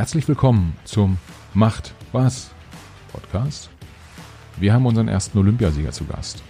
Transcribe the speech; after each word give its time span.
Herzlich 0.00 0.26
willkommen 0.28 0.74
zum 0.84 1.18
Macht 1.52 1.92
was 2.12 2.52
Podcast. 3.12 3.68
Wir 4.56 4.72
haben 4.72 4.86
unseren 4.86 5.08
ersten 5.08 5.36
Olympiasieger 5.36 5.92
zu 5.92 6.06
Gast. 6.06 6.42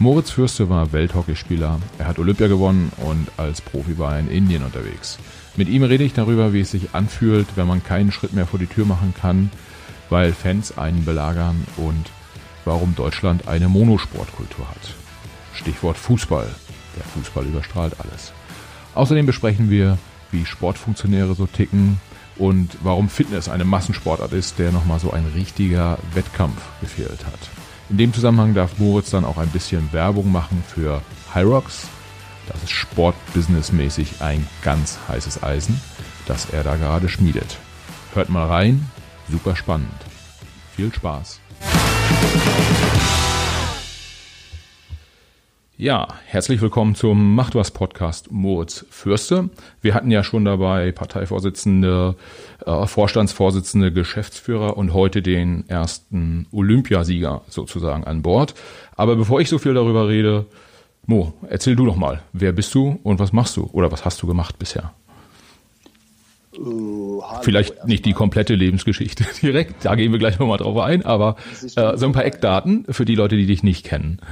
Moritz 0.00 0.30
Fürste 0.30 0.68
war 0.68 0.90
Welthockeyspieler. 0.90 1.78
Er 2.00 2.06
hat 2.08 2.18
Olympia 2.18 2.48
gewonnen 2.48 2.90
und 2.96 3.28
als 3.36 3.60
Profi 3.60 3.96
war 3.96 4.14
er 4.14 4.18
in 4.18 4.28
Indien 4.28 4.64
unterwegs. 4.64 5.20
Mit 5.54 5.68
ihm 5.68 5.84
rede 5.84 6.02
ich 6.02 6.14
darüber, 6.14 6.52
wie 6.52 6.62
es 6.62 6.72
sich 6.72 6.96
anfühlt, 6.96 7.46
wenn 7.54 7.68
man 7.68 7.84
keinen 7.84 8.10
Schritt 8.10 8.32
mehr 8.32 8.44
vor 8.44 8.58
die 8.58 8.66
Tür 8.66 8.86
machen 8.86 9.14
kann, 9.16 9.52
weil 10.10 10.32
Fans 10.32 10.76
einen 10.76 11.04
belagern 11.04 11.64
und 11.76 12.10
warum 12.64 12.96
Deutschland 12.96 13.46
eine 13.46 13.68
Monosportkultur 13.68 14.68
hat. 14.68 14.94
Stichwort 15.54 15.96
Fußball. 15.96 16.52
Der 16.96 17.04
Fußball 17.04 17.46
überstrahlt 17.46 18.00
alles. 18.00 18.32
Außerdem 18.96 19.26
besprechen 19.26 19.70
wir, 19.70 19.96
wie 20.32 20.44
Sportfunktionäre 20.44 21.36
so 21.36 21.46
ticken 21.46 22.00
und 22.38 22.76
warum 22.82 23.08
Fitness 23.08 23.48
eine 23.48 23.64
Massensportart 23.64 24.32
ist, 24.32 24.58
der 24.58 24.72
nochmal 24.72 25.00
so 25.00 25.10
ein 25.10 25.26
richtiger 25.34 25.98
Wettkampf 26.14 26.60
gefehlt 26.80 27.24
hat. 27.24 27.38
In 27.88 27.98
dem 27.98 28.12
Zusammenhang 28.12 28.54
darf 28.54 28.78
Moritz 28.78 29.10
dann 29.10 29.24
auch 29.24 29.38
ein 29.38 29.48
bisschen 29.48 29.92
Werbung 29.92 30.32
machen 30.32 30.62
für 30.66 31.02
Hyrox. 31.32 31.86
Das 32.48 32.62
ist 32.62 32.70
sportbusinessmäßig 32.70 34.20
ein 34.20 34.46
ganz 34.62 34.98
heißes 35.08 35.42
Eisen, 35.42 35.80
das 36.26 36.50
er 36.50 36.62
da 36.62 36.76
gerade 36.76 37.08
schmiedet. 37.08 37.58
Hört 38.14 38.28
mal 38.28 38.46
rein, 38.46 38.90
super 39.30 39.56
spannend. 39.56 39.90
Viel 40.74 40.92
Spaß. 40.92 41.40
Ja, 45.78 46.08
herzlich 46.24 46.62
willkommen 46.62 46.94
zum 46.94 47.34
Macht 47.34 47.54
was 47.54 47.70
Podcast 47.70 48.32
Moritz 48.32 48.86
Fürste. 48.88 49.50
Wir 49.82 49.92
hatten 49.92 50.10
ja 50.10 50.24
schon 50.24 50.46
dabei 50.46 50.90
Parteivorsitzende, 50.90 52.16
äh, 52.64 52.86
Vorstandsvorsitzende, 52.86 53.92
Geschäftsführer 53.92 54.78
und 54.78 54.94
heute 54.94 55.20
den 55.20 55.68
ersten 55.68 56.46
Olympiasieger 56.50 57.42
sozusagen 57.48 58.04
an 58.04 58.22
Bord. 58.22 58.54
Aber 58.94 59.16
bevor 59.16 59.42
ich 59.42 59.50
so 59.50 59.58
viel 59.58 59.74
darüber 59.74 60.08
rede, 60.08 60.46
Mo, 61.04 61.34
erzähl 61.46 61.76
du 61.76 61.84
doch 61.84 61.96
mal, 61.96 62.22
wer 62.32 62.52
bist 62.52 62.74
du 62.74 62.98
und 63.02 63.18
was 63.18 63.34
machst 63.34 63.58
du 63.58 63.68
oder 63.70 63.92
was 63.92 64.06
hast 64.06 64.22
du 64.22 64.26
gemacht 64.26 64.58
bisher? 64.58 64.94
Uh, 66.58 67.22
Vielleicht 67.42 67.84
nicht 67.84 68.06
die 68.06 68.14
komplette 68.14 68.54
Lebensgeschichte 68.54 69.26
direkt, 69.42 69.84
da 69.84 69.94
gehen 69.94 70.10
wir 70.10 70.18
gleich 70.18 70.38
nochmal 70.38 70.56
drauf 70.56 70.78
ein, 70.78 71.04
aber 71.04 71.36
äh, 71.76 71.98
so 71.98 72.06
ein 72.06 72.12
paar 72.12 72.24
Eckdaten 72.24 72.86
für 72.88 73.04
die 73.04 73.14
Leute, 73.14 73.36
die 73.36 73.44
dich 73.44 73.62
nicht 73.62 73.84
kennen. 73.84 74.22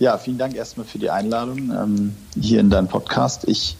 Ja, 0.00 0.16
vielen 0.16 0.38
Dank 0.38 0.54
erstmal 0.54 0.86
für 0.86 1.00
die 1.00 1.10
Einladung 1.10 1.72
ähm, 1.72 2.14
hier 2.40 2.60
in 2.60 2.70
deinem 2.70 2.86
Podcast. 2.86 3.48
Ich, 3.48 3.76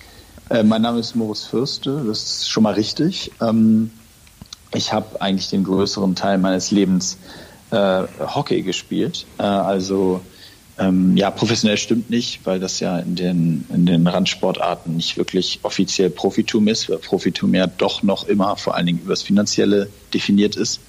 äh, 0.51 0.65
mein 0.65 0.83
Name 0.83 0.99
ist 0.99 1.15
Moritz 1.15 1.45
Fürste, 1.45 2.03
das 2.09 2.25
ist 2.25 2.51
schon 2.51 2.65
mal 2.65 2.75
richtig. 2.75 3.31
Ähm, 3.41 3.93
ich 4.75 4.93
habe 4.93 5.23
eigentlich 5.23 5.49
den 5.49 5.63
größeren 5.63 6.17
Teil 6.17 6.39
meines 6.39 6.73
Lebens 6.73 7.19
äh, 7.71 8.03
Hockey 8.19 8.63
gespielt. 8.63 9.27
Äh, 9.39 9.43
also 9.45 10.21
ähm, 10.77 11.17
ja, 11.17 11.31
professionell 11.31 11.77
stimmt 11.77 12.11
nicht, 12.11 12.45
weil 12.45 12.59
das 12.59 12.81
ja 12.81 12.99
in 12.99 13.15
den, 13.15 13.65
in 13.73 13.87
den 13.87 14.05
Randsportarten 14.05 14.97
nicht 14.97 15.19
wirklich 15.19 15.61
offiziell 15.63 16.11
Profitum 16.11 16.67
ist, 16.67 16.91
weil 16.91 16.99
Profitum 16.99 17.55
ja 17.55 17.69
doch 17.69 18.03
noch 18.03 18.27
immer 18.27 18.57
vor 18.57 18.75
allen 18.75 18.87
Dingen 18.87 19.03
über 19.03 19.13
das 19.13 19.23
Finanzielle 19.23 19.89
definiert 20.13 20.57
ist. 20.57 20.81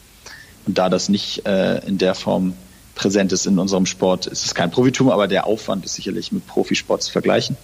Und 0.66 0.80
da 0.80 0.90
das 0.90 1.08
nicht 1.08 1.46
äh, 1.46 1.86
in 1.86 2.00
der 2.00 2.16
Form 2.16 2.54
präsent 3.00 3.32
ist 3.32 3.46
in 3.48 3.58
unserem 3.58 3.86
Sport, 3.86 4.28
ist 4.28 4.46
es 4.46 4.54
kein 4.54 4.72
Profitum, 4.72 5.10
aber 5.10 5.30
der 5.30 5.48
Aufwand 5.48 5.86
ist 5.86 5.96
sicherlich 5.96 6.34
mit 6.34 6.46
Profisport 6.46 7.02
zu 7.02 7.12
vergleichen. 7.14 7.56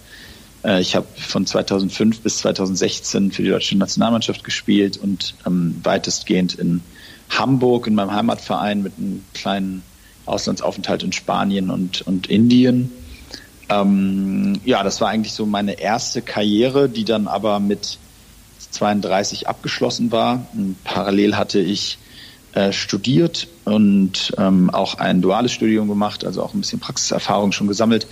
Äh, 0.64 0.80
ich 0.80 0.96
habe 0.96 1.06
von 1.14 1.46
2005 1.46 2.22
bis 2.22 2.38
2016 2.38 3.32
für 3.32 3.42
die 3.42 3.50
deutsche 3.50 3.76
Nationalmannschaft 3.76 4.44
gespielt 4.44 4.96
und 4.96 5.34
ähm, 5.46 5.78
weitestgehend 5.82 6.54
in 6.54 6.80
Hamburg 7.28 7.86
in 7.86 7.94
meinem 7.94 8.12
Heimatverein 8.12 8.82
mit 8.82 8.94
einem 8.96 9.24
kleinen 9.34 9.82
Auslandsaufenthalt 10.24 11.02
in 11.02 11.12
Spanien 11.12 11.70
und, 11.70 12.00
und 12.02 12.28
Indien. 12.28 12.90
Ähm, 13.68 14.58
ja, 14.64 14.82
das 14.82 15.02
war 15.02 15.10
eigentlich 15.10 15.34
so 15.34 15.44
meine 15.44 15.78
erste 15.78 16.22
Karriere, 16.22 16.88
die 16.88 17.04
dann 17.04 17.28
aber 17.28 17.60
mit 17.60 17.98
32 18.70 19.48
abgeschlossen 19.48 20.12
war. 20.12 20.46
Und 20.54 20.82
parallel 20.82 21.36
hatte 21.36 21.58
ich 21.58 21.98
äh, 22.52 22.72
studiert 22.72 23.48
und 23.64 24.32
ähm, 24.38 24.70
auch 24.70 24.94
ein 24.94 25.20
duales 25.20 25.52
Studium 25.52 25.88
gemacht, 25.88 26.24
also 26.24 26.42
auch 26.42 26.54
ein 26.54 26.60
bisschen 26.60 26.80
Praxiserfahrung 26.80 27.52
schon 27.52 27.68
gesammelt, 27.68 28.06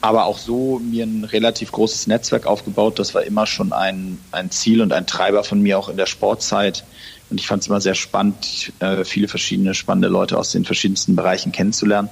aber 0.00 0.24
auch 0.24 0.38
so 0.38 0.78
mir 0.78 1.04
ein 1.04 1.24
relativ 1.24 1.72
großes 1.72 2.06
Netzwerk 2.06 2.46
aufgebaut. 2.46 2.98
Das 2.98 3.14
war 3.14 3.22
immer 3.24 3.46
schon 3.46 3.72
ein, 3.72 4.18
ein 4.32 4.50
Ziel 4.50 4.80
und 4.80 4.92
ein 4.92 5.06
Treiber 5.06 5.44
von 5.44 5.60
mir 5.60 5.78
auch 5.78 5.88
in 5.88 5.96
der 5.96 6.06
Sportzeit. 6.06 6.84
Und 7.28 7.38
ich 7.38 7.46
fand 7.46 7.62
es 7.62 7.68
immer 7.68 7.80
sehr 7.80 7.94
spannend, 7.94 8.72
äh, 8.80 9.04
viele 9.04 9.28
verschiedene 9.28 9.74
spannende 9.74 10.08
Leute 10.08 10.38
aus 10.38 10.50
den 10.50 10.64
verschiedensten 10.64 11.14
Bereichen 11.14 11.52
kennenzulernen. 11.52 12.08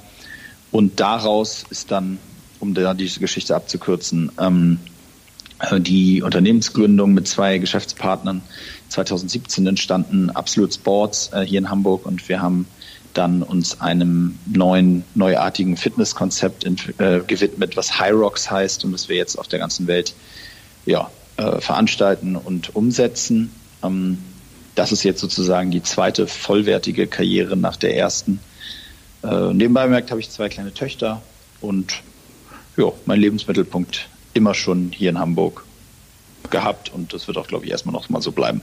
Und 0.71 1.01
daraus 1.01 1.65
ist 1.71 1.91
dann, 1.91 2.19
um 2.61 2.75
da 2.75 2.95
diese 2.95 3.21
Geschichte 3.21 3.57
abzukürzen, 3.57 4.31
ähm, 4.39 4.79
äh, 5.61 5.81
die 5.81 6.23
Unternehmensgründung 6.23 7.15
mit 7.15 7.27
zwei 7.27 7.59
Geschäftspartnern 7.59 8.43
2017 8.89 9.67
entstanden, 9.67 10.31
Absolute 10.31 10.75
Sports 10.75 11.31
äh, 11.33 11.43
hier 11.43 11.59
in 11.59 11.71
Hamburg 11.71 12.07
und 12.07 12.29
wir 12.29 12.41
haben 12.41 12.67
dann 13.15 13.43
uns 13.43 13.81
einem 13.81 14.39
neuen, 14.47 15.05
neuartigen 15.15 15.77
Fitnesskonzept 15.77 16.65
äh, 16.99 17.21
gewidmet, 17.27 17.77
was 17.77 17.99
High 17.99 18.13
Rocks 18.13 18.51
heißt 18.51 18.85
und 18.85 18.93
das 18.93 19.09
wir 19.09 19.17
jetzt 19.17 19.37
auf 19.39 19.49
der 19.49 19.59
ganzen 19.59 19.87
Welt 19.87 20.15
ja, 20.87 21.11
äh, 21.37 21.61
veranstalten 21.61 22.37
und 22.37 22.75
umsetzen. 22.77 23.53
Ähm, 23.83 24.19
das 24.75 24.93
ist 24.93 25.03
jetzt 25.03 25.21
sozusagen 25.21 25.71
die 25.71 25.83
zweite 25.83 26.27
vollwertige 26.27 27.07
Karriere 27.07 27.57
nach 27.57 27.77
der 27.77 27.97
ersten. 27.97 28.41
Äh, 29.25 29.53
nebenbei 29.53 29.85
bemerkt 29.85 30.11
habe 30.11 30.21
ich 30.21 30.31
zwei 30.31 30.49
kleine 30.49 30.73
Töchter 30.73 31.21
und 31.61 32.03
ja, 32.77 32.93
mein 33.07 33.19
Lebensmittelpunkt 33.19 34.09
immer 34.35 34.55
schon 34.55 34.93
hier 34.93 35.11
in 35.11 35.19
Hamburg 35.19 35.65
gehabt 36.51 36.93
und 36.93 37.13
das 37.13 37.27
wird 37.29 37.39
auch, 37.39 37.47
glaube 37.47 37.65
ich, 37.65 37.71
erstmal 37.71 37.93
noch 37.93 38.09
mal 38.09 38.23
so 38.23 38.33
bleiben. 38.33 38.63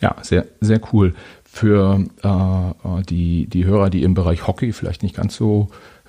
Ja, 0.00 0.16
sehr, 0.22 0.46
sehr 0.60 0.80
cool. 0.92 1.14
Für 1.44 2.04
äh, 2.22 3.02
die, 3.04 3.46
die 3.46 3.64
Hörer, 3.64 3.90
die 3.90 4.02
im 4.02 4.14
Bereich 4.14 4.46
Hockey 4.46 4.72
vielleicht 4.72 5.02
nicht 5.02 5.16
ganz 5.16 5.34
so 5.36 5.68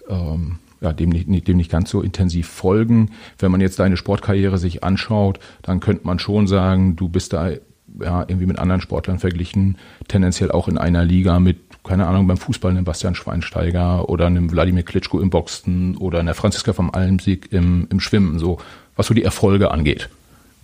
ähm, 0.10 0.60
ja, 0.82 0.94
dem 0.94 1.10
nicht, 1.10 1.48
dem 1.48 1.58
nicht 1.58 1.72
ganz 1.72 1.90
so 1.90 2.02
intensiv 2.02 2.48
folgen. 2.48 3.12
Wenn 3.38 3.52
man 3.52 3.62
jetzt 3.62 3.80
deine 3.80 3.98
Sportkarriere 3.98 4.58
sich 4.58 4.84
anschaut, 4.84 5.40
dann 5.62 5.80
könnte 5.80 6.06
man 6.06 6.20
schon 6.20 6.48
sagen, 6.48 6.96
du 6.96 7.08
bist 7.08 7.34
da 7.34 7.52
ja, 8.00 8.22
irgendwie 8.22 8.48
mit 8.48 8.58
anderen 8.58 8.82
Sportlern 8.82 9.20
verglichen, 9.20 9.78
tendenziell 10.08 10.52
auch 10.52 10.68
in 10.68 10.78
einer 10.78 11.06
Liga 11.06 11.40
mit, 11.40 11.58
keine 11.84 12.08
Ahnung, 12.08 12.26
beim 12.26 12.38
Fußball 12.38 12.72
einem 12.72 12.86
Bastian 12.86 13.16
Schweinsteiger 13.16 14.10
oder 14.10 14.28
einem 14.28 14.52
Wladimir 14.52 14.84
Klitschko 14.84 15.20
im 15.20 15.30
Boxen 15.30 15.98
oder 15.98 16.20
einer 16.20 16.34
Franziska 16.34 16.74
vom 16.74 16.92
Almsieg 16.92 17.52
im, 17.52 17.88
im 17.92 18.00
Schwimmen, 18.00 18.40
so 18.40 18.60
was 18.96 19.08
so 19.08 19.14
die 19.14 19.24
Erfolge 19.24 19.72
angeht 19.72 20.10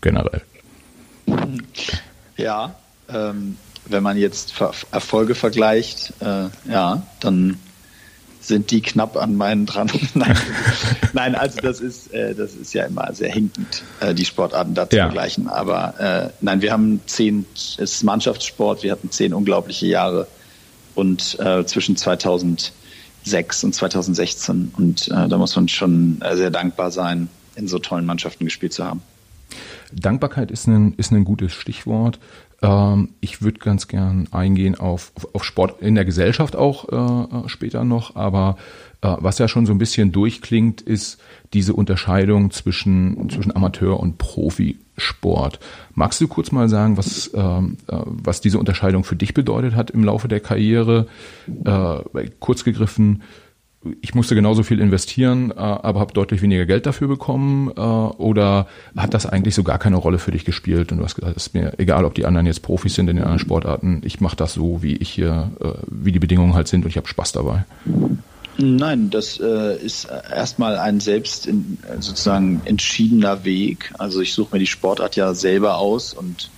generell. 0.01 0.41
Ja, 2.37 2.75
ähm, 3.09 3.57
wenn 3.85 4.03
man 4.03 4.17
jetzt 4.17 4.53
Erfolge 4.91 5.35
vergleicht, 5.35 6.13
äh, 6.19 6.49
ja, 6.69 7.03
dann 7.19 7.59
sind 8.47 8.71
die 8.71 8.81
knapp 8.81 9.17
an 9.17 9.35
meinen 9.35 9.65
dran. 9.65 9.91
Nein. 10.13 10.37
Nein, 11.13 11.35
also 11.35 11.59
das 11.59 11.81
ist, 11.81 12.13
äh, 12.13 12.33
das 12.33 12.53
ist 12.53 12.73
ja 12.73 12.85
immer 12.85 13.13
sehr 13.13 13.31
hinkend, 13.31 13.83
äh, 13.99 14.13
die 14.13 14.25
Sportarten 14.25 14.73
da 14.73 14.89
zu 14.89 14.97
ja. 14.97 15.05
vergleichen. 15.05 15.47
Aber 15.47 15.99
äh, 15.99 16.29
nein, 16.41 16.61
wir 16.61 16.71
haben 16.71 17.01
zehn, 17.07 17.45
es 17.55 17.77
ist 17.77 18.03
Mannschaftssport, 18.03 18.83
wir 18.83 18.91
hatten 18.91 19.11
zehn 19.11 19.33
unglaubliche 19.33 19.87
Jahre 19.87 20.27
und 20.95 21.37
äh, 21.39 21.65
zwischen 21.65 21.97
2006 21.97 23.63
und 23.63 23.75
2016 23.75 24.73
und 24.77 25.07
äh, 25.09 25.27
da 25.27 25.37
muss 25.37 25.55
man 25.55 25.67
schon 25.67 26.21
äh, 26.21 26.35
sehr 26.35 26.49
dankbar 26.49 26.91
sein, 26.91 27.29
in 27.55 27.67
so 27.67 27.79
tollen 27.79 28.05
Mannschaften 28.05 28.45
gespielt 28.45 28.73
zu 28.73 28.85
haben. 28.85 29.01
Dankbarkeit 29.93 30.51
ist 30.51 30.67
ein, 30.67 30.93
ist 30.93 31.11
ein 31.11 31.23
gutes 31.23 31.53
Stichwort. 31.53 32.19
Ähm, 32.61 33.09
ich 33.21 33.41
würde 33.41 33.59
ganz 33.59 33.87
gern 33.87 34.27
eingehen 34.31 34.75
auf, 34.75 35.11
auf 35.33 35.43
Sport 35.43 35.81
in 35.81 35.95
der 35.95 36.05
Gesellschaft 36.05 36.55
auch 36.55 37.45
äh, 37.45 37.49
später 37.49 37.83
noch, 37.83 38.15
aber 38.15 38.57
äh, 39.01 39.15
was 39.19 39.37
ja 39.37 39.47
schon 39.47 39.65
so 39.65 39.71
ein 39.71 39.77
bisschen 39.77 40.11
durchklingt, 40.11 40.81
ist 40.81 41.19
diese 41.53 41.73
Unterscheidung 41.73 42.51
zwischen, 42.51 43.29
zwischen 43.29 43.55
Amateur- 43.55 43.99
und 43.99 44.17
Profisport. 44.17 45.59
Magst 45.93 46.19
du 46.19 46.27
kurz 46.27 46.51
mal 46.51 46.67
sagen, 46.67 46.97
was, 46.97 47.31
ähm, 47.33 47.77
äh, 47.87 47.97
was 48.05 48.41
diese 48.41 48.59
Unterscheidung 48.59 49.03
für 49.03 49.15
dich 49.15 49.33
bedeutet 49.33 49.75
hat 49.75 49.91
im 49.91 50.03
Laufe 50.03 50.27
der 50.27 50.39
Karriere? 50.39 51.07
Äh, 51.63 52.29
kurz 52.39 52.63
gegriffen, 52.63 53.21
ich 54.01 54.15
musste 54.15 54.35
genauso 54.35 54.63
viel 54.63 54.79
investieren, 54.79 55.51
äh, 55.51 55.55
aber 55.55 55.99
habe 55.99 56.13
deutlich 56.13 56.41
weniger 56.41 56.65
Geld 56.65 56.85
dafür 56.85 57.07
bekommen? 57.07 57.71
Äh, 57.75 57.81
oder 57.81 58.67
hat 58.95 59.13
das 59.13 59.25
eigentlich 59.25 59.55
so 59.55 59.63
gar 59.63 59.77
keine 59.77 59.97
Rolle 59.97 60.19
für 60.19 60.31
dich 60.31 60.45
gespielt 60.45 60.91
und 60.91 60.97
du 60.97 61.03
hast 61.03 61.15
gesagt, 61.15 61.37
es 61.37 61.47
ist 61.47 61.53
mir 61.53 61.73
egal, 61.77 62.05
ob 62.05 62.15
die 62.15 62.25
anderen 62.25 62.47
jetzt 62.47 62.61
Profis 62.61 62.95
sind 62.95 63.09
in 63.09 63.17
den 63.17 63.23
anderen 63.23 63.39
Sportarten, 63.39 64.01
ich 64.03 64.19
mache 64.19 64.35
das 64.35 64.53
so, 64.53 64.81
wie 64.81 64.95
ich 64.95 65.09
hier, 65.09 65.51
äh, 65.61 65.73
wie 65.87 66.11
die 66.11 66.19
Bedingungen 66.19 66.53
halt 66.53 66.67
sind 66.67 66.83
und 66.83 66.89
ich 66.89 66.97
habe 66.97 67.07
Spaß 67.07 67.33
dabei? 67.33 67.65
Nein, 68.59 69.11
das 69.11 69.37
ist 69.37 70.05
erstmal 70.05 70.79
ein 70.79 70.99
selbst 70.99 71.47
sozusagen 71.99 72.59
entschiedener 72.65 73.45
Weg. 73.45 73.93
Also 73.99 74.19
ich 74.19 74.33
suche 74.33 74.55
mir 74.55 74.59
die 74.59 74.65
Sportart 74.65 75.15
ja 75.15 75.35
selber 75.35 75.77
aus 75.77 76.11
und 76.15 76.49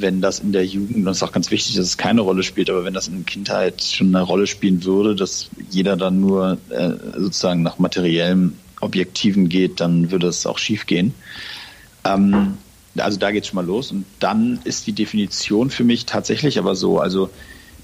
wenn 0.00 0.20
das 0.20 0.40
in 0.40 0.52
der 0.52 0.64
Jugend, 0.64 1.06
das 1.06 1.18
ist 1.18 1.22
auch 1.22 1.32
ganz 1.32 1.50
wichtig, 1.50 1.76
dass 1.76 1.86
es 1.86 1.96
keine 1.96 2.20
Rolle 2.20 2.42
spielt, 2.42 2.70
aber 2.70 2.84
wenn 2.84 2.94
das 2.94 3.08
in 3.08 3.14
der 3.14 3.24
Kindheit 3.24 3.82
schon 3.82 4.14
eine 4.14 4.24
Rolle 4.24 4.46
spielen 4.46 4.84
würde, 4.84 5.14
dass 5.14 5.48
jeder 5.70 5.96
dann 5.96 6.20
nur 6.20 6.58
äh, 6.70 6.90
sozusagen 7.18 7.62
nach 7.62 7.78
materiellem 7.78 8.54
Objektiven 8.80 9.48
geht, 9.48 9.80
dann 9.80 10.10
würde 10.10 10.28
es 10.28 10.46
auch 10.46 10.58
schief 10.58 10.86
gehen. 10.86 11.14
Ähm, 12.04 12.58
also 12.96 13.18
da 13.18 13.30
geht 13.30 13.44
es 13.44 13.48
schon 13.48 13.56
mal 13.56 13.66
los. 13.66 13.90
Und 13.90 14.04
dann 14.20 14.60
ist 14.64 14.86
die 14.86 14.92
Definition 14.92 15.70
für 15.70 15.84
mich 15.84 16.06
tatsächlich 16.06 16.58
aber 16.58 16.74
so, 16.74 16.98
also 16.98 17.30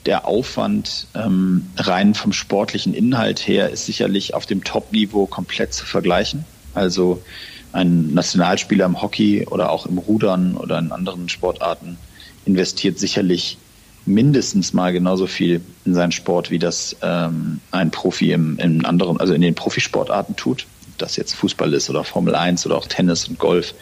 der 0.06 0.26
Aufwand 0.26 1.06
ähm, 1.14 1.66
rein 1.76 2.14
vom 2.14 2.32
sportlichen 2.32 2.92
Inhalt 2.92 3.46
her 3.46 3.70
ist 3.70 3.86
sicherlich 3.86 4.34
auf 4.34 4.46
dem 4.46 4.64
Top-Niveau 4.64 5.26
komplett 5.26 5.74
zu 5.74 5.86
vergleichen. 5.86 6.44
Also 6.74 7.22
ein 7.72 8.12
Nationalspieler 8.14 8.86
im 8.86 9.00
Hockey 9.00 9.46
oder 9.46 9.70
auch 9.70 9.86
im 9.86 9.98
Rudern 9.98 10.56
oder 10.56 10.78
in 10.78 10.92
anderen 10.92 11.28
Sportarten 11.28 11.98
investiert 12.44 12.98
sicherlich 12.98 13.58
mindestens 14.04 14.72
mal 14.72 14.92
genauso 14.92 15.26
viel 15.26 15.60
in 15.84 15.94
seinen 15.94 16.12
Sport, 16.12 16.50
wie 16.50 16.58
das 16.58 16.96
ähm, 17.02 17.60
ein 17.70 17.90
Profi 17.90 18.32
im, 18.32 18.58
in 18.58 18.84
anderen, 18.84 19.18
also 19.20 19.32
in 19.32 19.40
den 19.40 19.54
Profisportarten 19.54 20.36
tut. 20.36 20.66
Das 20.98 21.16
jetzt 21.16 21.34
Fußball 21.34 21.72
ist 21.72 21.88
oder 21.88 22.04
Formel 22.04 22.34
1 22.34 22.66
oder 22.66 22.76
auch 22.76 22.86
Tennis 22.86 23.26
und 23.28 23.38
Golf, 23.38 23.74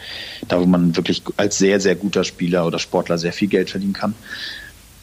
da 0.47 0.59
wo 0.59 0.65
man 0.65 0.95
wirklich 0.95 1.23
als 1.37 1.57
sehr, 1.57 1.79
sehr 1.79 1.95
guter 1.95 2.23
Spieler 2.23 2.65
oder 2.65 2.79
Sportler 2.79 3.17
sehr 3.17 3.33
viel 3.33 3.47
Geld 3.47 3.69
verdienen 3.69 3.93
kann. 3.93 4.15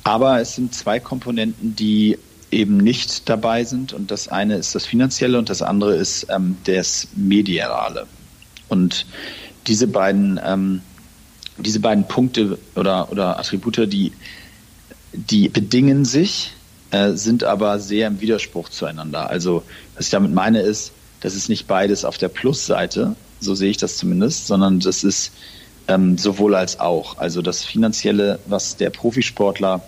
Aber 0.04 0.40
es 0.40 0.54
sind 0.54 0.74
zwei 0.74 1.00
Komponenten, 1.00 1.76
die 1.76 2.16
eben 2.50 2.78
nicht 2.78 3.28
dabei 3.28 3.64
sind. 3.64 3.92
Und 3.92 4.10
das 4.10 4.28
eine 4.28 4.56
ist 4.56 4.74
das 4.74 4.86
Finanzielle 4.86 5.38
und 5.38 5.50
das 5.50 5.62
andere 5.62 5.96
ist 5.96 6.26
ähm, 6.30 6.56
das 6.64 7.08
Mediale. 7.14 8.06
Und 8.68 9.06
diese 9.66 9.86
beiden, 9.86 10.40
ähm, 10.44 10.82
diese 11.58 11.80
beiden 11.80 12.06
Punkte 12.06 12.58
oder, 12.76 13.10
oder 13.10 13.38
Attribute, 13.38 13.92
die, 13.92 14.12
die 15.12 15.48
bedingen 15.48 16.04
sich, 16.04 16.52
äh, 16.90 17.12
sind 17.12 17.44
aber 17.44 17.78
sehr 17.78 18.06
im 18.06 18.20
Widerspruch 18.20 18.68
zueinander. 18.68 19.28
Also, 19.28 19.62
was 19.94 20.06
ich 20.06 20.10
damit 20.10 20.32
meine, 20.32 20.60
ist, 20.60 20.92
das 21.20 21.34
ist 21.34 21.48
nicht 21.48 21.66
beides 21.66 22.04
auf 22.04 22.18
der 22.18 22.28
Plusseite, 22.28 23.16
so 23.40 23.54
sehe 23.54 23.70
ich 23.70 23.76
das 23.76 23.96
zumindest, 23.96 24.46
sondern 24.46 24.80
das 24.80 25.04
ist 25.04 25.32
ähm, 25.88 26.18
sowohl 26.18 26.54
als 26.54 26.80
auch. 26.80 27.18
Also 27.18 27.42
das 27.42 27.64
Finanzielle, 27.64 28.38
was 28.46 28.76
der 28.76 28.90
Profisportler 28.90 29.82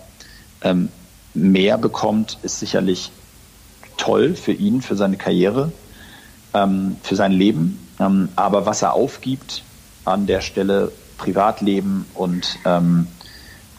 ähm, 0.61 0.89
mehr 1.33 1.77
bekommt, 1.77 2.37
ist 2.43 2.59
sicherlich 2.59 3.11
toll 3.97 4.35
für 4.35 4.53
ihn, 4.53 4.81
für 4.81 4.95
seine 4.95 5.17
Karriere, 5.17 5.71
ähm, 6.53 6.97
für 7.03 7.15
sein 7.15 7.31
Leben. 7.31 7.79
Ähm, 8.01 8.29
aber 8.35 8.65
was 8.65 8.81
er 8.81 8.93
aufgibt 8.93 9.63
an 10.05 10.25
der 10.25 10.41
Stelle 10.41 10.91
Privatleben 11.17 12.05
und 12.15 12.57
ähm, 12.65 13.07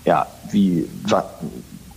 ja, 0.04 0.26
wie 0.50 0.88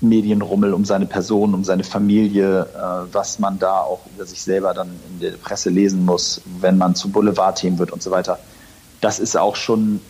Medienrummel 0.01 0.73
um 0.73 0.85
seine 0.85 1.05
Person, 1.05 1.53
um 1.53 1.63
seine 1.63 1.83
Familie, 1.83 2.61
äh, 2.61 3.13
was 3.13 3.39
man 3.39 3.59
da 3.59 3.79
auch 3.79 4.01
über 4.15 4.25
sich 4.25 4.41
selber 4.41 4.73
dann 4.73 4.89
in 5.09 5.19
der 5.19 5.31
Presse 5.33 5.69
lesen 5.69 6.03
muss, 6.05 6.41
wenn 6.59 6.77
man 6.77 6.95
zu 6.95 7.09
Boulevardthemen 7.09 7.79
wird 7.79 7.91
und 7.91 8.01
so 8.01 8.11
weiter. 8.11 8.39
Das 9.01 9.19
ist 9.19 9.37
auch 9.37 9.55
schon 9.55 10.01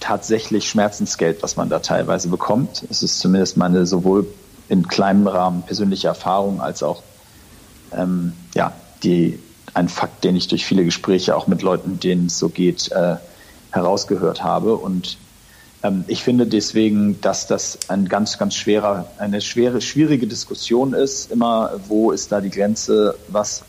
tatsächlich 0.00 0.68
Schmerzensgeld, 0.68 1.42
was 1.42 1.56
man 1.56 1.68
da 1.68 1.78
teilweise 1.78 2.28
bekommt. 2.28 2.84
Es 2.90 3.02
ist 3.02 3.20
zumindest 3.20 3.56
meine 3.56 3.86
sowohl 3.86 4.26
in 4.68 4.88
kleinem 4.88 5.26
Rahmen 5.26 5.62
persönliche 5.62 6.08
Erfahrung 6.08 6.60
als 6.60 6.82
auch 6.82 7.02
ähm, 7.94 8.32
ja, 8.54 8.72
die, 9.02 9.38
ein 9.74 9.88
Fakt, 9.88 10.24
den 10.24 10.36
ich 10.36 10.48
durch 10.48 10.64
viele 10.64 10.84
Gespräche 10.84 11.36
auch 11.36 11.46
mit 11.46 11.62
Leuten, 11.62 11.98
denen 11.98 12.26
es 12.26 12.38
so 12.38 12.48
geht, 12.48 12.90
äh, 12.92 13.16
herausgehört 13.70 14.42
habe. 14.42 14.76
Und 14.76 15.16
ähm, 15.82 16.04
ich 16.08 16.22
finde 16.22 16.46
deswegen, 16.46 17.20
dass 17.20 17.46
das 17.46 17.78
ein 17.88 18.08
ganz, 18.08 18.38
ganz 18.38 18.54
schwerer, 18.54 19.06
eine 19.18 19.40
schwere, 19.40 19.80
schwierige 19.80 20.26
Diskussion 20.26 20.92
ist. 20.92 21.30
Immer, 21.30 21.72
wo 21.88 22.10
ist 22.10 22.32
da 22.32 22.40
die 22.40 22.50
Grenze? 22.50 23.16
Was, 23.28 23.62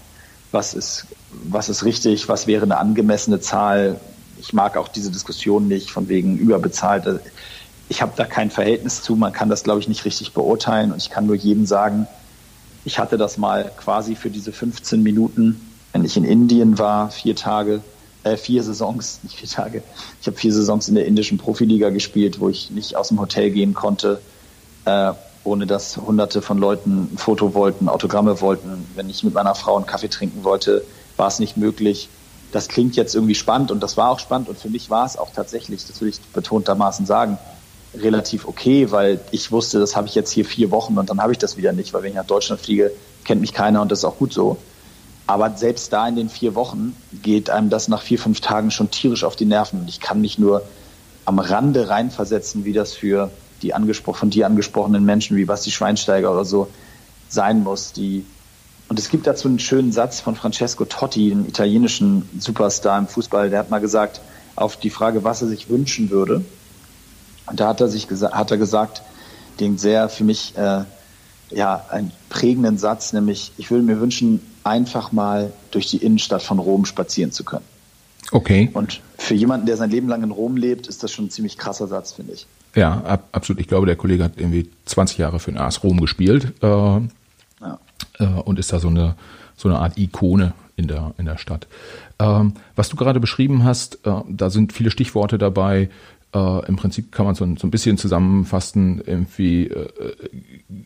was 0.52 0.74
ist, 0.74 1.08
was 1.46 1.70
ist 1.70 1.86
richtig? 1.86 2.28
Was 2.28 2.48
wäre 2.48 2.64
eine 2.64 2.78
angemessene 2.78 3.40
Zahl? 3.40 4.00
ich 4.44 4.54
mag 4.54 4.76
auch 4.78 4.90
diese 4.90 5.10
Diskussion 5.10 5.68
nicht 5.68 5.90
von 5.90 6.10
wegen 6.10 6.38
überbezahlt. 6.38 7.22
Ich 7.88 8.02
habe 8.02 8.12
da 8.16 8.26
kein 8.26 8.52
Verhältnis 8.52 9.02
zu. 9.02 9.16
Man 9.16 9.32
kann 9.32 9.50
das, 9.50 9.64
glaube 9.64 9.80
ich, 9.80 9.88
nicht 9.88 10.04
richtig 10.06 10.34
beurteilen. 10.34 10.92
Und 10.92 10.98
ich 10.98 11.10
kann 11.10 11.26
nur 11.26 11.36
jedem 11.36 11.66
sagen, 11.66 12.08
ich 12.84 13.00
hatte 13.00 13.18
das 13.18 13.38
mal 13.38 13.72
quasi 13.78 14.16
für 14.16 14.30
diese 14.30 14.52
15 14.52 15.02
Minuten, 15.02 15.62
wenn 16.04 16.10
ich 16.10 16.18
in 16.18 16.26
Indien 16.26 16.80
war, 16.80 17.12
vier 17.12 17.34
Tage, 17.34 17.82
äh, 18.24 18.36
vier 18.36 18.62
Saisons, 18.62 19.20
nicht 19.24 19.38
vier 19.38 19.48
Tage. 19.48 19.84
Ich 20.20 20.28
habe 20.28 20.36
vier 20.36 20.52
Saisons 20.52 20.90
in 20.90 20.96
der 20.96 21.06
indischen 21.06 21.38
Profiliga 21.38 21.92
gespielt, 21.92 22.42
wo 22.42 22.50
ich 22.50 22.72
nicht 22.72 22.98
aus 22.98 23.08
dem 23.08 23.22
Hotel 23.22 23.52
gehen 23.52 23.74
konnte, 23.74 24.20
äh, 24.84 25.14
ohne 25.46 25.66
dass 25.66 25.96
hunderte 25.96 26.42
von 26.42 26.58
Leuten 26.58 27.10
ein 27.14 27.18
Foto 27.18 27.54
wollten, 27.54 27.88
Autogramme 27.88 28.42
wollten. 28.42 28.86
Wenn 28.96 29.10
ich 29.10 29.24
mit 29.24 29.34
meiner 29.34 29.56
Frau 29.56 29.78
einen 29.78 29.86
Kaffee 29.86 30.10
trinken 30.10 30.44
wollte, 30.44 30.84
war 31.16 31.30
es 31.30 31.40
nicht 31.40 31.56
möglich 31.56 32.10
das 32.52 32.68
klingt 32.68 32.96
jetzt 32.96 33.16
irgendwie 33.16 33.34
spannend 33.34 33.72
und 33.72 33.82
das 33.82 33.98
war 33.98 34.12
auch 34.12 34.20
spannend 34.20 34.48
und 34.48 34.60
für 34.60 34.70
mich 34.70 34.92
war 34.92 35.08
es 35.08 35.18
auch 35.18 35.32
tatsächlich, 35.32 35.88
das 35.88 36.00
will 36.02 36.10
ich 36.10 36.22
betontermaßen 36.22 37.08
sagen, 37.08 37.40
relativ 37.96 38.48
okay, 38.48 38.92
weil 38.92 39.20
ich 39.32 39.52
wusste, 39.52 39.80
das 39.80 39.96
habe 39.96 40.08
ich 40.08 40.14
jetzt 40.14 40.30
hier 40.30 40.46
vier 40.46 40.70
Wochen 40.70 41.00
und 41.00 41.10
dann 41.10 41.20
habe 41.20 41.32
ich 41.32 41.40
das 41.40 41.58
wieder 41.58 41.74
nicht, 41.74 41.96
weil 41.96 42.04
wenn 42.04 42.12
ich 42.12 42.16
nach 42.16 42.28
Deutschland 42.28 42.62
fliege, 42.62 42.92
kennt 43.24 43.42
mich 43.42 43.54
keiner 43.54 43.82
und 43.82 43.92
das 43.92 44.00
ist 44.00 44.06
auch 44.06 44.18
gut 44.20 44.34
so. 44.34 44.58
Aber 45.26 45.56
selbst 45.56 45.94
da 45.94 46.08
in 46.08 46.16
den 46.16 46.30
vier 46.30 46.56
Wochen 46.56 46.96
geht 47.22 47.50
einem 47.50 47.70
das 47.70 47.88
nach 47.88 48.02
vier, 48.02 48.20
fünf 48.20 48.42
Tagen 48.42 48.72
schon 48.72 48.92
tierisch 48.92 49.24
auf 49.24 49.36
die 49.36 49.46
Nerven. 49.46 49.82
Und 49.82 49.90
ich 49.90 50.00
kann 50.00 50.20
mich 50.20 50.38
nur 50.38 50.64
am 51.26 51.40
Rande 51.40 51.90
reinversetzen, 51.90 52.66
wie 52.66 52.74
das 52.74 52.94
für 52.94 53.32
die 53.62 53.74
angesprochen, 53.74 54.18
von 54.20 54.30
dir 54.30 54.46
angesprochenen 54.46 55.06
Menschen 55.06 55.38
wie 55.38 55.46
Basti 55.46 55.72
Schweinsteiger 55.72 56.32
oder 56.32 56.46
so 56.46 56.68
sein 57.30 57.64
muss, 57.64 57.94
die 57.94 58.26
und 58.90 59.00
es 59.00 59.10
gibt 59.10 59.26
dazu 59.26 59.48
einen 59.48 59.60
schönen 59.60 59.92
Satz 59.92 60.20
von 60.20 60.36
Francesco 60.36 60.86
Totti, 60.86 61.32
einem 61.32 61.48
italienischen 61.48 62.30
Superstar 62.38 63.00
im 63.00 63.08
Fußball, 63.08 63.50
der 63.50 63.60
hat 63.60 63.72
mal 63.72 63.80
gesagt, 63.80 64.22
auf 64.56 64.78
die 64.78 64.92
Frage, 64.92 65.24
was 65.24 65.42
er 65.42 65.48
sich 65.48 65.70
wünschen 65.70 66.12
würde, 66.12 66.44
und 67.48 67.60
da 67.60 67.70
hat 67.70 67.82
er 67.82 67.88
sich 67.88 68.08
hat 68.10 68.52
er 68.52 68.58
gesagt, 68.58 69.02
den 69.60 69.78
sehr 69.78 70.10
für 70.10 70.24
mich 70.24 70.56
äh, 70.58 70.84
ja 71.50 71.86
einen 71.90 72.12
prägenden 72.30 72.78
Satz, 72.78 73.14
nämlich 73.14 73.52
ich 73.58 73.72
würde 73.72 73.84
mir 73.84 74.00
wünschen, 74.00 74.42
einfach 74.64 75.12
mal 75.12 75.52
durch 75.72 75.88
die 75.88 75.98
Innenstadt 75.98 76.42
von 76.42 76.60
Rom 76.60 76.86
spazieren 76.86 77.32
zu 77.32 77.44
können. 77.44 77.66
Okay. 78.32 78.70
Und 78.74 79.02
für 79.18 79.34
jemanden, 79.34 79.66
der 79.66 79.78
sein 79.78 79.90
Leben 79.90 80.08
lang 80.08 80.24
in 80.24 80.32
Rom 80.32 80.58
lebt, 80.58 80.88
ist 80.88 81.04
das 81.04 81.12
schon 81.12 81.26
ein 81.26 81.30
ziemlich 81.30 81.58
krasser 81.58 81.88
Satz, 81.88 82.14
finde 82.14 82.34
ich. 82.34 82.48
Ja, 82.76 83.02
ab, 83.02 83.28
absolut. 83.32 83.60
Ich 83.60 83.68
glaube, 83.68 83.86
der 83.86 83.96
Kollege 83.96 84.24
hat 84.24 84.34
irgendwie 84.38 84.70
20 84.86 85.18
Jahre 85.18 85.40
für 85.40 85.52
den 85.52 85.60
AS 85.60 85.84
Rom 85.84 86.00
gespielt. 86.00 86.54
Äh, 86.62 87.02
äh, 88.20 88.26
und 88.26 88.60
ist 88.60 88.72
da 88.74 88.80
so 88.80 88.88
eine, 88.88 89.16
so 89.56 89.70
eine 89.70 89.80
Art 89.80 89.98
Ikone 89.98 90.54
in 90.76 90.88
der, 90.88 91.14
in 91.18 91.26
der 91.26 91.38
Stadt. 91.38 91.68
Ähm, 92.20 92.54
was 92.76 92.90
du 92.90 92.96
gerade 92.96 93.20
beschrieben 93.20 93.64
hast, 93.64 94.06
äh, 94.06 94.22
da 94.28 94.50
sind 94.50 94.74
viele 94.74 94.92
Stichworte 94.92 95.38
dabei. 95.38 95.90
Äh, 96.34 96.66
Im 96.66 96.76
Prinzip 96.76 97.12
kann 97.12 97.26
man 97.26 97.36
so, 97.36 97.44
ein, 97.44 97.58
so 97.58 97.68
ein 97.68 97.72
bisschen 97.72 97.98
zusammenfassen, 97.98 99.02
irgendwie 99.06 99.68
äh, 99.68 99.90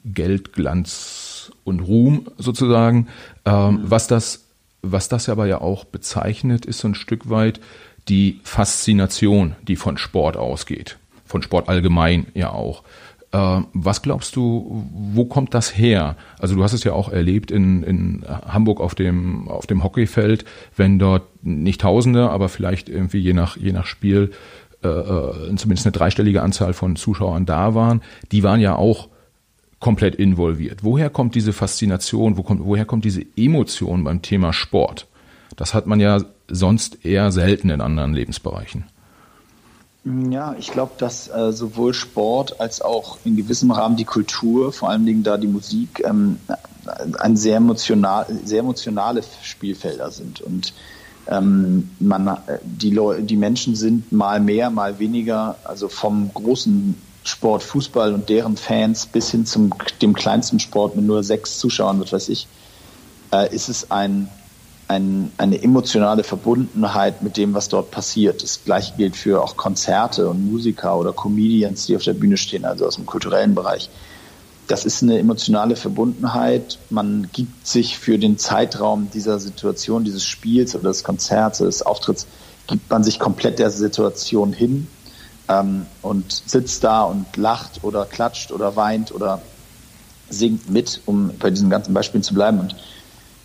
Geld, 0.04 0.54
Glanz 0.54 1.27
und 1.64 1.82
Ruhm 1.82 2.28
sozusagen. 2.38 3.08
Ähm, 3.46 3.74
mhm. 3.74 3.80
was 3.84 4.08
das 4.08 4.48
was 4.82 5.10
das 5.10 5.30
aber 5.30 5.48
ja 5.48 5.62
auch 5.62 5.86
bezeichnet, 5.86 6.66
ist 6.66 6.80
so 6.80 6.88
ein 6.88 6.96
Stück 6.96 7.30
weit 7.30 7.60
die 8.08 8.40
Faszination, 8.44 9.56
die 9.68 9.76
von 9.76 9.98
Sport 9.98 10.38
ausgeht. 10.38 10.98
Von 11.26 11.42
Sport 11.42 11.68
allgemein 11.68 12.28
ja 12.34 12.52
auch. 12.52 12.84
Äh, 13.32 13.62
was 13.74 14.02
glaubst 14.02 14.36
du, 14.36 14.88
wo 14.94 15.26
kommt 15.26 15.54
das 15.54 15.78
her? 15.78 16.16
Also 16.40 16.56
du 16.56 16.64
hast 16.64 16.74
es 16.74 16.84
ja 16.84 16.94
auch 16.94 17.10
erlebt 17.10 17.52
in, 17.52 17.84
in 17.84 18.26
Hamburg 18.28 18.80
auf 18.80 18.96
dem, 18.96 19.50
auf 19.50 19.68
dem 19.68 19.84
Hockeyfeld, 19.84 20.46
wenn 20.76 21.00
dort 21.00 21.24
nicht 21.44 21.82
Tausende, 21.82 22.30
aber 22.30 22.48
vielleicht 22.48 22.88
irgendwie 22.88 23.20
je 23.20 23.34
nach, 23.34 23.58
je 23.58 23.74
nach 23.74 23.86
Spiel 23.86 24.32
äh, 24.84 24.88
äh, 24.88 25.56
zumindest 25.56 25.86
eine 25.86 25.92
dreistellige 25.92 26.44
Anzahl 26.44 26.74
von 26.74 26.96
Zuschauern 26.96 27.46
da 27.46 27.76
waren, 27.76 28.02
die 28.32 28.44
waren 28.44 28.62
ja 28.62 28.76
auch 28.76 29.10
komplett 29.80 30.16
involviert. 30.16 30.84
Woher 30.84 31.10
kommt 31.10 31.36
diese 31.36 31.54
Faszination, 31.54 32.38
wo 32.38 32.44
kommt, 32.44 32.64
woher 32.66 32.86
kommt 32.86 33.06
diese 33.06 33.24
Emotion 33.36 34.04
beim 34.04 34.22
Thema 34.22 34.54
Sport? 34.54 35.08
Das 35.56 35.74
hat 35.74 35.88
man 35.88 36.00
ja 36.00 36.22
sonst 36.48 37.06
eher 37.06 37.32
selten 37.32 37.70
in 37.70 37.82
anderen 37.82 38.14
Lebensbereichen. 38.14 38.86
Ja, 40.30 40.56
ich 40.58 40.72
glaube, 40.72 40.94
dass 40.98 41.28
äh, 41.28 41.52
sowohl 41.52 41.94
Sport 41.94 42.62
als 42.62 42.82
auch 42.82 43.18
in 43.26 43.36
gewissem 43.36 43.72
Rahmen 43.72 43.98
die 43.98 44.06
Kultur, 44.06 44.72
vor 44.72 44.90
allen 44.90 45.06
Dingen 45.06 45.24
da 45.24 45.38
die 45.38 45.48
Musik, 45.48 46.02
ähm, 46.06 46.38
ein 47.20 47.36
sehr, 47.36 47.58
emotional, 47.58 48.26
sehr 48.46 48.60
emotionale 48.60 49.22
Spielfelder 49.44 50.10
sind. 50.12 50.40
Und 50.40 50.74
ähm, 51.28 51.90
man, 52.00 52.38
die, 52.64 52.92
Leute, 52.92 53.24
die 53.24 53.36
Menschen 53.36 53.76
sind 53.76 54.12
mal 54.14 54.40
mehr, 54.40 54.70
mal 54.70 54.98
weniger, 55.00 55.58
also 55.66 55.90
vom 55.90 56.32
großen 56.34 56.96
Sport 57.28 57.64
Fußball 57.64 58.14
und 58.14 58.30
deren 58.30 58.58
Fans 58.58 59.06
bis 59.06 59.32
hin 59.32 59.46
zum 59.46 59.74
dem 60.02 60.14
kleinsten 60.14 60.60
Sport 60.60 60.96
mit 60.96 61.06
nur 61.06 61.24
sechs 61.24 61.60
Zuschauern, 61.60 62.00
was 62.00 62.12
weiß 62.12 62.30
ich, 62.30 62.48
äh, 63.32 63.54
ist 63.54 63.70
es 63.70 63.92
ein 63.92 64.30
ein, 64.88 65.32
eine 65.38 65.62
emotionale 65.62 66.24
Verbundenheit 66.24 67.22
mit 67.22 67.38
dem, 67.38 67.54
was 67.54 67.68
dort 67.68 67.92
passiert. 67.92 68.42
Das 68.42 68.64
gleiche 68.64 68.96
gilt 68.96 69.16
für 69.16 69.44
auch 69.44 69.58
Konzerte 69.58 70.30
und 70.30 70.50
Musiker 70.50 70.98
oder 70.98 71.14
Comedians, 71.14 71.86
die 71.86 71.96
auf 71.96 72.04
der 72.04 72.14
Bühne 72.14 72.38
stehen, 72.38 72.66
also 72.66 72.86
aus 72.86 72.96
dem 72.96 73.06
kulturellen 73.06 73.54
Bereich. 73.54 73.90
Das 74.68 74.86
ist 74.86 75.04
eine 75.04 75.18
emotionale 75.18 75.76
Verbundenheit. 75.76 76.80
Man 76.90 77.30
gibt 77.32 77.68
sich 77.68 77.98
für 77.98 78.18
den 78.18 78.38
Zeitraum 78.38 79.10
dieser 79.14 79.40
Situation, 79.40 80.04
dieses 80.04 80.24
Spiels 80.24 80.76
oder 80.76 80.90
des 80.90 81.04
Konzerts 81.04 81.62
oder 81.62 81.70
des 81.70 81.82
Auftritts, 81.82 82.28
gibt 82.68 82.90
man 82.90 83.04
sich 83.04 83.20
komplett 83.20 83.60
der 83.60 83.72
Situation 83.72 84.52
hin 84.52 84.88
ähm, 85.50 85.86
und 86.02 86.32
sitzt 86.46 86.84
da 86.84 87.04
und 87.04 87.38
lacht 87.38 87.84
oder 87.84 88.06
klatscht 88.06 88.52
oder 88.52 88.76
weint 88.76 89.12
oder 89.12 89.42
singt 90.30 90.70
mit, 90.70 91.02
um 91.06 91.32
bei 91.40 91.50
diesen 91.50 91.70
ganzen 91.70 91.94
Beispielen 91.94 92.24
zu 92.24 92.34
bleiben. 92.34 92.60
Und 92.60 92.76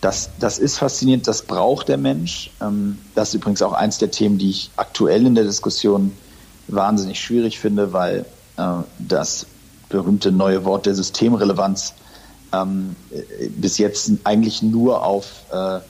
das, 0.01 0.31
das 0.41 0.59
ist 0.59 0.79
faszinierend, 0.79 1.29
das 1.29 1.43
braucht 1.43 1.89
der 1.89 1.99
Mensch. 1.99 2.51
Ähm, 2.61 2.99
das 3.15 3.29
ist 3.29 3.35
übrigens 3.35 3.63
auch 3.63 3.73
eins 3.73 3.99
der 3.99 4.11
Themen, 4.11 4.39
die 4.39 4.51
ich 4.51 4.71
aktuell 4.77 5.27
in 5.27 5.35
der 5.35 5.45
Diskussion 5.45 6.13
wahnsinnig 6.69 7.21
schwierig 7.21 7.59
finde, 7.59 7.93
weil 7.93 8.25
äh, 8.57 8.63
das 8.99 9.47
berühmte 9.89 10.33
neue 10.33 10.65
Wort 10.65 10.87
der 10.87 10.95
Systemrelevanz 10.95 11.95
ähm, 12.53 12.97
bis 13.57 13.79
jetzt 13.79 14.11
eigentlich 14.25 14.63
nur 14.63 15.05
auf 15.05 15.45
äh, 15.53 15.81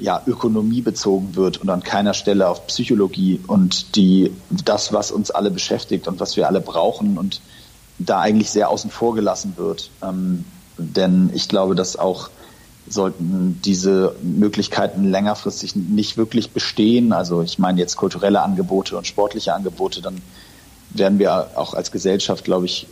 ja, 0.00 0.22
Ökonomie 0.26 0.80
bezogen 0.80 1.36
wird 1.36 1.58
und 1.58 1.70
an 1.70 1.82
keiner 1.82 2.14
Stelle 2.14 2.48
auf 2.48 2.66
Psychologie 2.66 3.40
und 3.46 3.96
die, 3.96 4.32
das, 4.50 4.92
was 4.92 5.12
uns 5.12 5.30
alle 5.30 5.50
beschäftigt 5.50 6.08
und 6.08 6.20
was 6.20 6.36
wir 6.36 6.46
alle 6.46 6.60
brauchen 6.60 7.18
und 7.18 7.40
da 7.98 8.20
eigentlich 8.20 8.50
sehr 8.50 8.70
außen 8.70 8.90
vor 8.90 9.14
gelassen 9.14 9.54
wird. 9.56 9.90
Ähm, 10.02 10.44
denn 10.78 11.30
ich 11.34 11.48
glaube, 11.48 11.74
dass 11.74 11.96
auch 11.96 12.30
sollten 12.88 13.60
diese 13.64 14.16
Möglichkeiten 14.22 15.04
längerfristig 15.04 15.76
nicht 15.76 16.16
wirklich 16.16 16.50
bestehen. 16.50 17.12
Also 17.12 17.42
ich 17.42 17.58
meine 17.58 17.78
jetzt 17.78 17.96
kulturelle 17.96 18.42
Angebote 18.42 18.96
und 18.96 19.06
sportliche 19.06 19.54
Angebote, 19.54 20.00
dann 20.00 20.20
werden 20.90 21.18
wir 21.18 21.50
auch 21.56 21.74
als 21.74 21.92
Gesellschaft, 21.92 22.44
glaube 22.44 22.66
ich, 22.66 22.88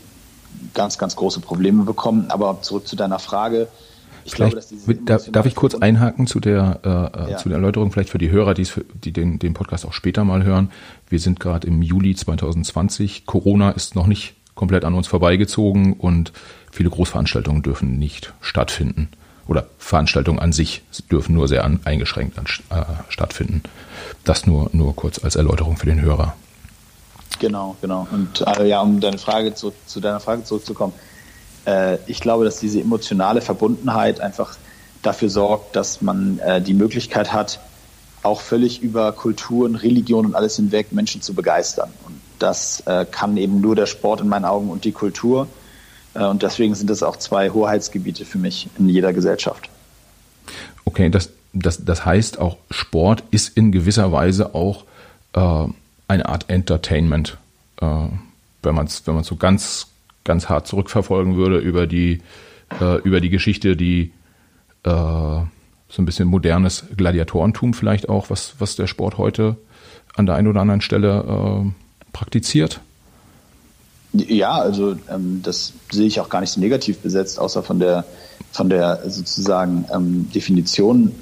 ganz, 0.75 0.99
ganz 0.99 1.17
große 1.17 1.41
Probleme 1.41 1.85
bekommen. 1.85 2.27
Aber 2.31 2.63
zurück 2.63 2.87
zu 2.87 2.95
deiner 2.95 3.19
Frage. 3.19 3.69
Ich 4.29 4.35
glaube, 4.35 4.55
dass 4.55 4.69
diese 4.69 4.95
darf, 4.95 5.31
darf 5.31 5.47
ich 5.47 5.55
kurz 5.55 5.75
einhaken 5.75 6.27
zu 6.27 6.39
der, 6.39 6.81
äh, 6.85 6.89
äh, 6.89 7.31
ja. 7.33 7.37
zu 7.39 7.49
der 7.49 7.57
Erläuterung, 7.57 7.91
vielleicht 7.91 8.11
für 8.11 8.19
die 8.19 8.31
Hörer, 8.31 8.55
die, 8.55 8.67
die 9.03 9.13
den, 9.13 9.39
den 9.39 9.55
Podcast 9.55 9.87
auch 9.87 9.95
später 9.95 10.25
mal 10.25 10.45
hören. 10.45 10.71
Wir 11.09 11.19
sind 11.19 11.41
gerade 11.41 11.67
im 11.67 11.81
Juli 11.83 12.15
2020. 12.15 13.25
Corona 13.27 13.71
ist 13.71 13.95
noch 13.95 14.07
nicht 14.07 14.35
komplett 14.55 14.85
an 14.85 14.95
uns 14.95 15.07
vorbeigezogen 15.07 15.95
und 15.95 16.33
viele 16.71 16.91
Großveranstaltungen 16.91 17.63
dürfen 17.63 17.99
nicht 17.99 18.35
stattfinden 18.41 19.09
oder 19.47 19.67
Veranstaltungen 19.79 20.39
an 20.39 20.53
sich 20.53 20.83
dürfen 21.11 21.35
nur 21.35 21.49
sehr 21.49 21.65
an, 21.65 21.81
eingeschränkt 21.85 22.39
an, 22.39 22.45
äh, 22.69 22.85
stattfinden. 23.09 23.63
Das 24.25 24.47
nur, 24.47 24.69
nur 24.73 24.95
kurz 24.95 25.25
als 25.25 25.37
Erläuterung 25.37 25.79
für 25.79 25.87
den 25.87 26.03
Hörer. 26.03 26.35
Genau, 27.39 27.77
genau. 27.81 28.07
Und 28.11 28.45
äh, 28.47 28.67
ja, 28.67 28.83
um 28.83 29.01
deine 29.01 29.19
Frage 29.19 29.55
zu, 29.55 29.73
zu 29.87 30.01
deiner 30.01 30.21
Frage 30.21 30.45
zurückzukommen, 30.45 30.93
äh, 31.69 31.99
ich 32.07 32.21
glaube, 32.21 32.45
dass 32.45 32.59
diese 32.59 32.81
emotionale 32.81 33.41
Verbundenheit 33.41 34.21
einfach 34.21 34.57
dafür 35.03 35.29
sorgt, 35.29 35.77
dass 35.77 36.01
man 36.01 36.39
äh, 36.39 36.61
die 36.61 36.75
Möglichkeit 36.75 37.33
hat, 37.33 37.61
auch 38.23 38.41
völlig 38.41 38.83
über 38.83 39.13
Kulturen, 39.13 39.77
Religion 39.77 40.27
und 40.27 40.35
alles 40.35 40.57
hinweg 40.57 40.93
Menschen 40.93 41.23
zu 41.23 41.35
begeistern. 41.35 41.91
Und 42.05 42.21
das 42.39 42.83
äh, 42.87 43.07
kann 43.09 43.37
eben 43.37 43.61
nur 43.61 43.77
der 43.77 43.87
Sport 43.87 44.21
in 44.21 44.29
meinen 44.29 44.45
Augen 44.45 44.71
und 44.71 44.85
die 44.85 44.93
Kultur. 44.93 45.47
Äh, 46.15 46.25
und 46.25 46.43
deswegen 46.43 46.75
sind 46.75 46.91
das 46.91 47.03
auch 47.03 47.17
zwei 47.17 47.51
Hoheitsgebiete 47.51 48.25
für 48.25 48.39
mich 48.39 48.69
in 48.79 48.89
jeder 48.89 49.13
Gesellschaft. 49.13 49.69
Okay, 50.85 51.11
das, 51.11 51.31
das, 51.53 51.85
das 51.85 52.05
heißt 52.05 52.39
auch, 52.39 52.57
Sport 52.71 53.23
ist 53.31 53.57
in 53.57 53.73
gewisser 53.73 54.11
Weise 54.11 54.55
auch 54.55 54.85
äh, 55.35 55.67
eine 56.09 56.29
Art 56.29 56.47
Entertainment, 56.49 57.37
äh, 57.81 57.87
wenn 58.63 58.75
man 58.75 58.87
es 58.87 59.07
wenn 59.07 59.23
so 59.23 59.37
ganz, 59.37 59.87
ganz 60.29 60.49
hart 60.49 60.69
zurückverfolgen 60.69 61.35
würde 61.35 61.59
über 61.59 61.89
die, 61.89 62.21
äh, 62.81 63.01
über 63.01 63.21
die 63.21 63.31
Geschichte, 63.31 63.77
die 63.77 64.13
äh, 64.85 64.91
so 64.91 66.03
ein 66.03 66.05
bisschen 66.05 66.29
modernes 66.29 66.85
Gladiatorentum 66.97 67.75
vielleicht 67.75 68.09
auch, 68.09 68.31
was, 68.31 68.55
was 68.59 68.77
der 68.77 68.87
Sport 68.87 69.19
heute 69.19 69.57
an 70.15 70.27
der 70.27 70.37
einen 70.37 70.47
oder 70.47 70.61
anderen 70.61 70.83
Stelle 70.83 71.25
äh, 71.67 71.71
praktiziert. 72.13 72.81
Ja, 74.13 74.53
also 74.53 74.97
ähm, 75.11 75.41
das 75.43 75.73
sehe 75.91 76.07
ich 76.07 76.21
auch 76.21 76.29
gar 76.29 76.41
nicht 76.41 76.51
so 76.51 76.61
negativ 76.61 76.99
besetzt, 76.99 77.39
außer 77.39 77.63
von 77.63 77.79
der 77.81 78.05
von 78.53 78.71
der 78.71 79.03
sozusagen 79.11 79.85
ähm, 79.93 80.31
Definition. 80.35 81.13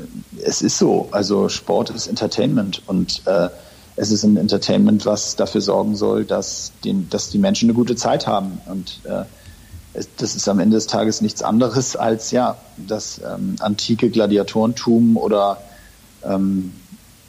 Es 0.45 0.63
ist 0.63 0.79
so, 0.79 1.09
also 1.11 1.49
Sport 1.49 1.91
ist 1.91 2.07
Entertainment 2.07 2.83
und 2.87 3.23
äh, 3.27 3.49
es 3.97 4.11
ist 4.11 4.25
ein 4.25 4.37
Entertainment, 4.37 5.07
was 5.07 5.37
dafür 5.37 5.61
sorgen 5.61 5.97
soll, 5.97 6.25
dass, 6.25 6.73
den, 6.85 7.09
dass 7.09 7.31
die 7.31 7.39
Menschen 7.39 7.69
eine 7.69 7.75
gute 7.75 7.97
Zeit 7.97 8.27
haben 8.27 8.61
und 8.67 9.01
äh, 9.05 9.25
es, 9.95 10.09
das 10.17 10.37
ist 10.37 10.49
am 10.49 10.61
Ende 10.61 10.77
des 10.77 10.87
Tages 10.87 11.23
nichts 11.23 11.43
anderes 11.43 11.97
als 11.97 12.31
ja 12.31 12.57
das 12.77 13.21
ähm, 13.21 13.57
antike 13.61 14.11
Gladiatorentum 14.11 15.17
oder 15.17 15.59
ähm, 16.23 16.73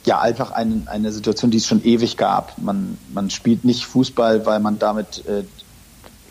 ja 0.04 0.20
einfach 0.20 0.52
ein, 0.52 0.86
eine 0.86 1.12
Situation, 1.12 1.50
die 1.50 1.58
es 1.58 1.66
schon 1.66 1.84
ewig 1.84 2.16
gab. 2.16 2.58
Man, 2.58 2.98
man 3.12 3.30
spielt 3.30 3.64
nicht 3.64 3.84
Fußball, 3.84 4.46
weil 4.46 4.60
man 4.60 4.78
damit 4.78 5.24
äh, 5.26 5.44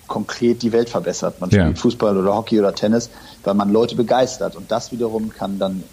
konkret 0.07 0.61
die 0.61 0.71
Welt 0.71 0.89
verbessert. 0.89 1.41
Man 1.41 1.51
spielt 1.51 1.77
Fußball 1.77 2.17
oder 2.17 2.35
Hockey 2.35 2.59
oder 2.59 2.73
Tennis, 2.73 3.09
weil 3.43 3.53
man 3.53 3.71
Leute 3.71 3.95
begeistert. 3.95 4.55
Und 4.55 4.71
das 4.71 4.91
wiederum 4.91 5.29
kann 5.29 5.59
dann 5.59 5.83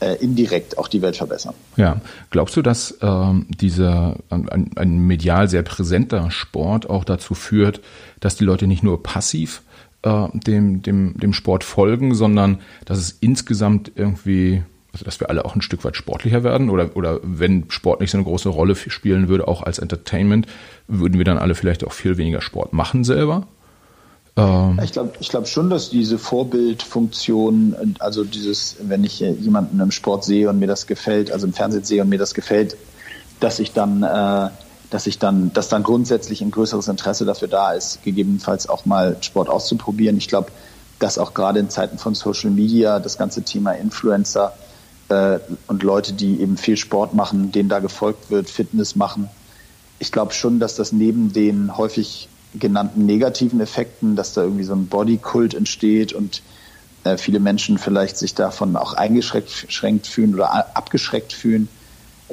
äh, 0.00 0.14
indirekt 0.16 0.78
auch 0.78 0.88
die 0.88 1.02
Welt 1.02 1.16
verbessern. 1.16 1.54
Ja, 1.76 2.00
glaubst 2.30 2.56
du, 2.56 2.62
dass 2.62 2.98
ähm, 3.00 3.46
dieser 3.48 4.16
ein, 4.30 4.70
ein 4.76 4.98
medial 4.98 5.48
sehr 5.48 5.62
präsenter 5.62 6.30
Sport 6.30 6.88
auch 6.88 7.04
dazu 7.04 7.34
führt, 7.34 7.80
dass 8.20 8.36
die 8.36 8.44
Leute 8.44 8.66
nicht 8.66 8.82
nur 8.82 9.02
passiv 9.02 9.62
äh, 10.02 10.28
dem, 10.32 10.82
dem, 10.82 11.18
dem 11.18 11.32
Sport 11.32 11.64
folgen, 11.64 12.14
sondern 12.14 12.60
dass 12.84 12.98
es 12.98 13.16
insgesamt 13.20 13.92
irgendwie 13.94 14.62
also 14.92 15.04
dass 15.04 15.18
wir 15.18 15.28
alle 15.28 15.44
auch 15.44 15.56
ein 15.56 15.62
Stück 15.62 15.84
weit 15.84 15.96
sportlicher 15.96 16.44
werden 16.44 16.70
oder, 16.70 16.96
oder 16.96 17.18
wenn 17.24 17.68
Sport 17.68 18.00
nicht 18.00 18.12
so 18.12 18.16
eine 18.16 18.24
große 18.24 18.48
Rolle 18.48 18.76
spielen 18.76 19.26
würde, 19.26 19.48
auch 19.48 19.64
als 19.64 19.80
Entertainment, 19.80 20.46
würden 20.86 21.18
wir 21.18 21.24
dann 21.24 21.36
alle 21.36 21.56
vielleicht 21.56 21.84
auch 21.84 21.92
viel 21.92 22.16
weniger 22.16 22.40
Sport 22.40 22.72
machen 22.72 23.02
selber? 23.02 23.48
Ähm 24.36 24.80
ich 24.82 24.92
glaube 24.92 25.12
ich 25.20 25.28
glaub 25.28 25.46
schon, 25.46 25.70
dass 25.70 25.90
diese 25.90 26.18
Vorbildfunktion, 26.18 27.96
also 28.00 28.24
dieses, 28.24 28.76
wenn 28.80 29.04
ich 29.04 29.20
jemanden 29.20 29.80
im 29.80 29.90
Sport 29.90 30.24
sehe 30.24 30.48
und 30.48 30.58
mir 30.58 30.66
das 30.66 30.86
gefällt, 30.86 31.30
also 31.30 31.46
im 31.46 31.52
Fernsehen 31.52 31.84
sehe 31.84 32.02
und 32.02 32.08
mir 32.08 32.18
das 32.18 32.34
gefällt, 32.34 32.76
dass 33.40 33.58
ich 33.58 33.72
dann, 33.72 34.02
äh, 34.02 34.50
dass 34.90 35.06
ich 35.06 35.18
dann, 35.18 35.52
dass 35.52 35.68
dann 35.68 35.82
grundsätzlich 35.82 36.40
ein 36.40 36.50
größeres 36.50 36.88
Interesse 36.88 37.24
dafür 37.24 37.48
da 37.48 37.72
ist, 37.72 38.02
gegebenenfalls 38.02 38.68
auch 38.68 38.84
mal 38.86 39.16
Sport 39.20 39.48
auszuprobieren. 39.48 40.16
Ich 40.16 40.28
glaube, 40.28 40.48
dass 40.98 41.18
auch 41.18 41.34
gerade 41.34 41.60
in 41.60 41.70
Zeiten 41.70 41.98
von 41.98 42.14
Social 42.14 42.50
Media 42.50 42.98
das 42.98 43.18
ganze 43.18 43.42
Thema 43.42 43.72
Influencer 43.72 44.54
äh, 45.08 45.38
und 45.66 45.82
Leute, 45.82 46.12
die 46.12 46.40
eben 46.40 46.56
viel 46.56 46.76
Sport 46.76 47.14
machen, 47.14 47.52
denen 47.52 47.68
da 47.68 47.78
gefolgt 47.78 48.30
wird, 48.30 48.50
Fitness 48.50 48.96
machen. 48.96 49.28
Ich 49.98 50.12
glaube 50.12 50.32
schon, 50.32 50.60
dass 50.60 50.76
das 50.76 50.92
neben 50.92 51.32
den 51.32 51.76
häufig 51.76 52.28
genannten 52.58 53.06
negativen 53.06 53.60
Effekten, 53.60 54.16
dass 54.16 54.32
da 54.32 54.42
irgendwie 54.42 54.64
so 54.64 54.74
ein 54.74 54.86
Bodykult 54.86 55.54
entsteht 55.54 56.12
und 56.12 56.42
äh, 57.04 57.16
viele 57.16 57.40
Menschen 57.40 57.78
vielleicht 57.78 58.16
sich 58.16 58.34
davon 58.34 58.76
auch 58.76 58.94
eingeschränkt 58.94 60.06
fühlen 60.06 60.34
oder 60.34 60.76
abgeschreckt 60.76 61.32
fühlen, 61.32 61.68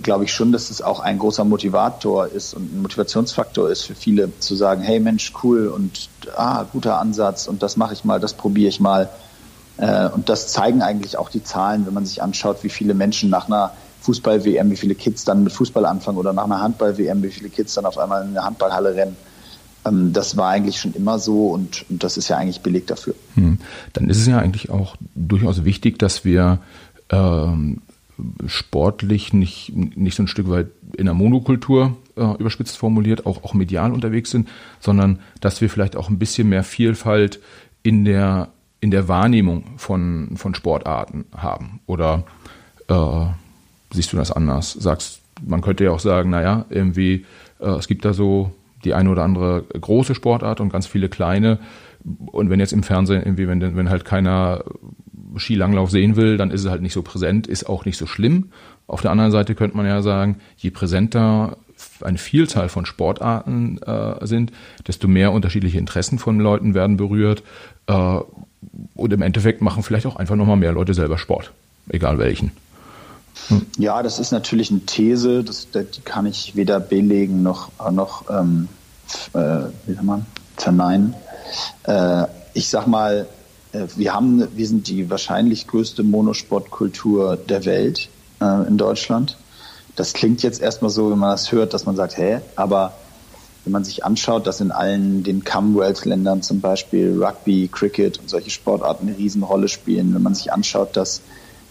glaube 0.02 0.24
ich 0.24 0.34
schon, 0.34 0.52
dass 0.52 0.70
es 0.70 0.82
auch 0.82 1.00
ein 1.00 1.20
großer 1.20 1.44
Motivator 1.44 2.28
ist 2.28 2.54
und 2.54 2.74
ein 2.74 2.82
Motivationsfaktor 2.82 3.70
ist 3.70 3.84
für 3.84 3.96
viele 3.96 4.32
zu 4.40 4.56
sagen, 4.56 4.82
hey 4.82 5.00
Mensch, 5.00 5.34
cool 5.44 5.68
und 5.68 6.10
ah, 6.36 6.64
guter 6.72 7.00
Ansatz 7.00 7.48
und 7.48 7.62
das 7.62 7.76
mache 7.76 7.94
ich 7.94 8.06
mal, 8.06 8.20
das 8.20 8.34
probiere 8.34 8.70
ich 8.70 8.80
mal. 8.80 9.10
Äh, 9.78 10.08
und 10.10 10.30
das 10.30 10.48
zeigen 10.54 10.82
eigentlich 10.82 11.18
auch 11.18 11.30
die 11.30 11.44
Zahlen, 11.44 11.86
wenn 11.86 11.94
man 11.94 12.06
sich 12.06 12.22
anschaut, 12.22 12.64
wie 12.64 12.70
viele 12.70 12.94
Menschen 12.94 13.30
nach 13.30 13.48
einer 13.48 13.74
Fußball-WM, 14.02 14.72
wie 14.72 14.78
viele 14.78 14.96
Kids 14.96 15.26
dann 15.26 15.44
mit 15.44 15.54
Fußball 15.54 15.86
anfangen 15.86 16.18
oder 16.18 16.34
nach 16.34 16.46
einer 16.46 16.62
Handball-WM, 16.62 17.22
wie 17.22 17.32
viele 17.32 17.50
Kids 17.50 17.74
dann 17.74 17.86
auf 17.86 17.98
einmal 17.98 18.24
in 18.24 18.30
eine 18.30 18.44
Handballhalle 18.44 18.96
rennen. 18.96 19.18
Ähm, 19.86 20.14
das 20.14 20.38
war 20.38 20.50
eigentlich 20.50 20.80
schon 20.80 20.94
immer 20.94 21.20
so 21.20 21.50
und, 21.50 21.86
und 21.90 22.04
das 22.04 22.18
ist 22.18 22.28
ja 22.28 22.38
eigentlich 22.38 22.62
Beleg 22.62 22.88
dafür. 22.88 23.16
Hm. 23.36 23.60
Dann 23.94 24.10
ist 24.10 24.18
es 24.18 24.28
ja 24.28 24.40
eigentlich 24.40 24.70
auch 24.70 24.96
durchaus 25.16 25.64
wichtig, 25.64 26.00
dass 26.00 26.26
wir 26.26 26.60
ähm, 27.10 27.82
sportlich 28.46 29.34
nicht, 29.34 29.74
nicht 29.76 30.16
so 30.16 30.24
ein 30.24 30.28
Stück 30.28 30.50
weit 30.50 30.68
in 30.98 31.06
der 31.06 31.16
Monokultur 31.16 31.98
äh, 32.16 32.36
überspitzt 32.38 32.78
formuliert, 32.78 33.26
auch, 33.26 33.44
auch 33.44 33.54
medial 33.54 33.92
unterwegs 33.92 34.32
sind, 34.32 34.48
sondern 34.80 35.20
dass 35.40 35.62
wir 35.62 35.70
vielleicht 35.70 35.96
auch 35.96 36.10
ein 36.10 36.20
bisschen 36.20 36.50
mehr 36.50 36.64
Vielfalt 36.64 37.40
in 37.84 38.06
der 38.06 38.50
in 38.82 38.92
der 38.92 39.08
Wahrnehmung 39.08 39.64
von, 39.78 40.32
von 40.36 40.54
Sportarten 40.56 41.26
haben? 41.38 41.80
Oder 41.86 42.24
äh, 42.88 43.26
siehst 43.92 44.12
du 44.12 44.18
das 44.18 44.32
anders? 44.32 44.74
Sagst, 44.74 45.22
man 45.46 45.62
könnte 45.62 45.86
ja 45.86 45.92
auch 45.92 46.00
sagen, 46.00 46.32
naja, 46.32 46.66
irgendwie, 46.70 47.26
äh, 47.60 47.70
es 47.70 47.88
gibt 47.88 48.04
da 48.04 48.14
so 48.14 48.52
die 48.84 48.94
eine 48.94 49.10
oder 49.10 49.24
andere 49.24 49.64
große 49.80 50.16
Sportart 50.16 50.60
und 50.60 50.72
ganz 50.72 50.88
viele 50.88 51.10
kleine. 51.10 51.60
Und 52.04 52.50
wenn 52.50 52.60
jetzt 52.60 52.74
im 52.74 52.84
Fernsehen 52.84 53.22
irgendwie, 53.24 53.48
wenn, 53.48 53.76
wenn 53.76 53.90
halt 53.90 54.06
keiner 54.06 54.64
Skilanglauf 55.38 55.92
sehen 55.92 56.16
will, 56.16 56.38
dann 56.38 56.52
ist 56.52 56.64
es 56.64 56.70
halt 56.70 56.82
nicht 56.82 56.94
so 56.94 57.04
präsent, 57.04 57.48
ist 57.48 57.70
auch 57.70 57.86
nicht 57.86 57.98
so 57.98 58.06
schlimm. 58.06 58.50
Auf 58.88 59.02
der 59.02 59.12
anderen 59.12 59.32
Seite 59.32 59.56
könnte 59.56 59.78
man 59.78 59.86
ja 59.86 60.02
sagen, 60.02 60.38
je 60.58 60.72
präsenter 60.72 61.58
eine 62.02 62.18
Vielzahl 62.18 62.70
von 62.70 62.86
Sportarten 62.86 63.80
äh, 63.80 64.26
sind, 64.26 64.52
desto 64.88 65.08
mehr 65.08 65.32
unterschiedliche 65.32 65.78
Interessen 65.78 66.20
von 66.20 66.40
Leuten 66.40 66.74
werden 66.74 66.98
berührt. 66.98 67.44
Äh, 67.88 68.20
und 68.96 69.14
im 69.14 69.22
Endeffekt 69.22 69.62
machen 69.62 69.84
vielleicht 69.84 70.06
auch 70.06 70.18
einfach 70.18 70.36
nochmal 70.36 70.58
mehr 70.58 70.72
Leute 70.72 70.94
selber 70.94 71.18
Sport, 71.18 71.52
egal 71.90 72.20
welchen. 72.20 72.52
Ja, 73.78 74.04
das 74.04 74.20
ist 74.20 74.32
natürlich 74.32 74.72
eine 74.72 74.82
These, 74.82 75.44
das, 75.44 75.68
die 75.72 76.02
kann 76.02 76.26
ich 76.26 76.56
weder 76.56 76.80
belegen 76.80 77.44
noch, 77.44 77.72
noch 77.92 78.30
ähm, 78.30 78.68
äh, 79.34 79.40
wie 79.86 79.94
sagt 79.94 80.04
man, 80.04 80.26
verneinen. 80.58 81.16
Äh, 81.84 82.26
ich 82.54 82.70
sag 82.70 82.88
mal, 82.88 83.28
äh, 83.74 83.88
wir 83.96 84.14
haben, 84.14 84.48
wir 84.56 84.68
sind 84.68 84.88
die 84.88 85.10
wahrscheinlich 85.10 85.68
größte 85.68 86.04
Monosportkultur 86.04 87.38
der 87.38 87.66
Welt 87.66 88.10
äh, 88.42 88.68
in 88.68 88.78
Deutschland. 88.78 89.38
Das 89.96 90.14
klingt 90.14 90.44
jetzt 90.44 90.62
erstmal 90.62 90.90
so, 90.90 91.12
wenn 91.12 91.20
man 91.20 91.32
das 91.32 91.52
hört, 91.52 91.74
dass 91.74 91.86
man 91.86 91.96
sagt, 91.96 92.18
hä, 92.18 92.40
aber 92.56 92.94
wenn 93.64 93.74
man 93.74 93.84
sich 93.84 94.04
anschaut, 94.04 94.48
dass 94.48 94.60
in 94.60 94.72
allen 94.72 95.24
den 95.24 95.44
Commonwealth-Ländern 95.44 96.42
zum 96.42 96.62
Beispiel 96.62 97.22
Rugby, 97.22 97.70
Cricket 97.72 98.18
und 98.18 98.30
solche 98.30 98.50
Sportarten 98.50 99.08
eine 99.08 99.18
Riesenrolle 99.18 99.68
spielen, 99.68 100.16
wenn 100.16 100.24
man 100.24 100.34
sich 100.34 100.52
anschaut, 100.52 100.98
dass 100.98 101.22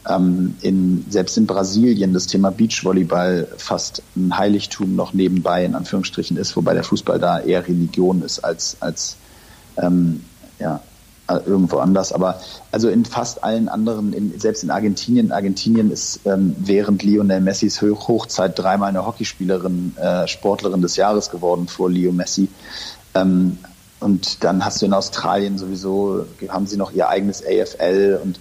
ähm, 0.08 0.56
in, 0.62 1.04
selbst 1.08 1.36
in 1.36 1.46
Brasilien 1.46 2.12
das 2.12 2.26
Thema 2.26 2.50
Beachvolleyball 2.50 3.48
fast 3.56 4.02
ein 4.16 4.36
Heiligtum 4.36 4.96
noch 4.96 5.12
nebenbei 5.12 5.64
in 5.64 5.74
Anführungsstrichen 5.74 6.36
ist, 6.36 6.56
wobei 6.56 6.74
der 6.74 6.84
Fußball 6.84 7.18
da 7.18 7.40
eher 7.40 7.66
Religion 7.66 8.22
ist 8.22 8.40
als, 8.40 8.76
als 8.80 9.16
ähm, 9.76 10.24
ja, 10.58 10.80
irgendwo 11.28 11.78
anders. 11.78 12.12
Aber 12.12 12.40
also 12.72 12.88
in 12.88 13.04
fast 13.04 13.44
allen 13.44 13.68
anderen, 13.68 14.12
in, 14.12 14.38
selbst 14.38 14.64
in 14.64 14.70
Argentinien, 14.70 15.32
Argentinien 15.32 15.90
ist 15.90 16.20
ähm, 16.24 16.56
während 16.58 17.02
Lionel 17.02 17.40
Messis 17.40 17.80
Hochzeit 17.82 18.58
dreimal 18.58 18.88
eine 18.88 19.06
Hockeyspielerin, 19.06 19.96
äh, 19.96 20.26
Sportlerin 20.26 20.82
des 20.82 20.96
Jahres 20.96 21.30
geworden 21.30 21.68
vor 21.68 21.90
Leo 21.90 22.12
Messi. 22.12 22.48
Ähm, 23.14 23.58
und 24.00 24.42
dann 24.44 24.64
hast 24.64 24.80
du 24.80 24.86
in 24.86 24.94
Australien 24.94 25.58
sowieso, 25.58 26.24
haben 26.48 26.66
sie 26.66 26.78
noch 26.78 26.92
ihr 26.92 27.08
eigenes 27.10 27.44
AFL 27.44 28.18
und 28.22 28.40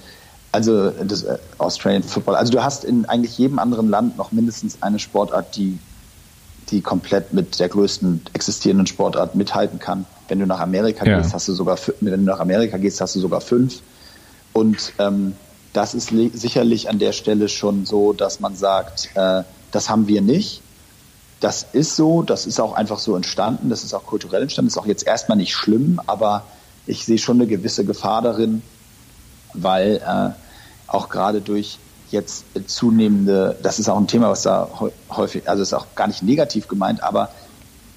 also 0.51 0.89
das 0.89 1.23
äh, 1.23 1.37
Australian 1.57 2.03
Football. 2.03 2.35
Also 2.35 2.51
du 2.51 2.63
hast 2.63 2.83
in 2.83 3.05
eigentlich 3.05 3.37
jedem 3.37 3.59
anderen 3.59 3.89
Land 3.89 4.17
noch 4.17 4.31
mindestens 4.31 4.81
eine 4.81 4.99
Sportart, 4.99 5.55
die, 5.55 5.77
die 6.69 6.81
komplett 6.81 7.33
mit 7.33 7.59
der 7.59 7.69
größten 7.69 8.21
existierenden 8.33 8.87
Sportart 8.87 9.35
mithalten 9.35 9.79
kann. 9.79 10.05
Wenn 10.27 10.39
du 10.39 10.45
nach 10.45 10.59
Amerika 10.59 11.05
ja. 11.05 11.19
gehst, 11.19 11.33
hast 11.33 11.47
du 11.47 11.53
sogar 11.53 11.77
wenn 12.01 12.11
du 12.11 12.31
nach 12.31 12.39
Amerika 12.39 12.77
gehst, 12.77 13.01
hast 13.01 13.15
du 13.15 13.19
sogar 13.19 13.41
fünf. 13.41 13.81
Und 14.53 14.93
ähm, 14.97 15.35
das 15.73 15.93
ist 15.93 16.09
sicherlich 16.33 16.89
an 16.89 16.99
der 16.99 17.11
Stelle 17.11 17.47
schon 17.47 17.85
so, 17.85 18.13
dass 18.13 18.39
man 18.39 18.55
sagt, 18.55 19.09
äh, 19.15 19.43
das 19.71 19.89
haben 19.89 20.07
wir 20.07 20.21
nicht. 20.21 20.61
Das 21.39 21.65
ist 21.71 21.95
so, 21.95 22.21
das 22.21 22.45
ist 22.45 22.59
auch 22.59 22.73
einfach 22.73 22.99
so 22.99 23.15
entstanden, 23.15 23.69
das 23.69 23.83
ist 23.83 23.93
auch 23.93 24.05
kulturell 24.05 24.41
entstanden, 24.41 24.67
das 24.67 24.73
ist 24.75 24.81
auch 24.81 24.87
jetzt 24.87 25.07
erstmal 25.07 25.37
nicht 25.37 25.53
schlimm, 25.53 26.01
aber 26.05 26.43
ich 26.85 27.05
sehe 27.05 27.17
schon 27.17 27.37
eine 27.37 27.47
gewisse 27.47 27.85
Gefahr 27.85 28.21
darin, 28.21 28.61
weil 29.53 30.01
äh, 30.05 30.29
auch 30.87 31.09
gerade 31.09 31.41
durch 31.41 31.79
jetzt 32.11 32.45
zunehmende, 32.65 33.57
das 33.61 33.79
ist 33.79 33.89
auch 33.89 33.97
ein 33.97 34.07
Thema, 34.07 34.29
was 34.29 34.41
da 34.41 34.69
häufig, 35.09 35.47
also 35.47 35.61
ist 35.61 35.73
auch 35.73 35.87
gar 35.95 36.07
nicht 36.07 36.23
negativ 36.23 36.67
gemeint, 36.67 37.03
aber 37.03 37.29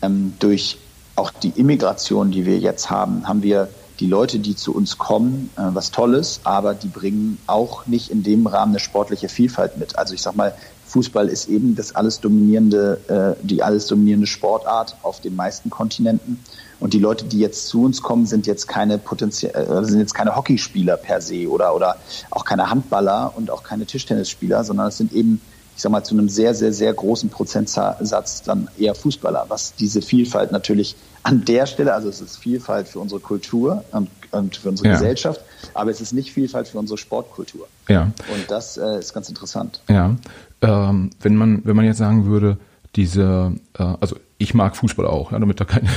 ähm, 0.02 0.34
durch 0.38 0.78
auch 1.16 1.30
die 1.30 1.50
Immigration, 1.50 2.30
die 2.30 2.44
wir 2.44 2.58
jetzt 2.58 2.90
haben, 2.90 3.26
haben 3.26 3.42
wir 3.42 3.68
die 4.00 4.06
Leute, 4.06 4.38
die 4.38 4.56
zu 4.56 4.74
uns 4.74 4.98
kommen, 4.98 5.50
äh, 5.56 5.62
was 5.72 5.90
Tolles, 5.90 6.40
aber 6.44 6.74
die 6.74 6.88
bringen 6.88 7.38
auch 7.46 7.86
nicht 7.86 8.10
in 8.10 8.22
dem 8.22 8.46
Rahmen 8.46 8.72
eine 8.72 8.80
sportliche 8.80 9.28
Vielfalt 9.28 9.76
mit. 9.76 9.96
Also 9.98 10.14
ich 10.14 10.22
sag 10.22 10.34
mal, 10.34 10.54
Fußball 10.86 11.28
ist 11.28 11.48
eben 11.48 11.74
das 11.74 11.94
alles 11.94 12.20
dominierende, 12.20 13.36
äh, 13.40 13.46
die 13.46 13.62
alles 13.62 13.86
dominierende 13.86 14.26
Sportart 14.26 14.96
auf 15.02 15.20
den 15.20 15.36
meisten 15.36 15.70
Kontinenten. 15.70 16.40
Und 16.82 16.94
die 16.94 16.98
Leute, 16.98 17.26
die 17.26 17.38
jetzt 17.38 17.68
zu 17.68 17.84
uns 17.84 18.02
kommen, 18.02 18.26
sind 18.26 18.48
jetzt 18.48 18.66
keine 18.66 18.98
potenziell, 18.98 19.54
äh, 19.54 19.84
sind 19.84 20.00
jetzt 20.00 20.14
keine 20.14 20.34
Hockeyspieler 20.34 20.96
per 20.96 21.20
se 21.20 21.48
oder, 21.48 21.76
oder 21.76 21.96
auch 22.30 22.44
keine 22.44 22.70
Handballer 22.70 23.32
und 23.36 23.52
auch 23.52 23.62
keine 23.62 23.86
Tischtennisspieler, 23.86 24.64
sondern 24.64 24.88
es 24.88 24.96
sind 24.96 25.12
eben 25.12 25.40
ich 25.74 25.80
sag 25.80 25.92
mal, 25.92 26.02
zu 26.02 26.14
einem 26.14 26.28
sehr, 26.28 26.54
sehr, 26.54 26.72
sehr 26.72 26.92
großen 26.92 27.30
Prozentsatz 27.30 28.42
dann 28.42 28.68
eher 28.76 28.94
Fußballer, 28.94 29.46
was 29.48 29.74
diese 29.74 30.02
Vielfalt 30.02 30.52
natürlich 30.52 30.96
an 31.22 31.44
der 31.44 31.66
Stelle, 31.66 31.94
also 31.94 32.08
es 32.08 32.20
ist 32.20 32.36
Vielfalt 32.36 32.88
für 32.88 32.98
unsere 32.98 33.20
Kultur 33.20 33.84
und, 33.92 34.10
und 34.32 34.56
für 34.56 34.68
unsere 34.68 34.88
ja. 34.88 34.94
Gesellschaft, 34.94 35.40
aber 35.72 35.90
es 35.90 36.00
ist 36.00 36.12
nicht 36.12 36.32
Vielfalt 36.32 36.68
für 36.68 36.78
unsere 36.78 36.98
Sportkultur. 36.98 37.68
Ja. 37.88 38.02
Und 38.02 38.50
das 38.50 38.76
äh, 38.76 38.98
ist 38.98 39.14
ganz 39.14 39.28
interessant. 39.28 39.80
Ja. 39.88 40.14
Ähm, 40.60 41.10
wenn 41.20 41.36
man, 41.36 41.64
wenn 41.64 41.76
man 41.76 41.84
jetzt 41.84 41.98
sagen 41.98 42.26
würde, 42.26 42.58
diese, 42.96 43.52
äh, 43.78 43.82
also 44.00 44.16
ich 44.42 44.54
mag 44.54 44.76
Fußball 44.76 45.06
auch, 45.06 45.32
ja, 45.32 45.38
damit 45.38 45.60
da 45.60 45.64
kein, 45.64 45.88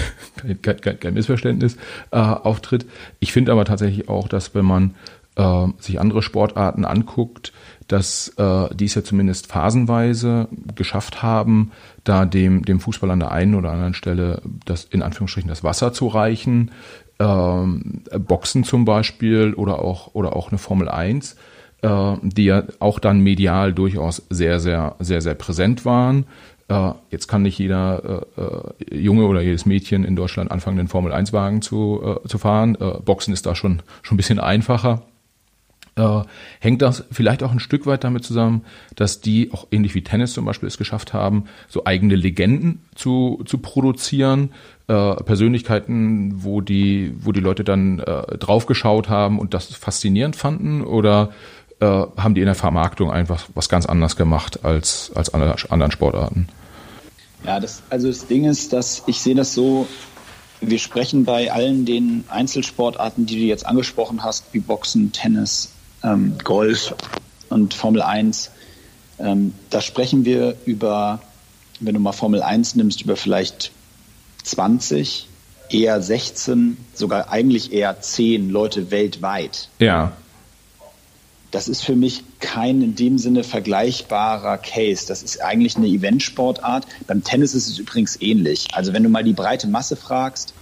kein, 0.61 0.81
kein, 0.81 0.99
kein 0.99 1.13
Missverständnis 1.13 1.77
äh, 2.11 2.17
auftritt. 2.17 2.85
Ich 3.19 3.33
finde 3.33 3.51
aber 3.51 3.65
tatsächlich 3.65 4.07
auch, 4.09 4.27
dass 4.27 4.53
wenn 4.55 4.65
man 4.65 4.95
äh, 5.35 5.67
sich 5.79 5.99
andere 5.99 6.21
Sportarten 6.21 6.85
anguckt, 6.85 7.51
dass 7.87 8.29
äh, 8.37 8.73
die 8.73 8.85
es 8.85 8.95
ja 8.95 9.03
zumindest 9.03 9.47
phasenweise 9.47 10.47
geschafft 10.75 11.21
haben, 11.21 11.71
da 12.03 12.25
dem, 12.25 12.65
dem 12.65 12.79
Fußball 12.79 13.11
an 13.11 13.19
der 13.19 13.31
einen 13.31 13.55
oder 13.55 13.71
anderen 13.71 13.93
Stelle 13.93 14.41
das 14.65 14.85
in 14.85 15.01
Anführungsstrichen 15.01 15.49
das 15.49 15.63
Wasser 15.63 15.93
zu 15.93 16.07
reichen. 16.07 16.71
Ähm, 17.19 18.03
Boxen 18.17 18.63
zum 18.63 18.85
Beispiel 18.85 19.53
oder 19.53 19.79
auch, 19.79 20.13
oder 20.13 20.35
auch 20.35 20.49
eine 20.49 20.57
Formel 20.57 20.89
1, 20.89 21.35
äh, 21.81 22.13
die 22.21 22.45
ja 22.45 22.63
auch 22.79 22.99
dann 22.99 23.21
medial 23.21 23.73
durchaus 23.73 24.23
sehr, 24.29 24.59
sehr, 24.59 24.95
sehr, 24.99 25.21
sehr 25.21 25.35
präsent 25.35 25.85
waren. 25.85 26.25
Jetzt 27.11 27.27
kann 27.27 27.43
nicht 27.43 27.59
jeder 27.59 28.25
äh, 28.37 28.41
äh 28.41 28.97
Junge 28.97 29.25
oder 29.25 29.41
jedes 29.41 29.67
Mädchen 29.67 30.03
in 30.03 30.15
Deutschland 30.15 30.49
anfangen, 30.49 30.77
den 30.77 30.87
Formel 30.87 31.13
1-Wagen 31.13 31.61
zu, 31.61 32.19
äh, 32.23 32.27
zu 32.27 32.39
fahren. 32.39 32.75
Äh, 32.75 33.01
Boxen 33.05 33.33
ist 33.33 33.45
da 33.45 33.53
schon, 33.53 33.83
schon 34.01 34.15
ein 34.15 34.17
bisschen 34.17 34.39
einfacher 34.39 35.03
äh, 35.97 36.21
hängt 36.59 36.81
das 36.81 37.05
vielleicht 37.11 37.41
auch 37.41 37.51
ein 37.51 37.59
Stück 37.59 37.85
weit 37.85 38.03
damit 38.03 38.25
zusammen, 38.25 38.65
dass 38.95 39.21
die 39.21 39.51
auch 39.53 39.67
ähnlich 39.71 39.95
wie 39.95 40.03
Tennis 40.03 40.33
zum 40.33 40.43
Beispiel 40.43 40.67
es 40.67 40.77
geschafft 40.77 41.13
haben, 41.13 41.45
so 41.69 41.85
eigene 41.85 42.15
Legenden 42.15 42.81
zu, 42.95 43.41
zu 43.45 43.59
produzieren, 43.59 44.51
äh, 44.87 45.15
Persönlichkeiten, 45.15 46.43
wo 46.43 46.59
die, 46.59 47.15
wo 47.21 47.31
die 47.31 47.39
Leute 47.39 47.63
dann 47.63 47.97
draufgeschaut 47.97 49.07
haben 49.07 49.39
und 49.39 49.53
das 49.53 49.73
faszinierend 49.73 50.35
fanden 50.35 50.81
oder 50.83 51.31
äh, 51.79 51.85
haben 51.85 52.35
die 52.35 52.41
in 52.41 52.47
der 52.47 52.55
Vermarktung 52.55 53.11
einfach 53.11 53.45
was 53.53 53.69
ganz 53.69 53.85
anderes 53.85 54.15
gemacht 54.15 54.63
als, 54.63 55.11
als 55.15 55.33
andere, 55.33 55.55
anderen 55.69 55.91
Sportarten? 55.91 56.47
Ja, 57.45 57.59
das, 57.59 57.83
also 57.89 58.07
das 58.07 58.27
Ding 58.27 58.45
ist, 58.45 58.73
dass 58.73 59.03
ich 59.05 59.19
sehe 59.19 59.35
das 59.35 59.53
so, 59.53 59.87
wir 60.61 60.79
sprechen 60.79 61.25
bei 61.25 61.51
allen 61.51 61.85
den 61.85 62.23
Einzelsportarten, 62.29 63.25
die 63.25 63.35
du 63.35 63.45
jetzt 63.45 63.65
angesprochen 63.65 64.23
hast, 64.23 64.45
wie 64.53 64.59
Boxen, 64.59 65.11
Tennis, 65.11 65.71
ähm, 66.03 66.37
Golf 66.43 66.95
und 67.49 67.73
Formel 67.73 68.01
1. 68.01 68.51
Ähm, 69.19 69.53
da 69.69 69.81
sprechen 69.81 70.25
wir 70.25 70.55
über, 70.65 71.21
wenn 71.79 71.93
du 71.93 71.99
mal 71.99 72.13
Formel 72.13 72.41
1 72.41 72.75
nimmst, 72.75 73.01
über 73.01 73.15
vielleicht 73.15 73.71
20, 74.43 75.27
eher 75.69 76.01
16, 76.01 76.77
sogar 76.93 77.29
eigentlich 77.29 77.73
eher 77.73 77.99
10 77.99 78.49
Leute 78.49 78.91
weltweit. 78.91 79.69
Ja. 79.79 80.13
Das 81.55 81.69
ist 81.69 81.85
für 81.85 81.95
mich 81.95 82.25
kein 82.41 82.81
in 82.81 82.95
dem 82.95 83.17
Sinne 83.17 83.45
vergleichbarer 83.45 84.57
Case. 84.57 85.07
Das 85.07 85.23
ist 85.23 85.41
eigentlich 85.41 85.77
eine 85.77 85.87
Eventsportart. 85.87 86.85
Beim 87.07 87.23
Tennis 87.23 87.53
ist 87.53 87.69
es 87.69 87.79
übrigens 87.79 88.21
ähnlich. 88.21 88.67
Also 88.73 88.91
wenn 88.91 89.03
du 89.03 89.09
mal 89.09 89.23
die 89.23 89.31
breite 89.31 89.65
Masse 89.67 89.95
fragst, 89.95 90.53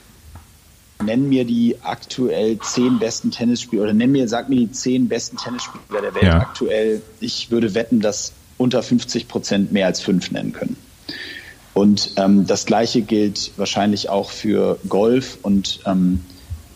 nenn 1.04 1.30
mir 1.30 1.46
die 1.46 1.78
aktuell 1.82 2.60
zehn 2.60 3.00
besten 3.00 3.32
Tennisspieler 3.32 3.82
oder 3.82 3.94
nenn 3.94 4.12
mir, 4.12 4.28
sag 4.28 4.50
mir 4.50 4.56
die 4.56 4.72
zehn 4.72 5.08
besten 5.08 5.38
Tennisspieler 5.38 6.00
der 6.00 6.14
Welt 6.14 6.26
ja. 6.26 6.38
aktuell. 6.42 7.02
Ich 7.20 7.50
würde 7.50 7.74
wetten, 7.74 8.00
dass 8.00 8.34
unter 8.60 8.84
50 8.84 9.28
Prozent 9.28 9.72
mehr 9.72 9.88
als 9.88 10.00
fünf 10.00 10.30
nennen 10.30 10.54
können. 10.54 10.78
Und 11.74 12.12
ähm, 12.18 12.46
das 12.46 12.68
Gleiche 12.68 13.02
gilt 13.02 13.54
wahrscheinlich 13.58 14.10
auch 14.10 14.30
für 14.30 14.78
Golf 14.88 15.40
und 15.42 15.80
ähm, 15.88 16.24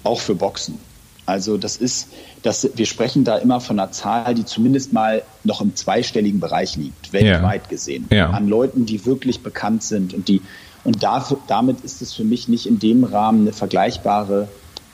auch 0.03 0.21
für 0.21 0.33
Boxen. 0.33 0.79
Also 1.27 1.57
das 1.57 1.77
ist, 1.77 2.07
das, 2.41 2.69
wir 2.75 2.85
sprechen 2.85 3.25
da 3.25 3.37
immer 3.37 3.59
von 3.59 3.77
einer 3.77 3.91
Zahl, 3.91 4.33
die 4.33 4.45
zumindest 4.45 4.93
mal 4.93 5.21
noch 5.43 5.61
im 5.61 5.75
zweistelligen 5.75 6.39
Bereich 6.39 6.77
liegt, 6.77 7.11
weltweit 7.11 7.63
ja. 7.63 7.69
gesehen, 7.69 8.07
ja. 8.09 8.29
an 8.29 8.47
Leuten, 8.47 8.85
die 8.85 9.05
wirklich 9.05 9.41
bekannt 9.43 9.83
sind 9.83 10.13
und 10.13 10.29
die 10.29 10.41
und 10.85 11.03
dafür, 11.03 11.37
damit 11.47 11.81
ist 11.81 12.01
es 12.01 12.13
für 12.13 12.23
mich 12.23 12.47
nicht 12.47 12.65
in 12.65 12.79
dem 12.79 13.03
Rahmen 13.03 13.41
eine 13.41 13.51
vergleichbare 13.51 14.47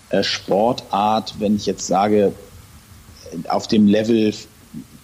äh, 0.10 0.24
Sportart, 0.24 1.36
wenn 1.38 1.56
ich 1.56 1.68
jetzt 1.68 1.86
sage, 1.86 2.34
auf 3.48 3.68
dem 3.68 3.88
Level, 3.88 4.34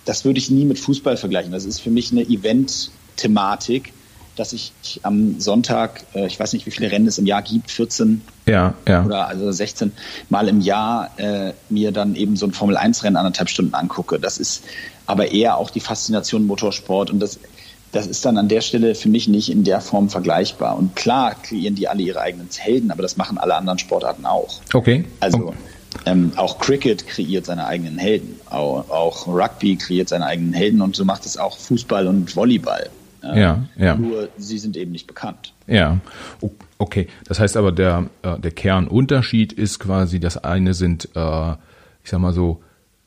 das 0.05 0.25
würde 0.25 0.39
ich 0.39 0.49
nie 0.49 0.65
mit 0.65 0.79
Fußball 0.79 1.15
vergleichen. 1.15 1.51
Das 1.51 1.65
ist 1.65 1.79
für 1.79 1.91
mich 1.91 2.11
eine 2.11 2.23
Event-Thematik, 2.23 3.93
dass 4.39 4.53
ich 4.53 4.71
am 5.03 5.39
Sonntag, 5.39 6.05
äh, 6.15 6.25
ich 6.25 6.39
weiß 6.39 6.53
nicht, 6.53 6.65
wie 6.65 6.71
viele 6.71 6.91
Rennen 6.91 7.07
es 7.07 7.17
im 7.17 7.25
Jahr 7.25 7.41
gibt, 7.41 7.69
14 7.69 8.21
ja, 8.45 8.73
ja. 8.87 9.05
oder 9.05 9.27
also 9.27 9.51
16 9.51 9.91
Mal 10.29 10.47
im 10.47 10.61
Jahr 10.61 11.11
äh, 11.17 11.51
mir 11.69 11.91
dann 11.91 12.15
eben 12.15 12.35
so 12.35 12.45
ein 12.45 12.53
Formel-1-Rennen 12.53 13.17
anderthalb 13.17 13.49
Stunden 13.49 13.73
angucke. 13.73 14.19
Das 14.19 14.37
ist 14.37 14.63
aber 15.05 15.31
eher 15.31 15.57
auch 15.57 15.69
die 15.69 15.81
Faszination 15.81 16.45
Motorsport 16.45 17.11
und 17.11 17.19
das, 17.19 17.39
das 17.91 18.07
ist 18.07 18.23
dann 18.25 18.37
an 18.37 18.47
der 18.47 18.61
Stelle 18.61 18.95
für 18.95 19.09
mich 19.09 19.27
nicht 19.27 19.51
in 19.51 19.63
der 19.63 19.81
Form 19.81 20.09
vergleichbar. 20.09 20.77
Und 20.77 20.95
klar 20.95 21.35
kreieren 21.35 21.75
die 21.75 21.87
alle 21.87 22.01
ihre 22.01 22.21
eigenen 22.21 22.47
Helden, 22.55 22.91
aber 22.91 23.01
das 23.01 23.17
machen 23.17 23.37
alle 23.37 23.55
anderen 23.55 23.79
Sportarten 23.79 24.25
auch. 24.25 24.61
Okay. 24.73 25.05
Also 25.19 25.39
okay. 25.39 25.53
Ähm, 26.05 26.31
auch 26.35 26.59
Cricket 26.59 27.07
kreiert 27.07 27.47
seine 27.47 27.65
eigenen 27.65 27.97
Helden, 27.97 28.39
auch, 28.49 28.89
auch, 28.89 29.27
Rugby 29.27 29.75
kreiert 29.75 30.09
seine 30.09 30.27
eigenen 30.27 30.53
Helden 30.53 30.81
und 30.81 30.95
so 30.95 31.03
macht 31.03 31.25
es 31.25 31.37
auch 31.37 31.57
Fußball 31.57 32.07
und 32.07 32.35
Volleyball. 32.35 32.89
Äh, 33.23 33.41
ja, 33.41 33.65
ja. 33.77 33.95
Nur 33.95 34.29
sie 34.37 34.57
sind 34.57 34.77
eben 34.77 34.91
nicht 34.91 35.07
bekannt. 35.07 35.53
Ja, 35.67 35.99
okay. 36.77 37.07
Das 37.25 37.39
heißt 37.39 37.57
aber, 37.57 37.71
der, 37.71 38.09
äh, 38.21 38.39
der 38.39 38.51
Kernunterschied 38.51 39.53
ist 39.53 39.79
quasi, 39.79 40.19
das 40.19 40.37
eine 40.37 40.73
sind, 40.73 41.09
äh, 41.15 41.51
ich 42.03 42.09
sag 42.09 42.19
mal 42.19 42.33
so, 42.33 42.61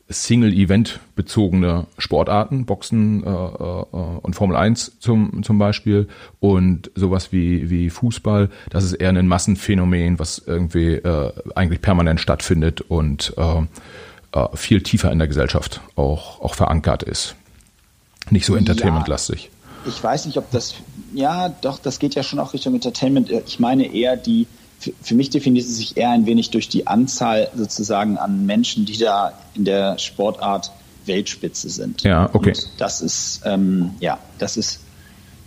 Single-Event-bezogene 0.09 1.87
Sportarten, 1.97 2.67
Boxen 2.67 3.25
äh, 3.25 3.29
äh, 3.29 3.85
und 4.23 4.35
Formel 4.35 4.57
1 4.57 4.99
zum, 5.01 5.43
zum 5.43 5.59
Beispiel 5.59 6.09
und 6.39 6.91
sowas 6.95 7.33
wie, 7.33 7.71
wie 7.71 7.89
Fußball, 7.89 8.51
das 8.69 8.85
ist 8.85 8.93
eher 8.93 9.09
ein 9.09 9.27
Massenphänomen, 9.27 10.19
was 10.19 10.43
irgendwie 10.45 10.95
äh, 10.95 11.33
eigentlich 11.55 11.81
permanent 11.81 12.21
stattfindet 12.21 12.81
und 12.83 13.35
viel 14.55 14.83
tiefer 14.83 15.13
in 15.13 15.19
der 15.19 15.29
Gesellschaft 15.29 15.83
auch, 15.95 16.41
auch 16.41 16.55
verankert 16.55 17.03
ist. 17.03 17.37
Nicht 18.31 18.47
so 18.47 18.57
entertainmentlastig. 18.57 19.45
Ja, 19.45 19.62
ich 19.87 20.03
weiß 20.03 20.27
nicht, 20.27 20.39
ob 20.39 20.51
das, 20.51 20.75
ja, 21.13 21.49
doch, 21.49 21.79
das 21.79 21.99
geht 21.99 22.15
ja 22.15 22.23
schon 22.23 22.39
auch 22.39 22.53
Richtung 22.53 22.75
Entertainment. 22.75 23.31
Ich 23.31 23.59
meine 23.61 23.93
eher 23.93 24.17
die, 24.17 24.47
für 24.79 25.15
mich 25.15 25.31
definiert 25.31 25.65
es 25.65 25.77
sich 25.77 25.97
eher 25.97 26.11
ein 26.11 26.27
wenig 26.27 26.51
durch 26.51 26.69
die 26.69 26.87
Anzahl 26.87 27.51
sozusagen 27.55 28.19
an 28.19 28.47
Menschen, 28.47 28.85
die 28.85 28.99
da 28.99 29.33
in 29.55 29.65
der 29.65 29.99
Sportart 29.99 30.73
Weltspitze 31.07 31.69
sind. 31.69 32.03
Ja, 32.03 32.31
okay. 32.33 32.51
Und 32.51 32.69
das 32.79 33.01
ist, 33.01 33.43
ähm, 33.45 33.93
ja, 34.01 34.19
das 34.39 34.57
ist, 34.57 34.81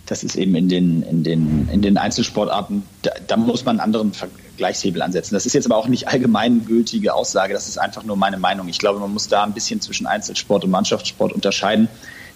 das 0.06 0.22
ist 0.22 0.36
eben 0.36 0.54
in 0.54 0.68
den, 0.68 1.02
in 1.02 1.24
den, 1.24 1.68
in 1.70 1.82
den 1.82 1.96
Einzelsportarten, 1.98 2.82
da, 3.02 3.10
da 3.26 3.36
muss 3.36 3.64
man 3.64 3.80
einen 3.80 3.84
anderen 3.84 4.12
Vergleichshebel 4.12 5.02
ansetzen. 5.02 5.34
Das 5.34 5.46
ist 5.46 5.52
jetzt 5.52 5.66
aber 5.66 5.76
auch 5.76 5.88
nicht 5.88 6.08
allgemeingültige 6.08 7.14
Aussage, 7.14 7.54
das 7.54 7.68
ist 7.68 7.78
einfach 7.78 8.04
nur 8.04 8.16
meine 8.16 8.38
Meinung. 8.38 8.68
Ich 8.68 8.78
glaube, 8.78 9.00
man 9.00 9.12
muss 9.12 9.28
da 9.28 9.42
ein 9.42 9.52
bisschen 9.52 9.80
zwischen 9.80 10.06
Einzelsport 10.06 10.64
und 10.64 10.70
Mannschaftssport 10.70 11.32
unterscheiden, 11.32 11.88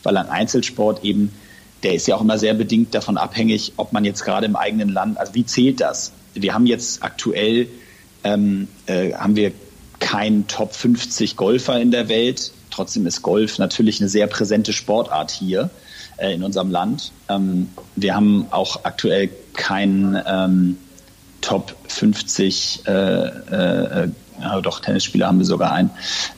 weil 0.02 0.16
ein 0.16 0.28
Einzelsport 0.28 1.04
eben, 1.04 1.30
der 1.82 1.94
ist 1.94 2.06
ja 2.06 2.16
auch 2.16 2.20
immer 2.20 2.38
sehr 2.38 2.54
bedingt 2.54 2.94
davon 2.94 3.16
abhängig, 3.16 3.72
ob 3.76 3.92
man 3.92 4.04
jetzt 4.04 4.24
gerade 4.24 4.46
im 4.46 4.56
eigenen 4.56 4.88
Land, 4.88 5.18
also 5.18 5.34
wie 5.34 5.46
zählt 5.46 5.80
das? 5.80 6.12
wir 6.34 6.54
haben 6.54 6.66
jetzt 6.66 7.02
aktuell 7.02 7.68
ähm, 8.24 8.68
äh, 8.86 9.14
haben 9.14 9.36
wir 9.36 9.52
keinen 9.98 10.46
Top 10.46 10.74
50 10.74 11.36
Golfer 11.36 11.80
in 11.80 11.90
der 11.90 12.08
Welt. 12.08 12.52
Trotzdem 12.70 13.06
ist 13.06 13.22
Golf 13.22 13.58
natürlich 13.58 14.00
eine 14.00 14.08
sehr 14.08 14.26
präsente 14.26 14.72
Sportart 14.72 15.30
hier 15.30 15.70
äh, 16.16 16.34
in 16.34 16.42
unserem 16.42 16.70
Land. 16.70 17.12
Ähm, 17.28 17.68
wir 17.96 18.14
haben 18.14 18.46
auch 18.50 18.84
aktuell 18.84 19.30
keinen 19.54 20.20
ähm, 20.26 20.76
Top 21.40 21.74
50 21.88 22.82
äh, 22.86 22.92
äh, 22.92 24.08
ja, 24.40 24.60
doch, 24.60 24.80
Tennisspieler 24.80 25.26
haben 25.26 25.38
wir 25.38 25.46
sogar 25.46 25.72
einen, 25.72 25.90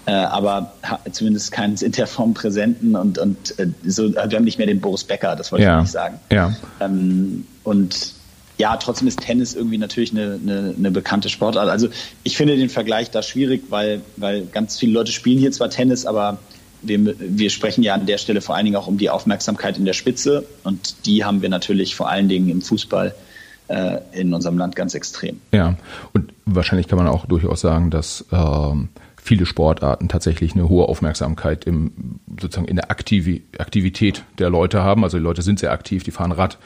äh, 0.06 0.12
aber 0.12 0.72
zumindest 1.10 1.52
keinen 1.52 1.76
in 1.76 1.92
der 1.92 2.06
Form 2.06 2.34
präsenten 2.34 2.96
und, 2.96 3.18
und 3.18 3.58
äh, 3.58 3.68
so, 3.86 4.12
wir 4.12 4.20
haben 4.20 4.44
nicht 4.44 4.58
mehr 4.58 4.66
den 4.66 4.80
Boris 4.80 5.04
Becker, 5.04 5.36
das 5.36 5.52
wollte 5.52 5.64
ja. 5.64 5.76
ich 5.76 5.82
nicht 5.82 5.92
sagen. 5.92 6.18
Ja. 6.30 6.54
Ähm, 6.80 7.46
und 7.64 8.14
ja, 8.58 8.76
trotzdem 8.76 9.08
ist 9.08 9.20
Tennis 9.20 9.54
irgendwie 9.54 9.78
natürlich 9.78 10.12
eine, 10.12 10.38
eine, 10.40 10.74
eine, 10.76 10.90
bekannte 10.90 11.28
Sportart. 11.28 11.68
Also 11.68 11.88
ich 12.22 12.36
finde 12.36 12.56
den 12.56 12.68
Vergleich 12.68 13.10
da 13.10 13.22
schwierig, 13.22 13.64
weil, 13.70 14.02
weil 14.16 14.46
ganz 14.46 14.78
viele 14.78 14.92
Leute 14.92 15.10
spielen 15.10 15.38
hier 15.38 15.52
zwar 15.52 15.70
Tennis, 15.70 16.06
aber 16.06 16.38
wir, 16.82 17.14
wir 17.18 17.50
sprechen 17.50 17.82
ja 17.82 17.94
an 17.94 18.06
der 18.06 18.18
Stelle 18.18 18.40
vor 18.40 18.54
allen 18.54 18.66
Dingen 18.66 18.76
auch 18.76 18.88
um 18.88 18.98
die 18.98 19.10
Aufmerksamkeit 19.10 19.78
in 19.78 19.84
der 19.84 19.94
Spitze 19.94 20.44
und 20.64 21.06
die 21.06 21.24
haben 21.24 21.42
wir 21.42 21.48
natürlich 21.48 21.94
vor 21.94 22.08
allen 22.08 22.28
Dingen 22.28 22.48
im 22.50 22.60
Fußball 22.60 23.14
äh, 23.68 23.98
in 24.12 24.32
unserem 24.34 24.58
Land 24.58 24.76
ganz 24.76 24.94
extrem. 24.94 25.40
Ja, 25.52 25.76
und 26.12 26.32
wahrscheinlich 26.44 26.88
kann 26.88 26.98
man 26.98 27.08
auch 27.08 27.26
durchaus 27.26 27.60
sagen, 27.60 27.90
dass 27.90 28.24
ähm, 28.32 28.88
viele 29.16 29.46
Sportarten 29.46 30.08
tatsächlich 30.08 30.54
eine 30.54 30.68
hohe 30.68 30.88
Aufmerksamkeit 30.88 31.64
im 31.64 32.20
sozusagen 32.40 32.68
in 32.68 32.76
der 32.76 32.90
Aktiv 32.90 33.42
Aktivität 33.58 34.24
der 34.38 34.50
Leute 34.50 34.82
haben. 34.82 35.04
Also 35.04 35.18
die 35.18 35.22
Leute 35.22 35.42
sind 35.42 35.58
sehr 35.58 35.72
aktiv, 35.72 36.02
die 36.02 36.10
fahren 36.10 36.32
Rad, 36.32 36.58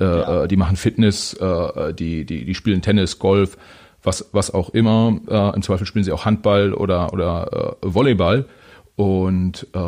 äh, 0.00 0.04
ja. 0.04 0.44
Äh, 0.44 0.48
die 0.48 0.56
machen 0.56 0.76
Fitness, 0.76 1.34
äh, 1.34 1.92
die, 1.92 2.24
die, 2.24 2.44
die 2.44 2.54
spielen 2.54 2.82
Tennis, 2.82 3.18
Golf, 3.18 3.56
was, 4.02 4.28
was 4.32 4.52
auch 4.52 4.70
immer. 4.70 5.18
Äh, 5.28 5.56
Im 5.56 5.62
Zweifel 5.62 5.86
spielen 5.86 6.04
sie 6.04 6.12
auch 6.12 6.24
Handball 6.24 6.72
oder, 6.72 7.12
oder 7.12 7.76
äh, 7.82 7.94
Volleyball. 7.94 8.46
Und 8.96 9.66
äh, 9.72 9.78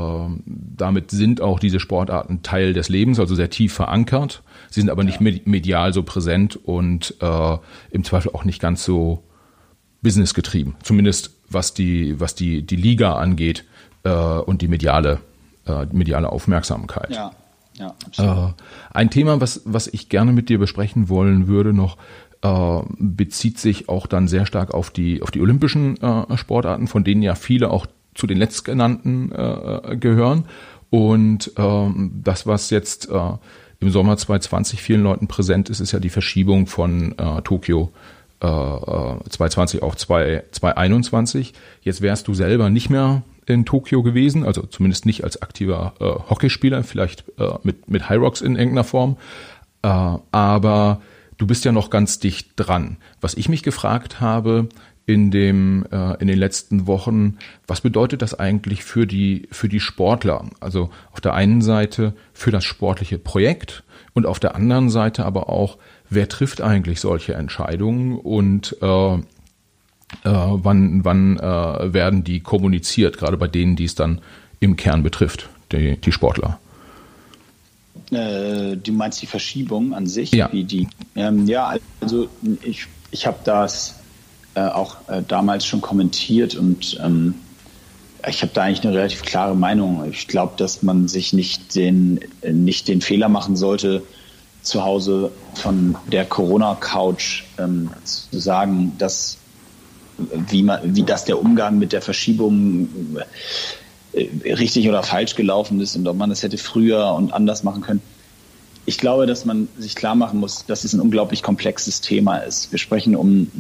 damit 0.44 1.12
sind 1.12 1.40
auch 1.40 1.60
diese 1.60 1.78
Sportarten 1.78 2.42
Teil 2.42 2.72
des 2.72 2.88
Lebens, 2.88 3.20
also 3.20 3.36
sehr 3.36 3.50
tief 3.50 3.72
verankert. 3.72 4.42
Sie 4.70 4.80
sind 4.80 4.90
aber 4.90 5.04
ja. 5.04 5.16
nicht 5.18 5.46
medial 5.46 5.92
so 5.92 6.02
präsent 6.02 6.56
und 6.56 7.14
äh, 7.20 7.56
im 7.90 8.02
Zweifel 8.02 8.32
auch 8.34 8.44
nicht 8.44 8.60
ganz 8.60 8.84
so 8.84 9.22
businessgetrieben. 10.02 10.74
Zumindest 10.82 11.30
was 11.48 11.72
die, 11.72 12.18
was 12.18 12.34
die, 12.34 12.62
die 12.62 12.76
Liga 12.76 13.14
angeht 13.14 13.64
äh, 14.02 14.10
und 14.10 14.60
die 14.62 14.68
mediale, 14.68 15.20
äh, 15.66 15.86
mediale 15.92 16.30
Aufmerksamkeit. 16.30 17.10
Ja. 17.10 17.32
Ja, 17.78 17.94
absolut. 18.06 18.36
Äh, 18.36 18.52
ein 18.92 19.10
Thema, 19.10 19.40
was, 19.42 19.60
was 19.66 19.86
ich 19.86 20.08
gerne 20.08 20.32
mit 20.32 20.48
dir 20.48 20.58
besprechen 20.58 21.10
wollen 21.10 21.46
würde 21.46 21.74
noch, 21.74 21.98
äh, 22.40 22.80
bezieht 22.98 23.58
sich 23.58 23.88
auch 23.90 24.06
dann 24.06 24.28
sehr 24.28 24.46
stark 24.46 24.72
auf 24.72 24.90
die, 24.90 25.22
auf 25.22 25.30
die 25.30 25.40
olympischen 25.40 26.00
äh, 26.00 26.38
Sportarten, 26.38 26.86
von 26.86 27.04
denen 27.04 27.20
ja 27.20 27.34
viele 27.34 27.70
auch 27.70 27.86
zu 28.16 28.26
den 28.26 28.38
letztgenannten 28.38 29.30
äh, 29.32 29.96
gehören. 29.96 30.46
Und 30.90 31.52
ähm, 31.56 32.20
das, 32.24 32.46
was 32.46 32.70
jetzt 32.70 33.08
äh, 33.08 33.32
im 33.80 33.90
Sommer 33.90 34.16
2020 34.16 34.82
vielen 34.82 35.02
Leuten 35.02 35.28
präsent 35.28 35.68
ist, 35.68 35.80
ist 35.80 35.92
ja 35.92 36.00
die 36.00 36.08
Verschiebung 36.08 36.66
von 36.66 37.16
äh, 37.18 37.42
Tokio 37.42 37.92
2020 38.38 39.82
auf 39.82 39.96
2021. 39.96 41.54
Jetzt 41.80 42.02
wärst 42.02 42.28
du 42.28 42.34
selber 42.34 42.68
nicht 42.68 42.90
mehr 42.90 43.22
in 43.46 43.64
Tokio 43.64 44.02
gewesen, 44.02 44.44
also 44.44 44.62
zumindest 44.62 45.06
nicht 45.06 45.24
als 45.24 45.40
aktiver 45.40 45.94
äh, 46.00 46.04
Hockeyspieler, 46.04 46.82
vielleicht 46.82 47.24
äh, 47.38 47.52
mit, 47.62 47.88
mit 47.88 48.08
High 48.08 48.18
Rocks 48.18 48.40
in 48.40 48.56
irgendeiner 48.56 48.84
Form. 48.84 49.16
Äh, 49.82 49.88
aber 50.32 51.00
du 51.38 51.46
bist 51.46 51.64
ja 51.64 51.72
noch 51.72 51.90
ganz 51.90 52.18
dicht 52.18 52.50
dran. 52.56 52.96
Was 53.20 53.34
ich 53.34 53.48
mich 53.48 53.62
gefragt 53.62 54.20
habe 54.20 54.68
in 55.06 55.30
dem 55.30 55.86
äh, 55.92 56.20
in 56.20 56.26
den 56.26 56.38
letzten 56.38 56.86
Wochen, 56.86 57.38
was 57.66 57.80
bedeutet 57.80 58.22
das 58.22 58.38
eigentlich 58.38 58.82
für 58.82 59.06
die 59.06 59.48
für 59.52 59.68
die 59.68 59.80
Sportler? 59.80 60.44
Also 60.60 60.90
auf 61.12 61.20
der 61.20 61.34
einen 61.34 61.62
Seite 61.62 62.14
für 62.32 62.50
das 62.50 62.64
sportliche 62.64 63.18
Projekt 63.18 63.84
und 64.14 64.26
auf 64.26 64.40
der 64.40 64.56
anderen 64.56 64.90
Seite 64.90 65.24
aber 65.24 65.48
auch, 65.48 65.78
wer 66.10 66.28
trifft 66.28 66.60
eigentlich 66.60 67.00
solche 67.00 67.34
Entscheidungen 67.34 68.18
und 68.18 68.76
äh, 68.82 69.14
äh, 69.16 69.18
wann, 70.24 71.04
wann 71.04 71.38
äh, 71.38 71.92
werden 71.92 72.24
die 72.24 72.40
kommuniziert, 72.40 73.18
gerade 73.18 73.36
bei 73.36 73.48
denen, 73.48 73.76
die 73.76 73.84
es 73.84 73.94
dann 73.94 74.20
im 74.60 74.76
Kern 74.76 75.02
betrifft, 75.02 75.48
die, 75.72 75.96
die 75.96 76.12
Sportler? 76.12 76.58
Äh, 78.10 78.76
du 78.76 78.92
meinst 78.92 79.20
die 79.22 79.26
Verschiebung 79.26 79.94
an 79.94 80.06
sich? 80.06 80.32
Ja, 80.32 80.48
die, 80.48 80.88
ähm, 81.16 81.46
ja 81.46 81.76
also 82.00 82.28
ich, 82.62 82.86
ich 83.10 83.26
habe 83.26 83.38
das 83.44 83.95
auch 84.56 84.96
äh, 85.08 85.22
damals 85.26 85.66
schon 85.66 85.80
kommentiert 85.80 86.54
und 86.54 86.98
ähm, 87.02 87.34
ich 88.28 88.42
habe 88.42 88.52
da 88.54 88.62
eigentlich 88.62 88.84
eine 88.84 88.96
relativ 88.96 89.22
klare 89.22 89.54
Meinung. 89.54 90.04
Ich 90.10 90.26
glaube, 90.26 90.54
dass 90.56 90.82
man 90.82 91.06
sich 91.06 91.32
nicht 91.32 91.76
den, 91.76 92.20
nicht 92.42 92.88
den 92.88 93.00
Fehler 93.00 93.28
machen 93.28 93.56
sollte, 93.56 94.02
zu 94.62 94.84
Hause 94.84 95.30
von 95.54 95.96
der 96.10 96.24
Corona-Couch 96.24 97.44
ähm, 97.58 97.90
zu 98.02 98.40
sagen, 98.40 98.92
dass 98.98 99.38
wie, 100.18 100.62
man, 100.62 100.96
wie 100.96 101.02
das 101.02 101.24
der 101.24 101.40
Umgang 101.40 101.78
mit 101.78 101.92
der 101.92 102.02
Verschiebung 102.02 102.88
äh, 104.12 104.52
richtig 104.54 104.88
oder 104.88 105.02
falsch 105.02 105.36
gelaufen 105.36 105.80
ist 105.80 105.94
und 105.94 106.08
ob 106.08 106.16
man 106.16 106.30
das 106.30 106.42
hätte 106.42 106.58
früher 106.58 107.12
und 107.14 107.32
anders 107.32 107.62
machen 107.62 107.82
können. 107.82 108.02
Ich 108.88 108.98
glaube, 108.98 109.26
dass 109.26 109.44
man 109.44 109.68
sich 109.78 109.96
klar 109.96 110.14
machen 110.14 110.38
muss, 110.38 110.64
dass 110.64 110.84
es 110.84 110.92
ein 110.92 111.00
unglaublich 111.00 111.42
komplexes 111.42 112.00
Thema 112.00 112.38
ist. 112.38 112.70
Wir 112.70 112.78
sprechen 112.78 113.16
um 113.16 113.50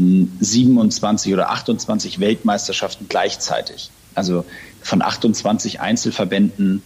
27 0.40 1.34
oder 1.34 1.50
28 1.50 2.20
Weltmeisterschaften 2.20 3.06
gleichzeitig. 3.08 3.90
Also 4.14 4.44
von 4.82 5.02
28 5.02 5.80
Einzelverbänden 5.80 6.82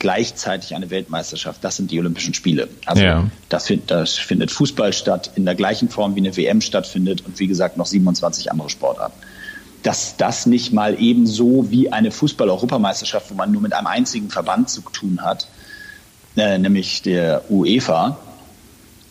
gleichzeitig 0.00 0.74
eine 0.74 0.90
Weltmeisterschaft. 0.90 1.62
Das 1.62 1.76
sind 1.76 1.92
die 1.92 2.00
Olympischen 2.00 2.34
Spiele. 2.34 2.68
Also 2.86 3.04
ja. 3.04 3.30
das, 3.48 3.68
find, 3.68 3.88
das 3.88 4.14
findet 4.18 4.50
Fußball 4.50 4.92
statt 4.92 5.30
in 5.36 5.44
der 5.44 5.54
gleichen 5.54 5.88
Form 5.88 6.16
wie 6.16 6.20
eine 6.20 6.36
WM 6.36 6.60
stattfindet 6.60 7.24
und 7.24 7.38
wie 7.38 7.46
gesagt 7.46 7.76
noch 7.76 7.86
27 7.86 8.50
andere 8.50 8.68
Sportarten. 8.68 9.14
Dass 9.84 10.16
das 10.16 10.46
nicht 10.46 10.72
mal 10.72 11.00
ebenso 11.00 11.70
wie 11.70 11.92
eine 11.92 12.10
Fußball-Europameisterschaft, 12.10 13.30
wo 13.30 13.34
man 13.34 13.52
nur 13.52 13.62
mit 13.62 13.72
einem 13.72 13.86
einzigen 13.86 14.28
Verband 14.28 14.68
zu 14.68 14.80
tun 14.80 15.20
hat, 15.22 15.46
äh, 16.36 16.58
nämlich 16.58 17.02
der 17.02 17.44
UEFA, 17.50 18.18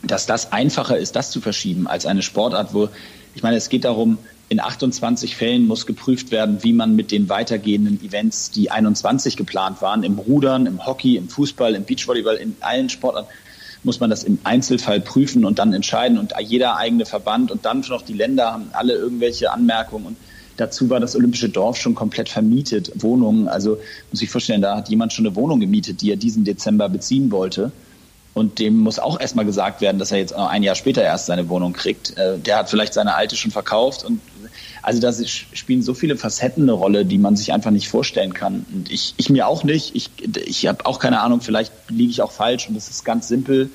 dass 0.03 0.25
das 0.25 0.51
einfacher 0.51 0.97
ist, 0.97 1.15
das 1.15 1.31
zu 1.31 1.41
verschieben, 1.41 1.88
als 1.88 2.05
eine 2.05 2.21
Sportart, 2.21 2.73
wo, 2.73 2.89
ich 3.36 3.43
meine, 3.43 3.57
es 3.57 3.69
geht 3.69 3.86
darum, 3.86 4.17
in 4.49 4.60
28 4.60 5.38
Fällen 5.38 5.65
muss 5.65 5.86
geprüft 5.86 6.31
werden, 6.31 6.62
wie 6.62 6.73
man 6.73 6.93
mit 6.93 7.12
den 7.12 7.29
weitergehenden 7.29 8.03
Events, 8.03 8.51
die 8.51 8.69
21 8.69 9.38
geplant 9.38 9.81
waren, 9.81 10.03
im 10.03 10.19
Rudern, 10.19 10.65
im 10.65 10.86
Hockey, 10.86 11.15
im 11.15 11.29
Fußball, 11.29 11.73
im 11.73 11.86
Beachvolleyball, 11.86 12.36
in 12.36 12.57
allen 12.60 12.89
Sportarten, 12.89 13.29
muss 13.84 14.01
man 14.01 14.10
das 14.10 14.25
im 14.25 14.39
Einzelfall 14.43 14.99
prüfen 14.99 15.45
und 15.45 15.57
dann 15.57 15.73
entscheiden. 15.73 16.17
Und 16.17 16.34
jeder 16.41 16.75
eigene 16.75 17.05
Verband 17.05 17.49
und 17.49 17.65
dann 17.65 17.79
noch 17.89 18.01
die 18.01 18.13
Länder 18.13 18.51
haben 18.51 18.69
alle 18.73 18.93
irgendwelche 18.93 19.53
Anmerkungen. 19.53 20.05
Und 20.07 20.17
dazu 20.62 20.89
war 20.89 21.00
das 21.00 21.15
Olympische 21.15 21.50
Dorf 21.50 21.78
schon 21.78 21.95
komplett 21.95 22.30
vermietet, 22.30 22.91
Wohnungen. 22.95 23.47
Also 23.47 23.78
muss 24.12 24.21
ich 24.21 24.30
vorstellen, 24.30 24.62
da 24.62 24.78
hat 24.78 24.89
jemand 24.89 25.12
schon 25.12 25.26
eine 25.26 25.36
Wohnung 25.36 25.60
gemietet, 25.60 26.02
die 26.02 26.12
er 26.12 26.17
diesen 26.17 26.43
Dezember 26.43 26.88
beziehen 26.88 27.32
wollte. 27.32 27.71
Und 28.34 28.60
dem 28.60 28.78
muss 28.78 28.97
auch 28.97 29.19
erstmal 29.19 29.43
gesagt 29.43 29.82
werden, 29.82 29.97
dass 29.97 30.12
er 30.12 30.19
jetzt 30.19 30.34
ein 30.34 30.63
Jahr 30.63 30.76
später 30.76 31.04
erst 31.04 31.26
seine 31.26 31.50
Wohnung 31.50 31.74
kriegt. 31.74 32.17
Äh, 32.17 32.38
der 32.39 32.60
hat 32.60 32.69
vielleicht 32.69 32.93
seine 32.93 33.15
alte 33.15 33.36
schon 33.36 33.52
verkauft 33.52 34.06
und 34.06 34.21
also 34.84 35.00
da 35.00 35.12
spielen 35.13 35.82
so 35.84 35.93
viele 35.93 36.17
Facetten 36.17 36.63
eine 36.63 36.71
Rolle, 36.71 37.06
die 37.06 37.17
man 37.17 37.36
sich 37.36 37.54
einfach 37.54 37.71
nicht 37.71 37.88
vorstellen 37.88 38.34
kann. 38.34 38.65
Und 38.74 38.91
ich, 38.91 39.13
ich 39.17 39.30
mir 39.30 39.47
auch 39.47 39.63
nicht. 39.63 39.95
Ich, 39.95 40.10
ich 40.45 40.65
habe 40.65 40.86
auch 40.86 41.00
keine 41.00 41.21
Ahnung, 41.21 41.41
vielleicht 41.41 41.71
liege 41.89 42.10
ich 42.10 42.21
auch 42.21 42.32
falsch 42.32 42.67
und 42.67 42.76
das 42.76 42.89
ist 42.89 43.04
ganz 43.04 43.28
simpel. 43.28 43.69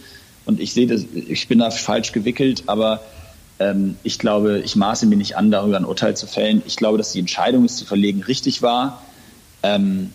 Und 0.47 0.59
ich 0.59 0.73
sehe 0.73 0.87
das, 0.87 1.05
ich 1.15 1.49
bin 1.49 1.59
da 1.59 1.71
falsch 1.71 2.13
gewickelt, 2.13 2.65
aber 2.67 3.03
ähm, 3.59 3.97
ich 4.03 4.19
glaube, 4.19 4.61
ich 4.61 4.77
maße 4.77 5.07
mir 5.07 5.17
nicht 5.17 5.37
an, 5.37 5.51
darüber 5.51 5.77
ein 5.77 5.85
Urteil 5.85 6.17
zu 6.17 6.27
fällen. 6.27 6.63
Ich 6.67 6.77
glaube, 6.77 6.99
dass 6.99 7.13
die 7.13 7.21
Entscheidung, 7.21 7.65
es 7.65 7.77
zu 7.77 7.85
verlegen, 7.85 8.23
richtig 8.23 8.63
war. 8.63 9.03
Ähm, 9.63 10.13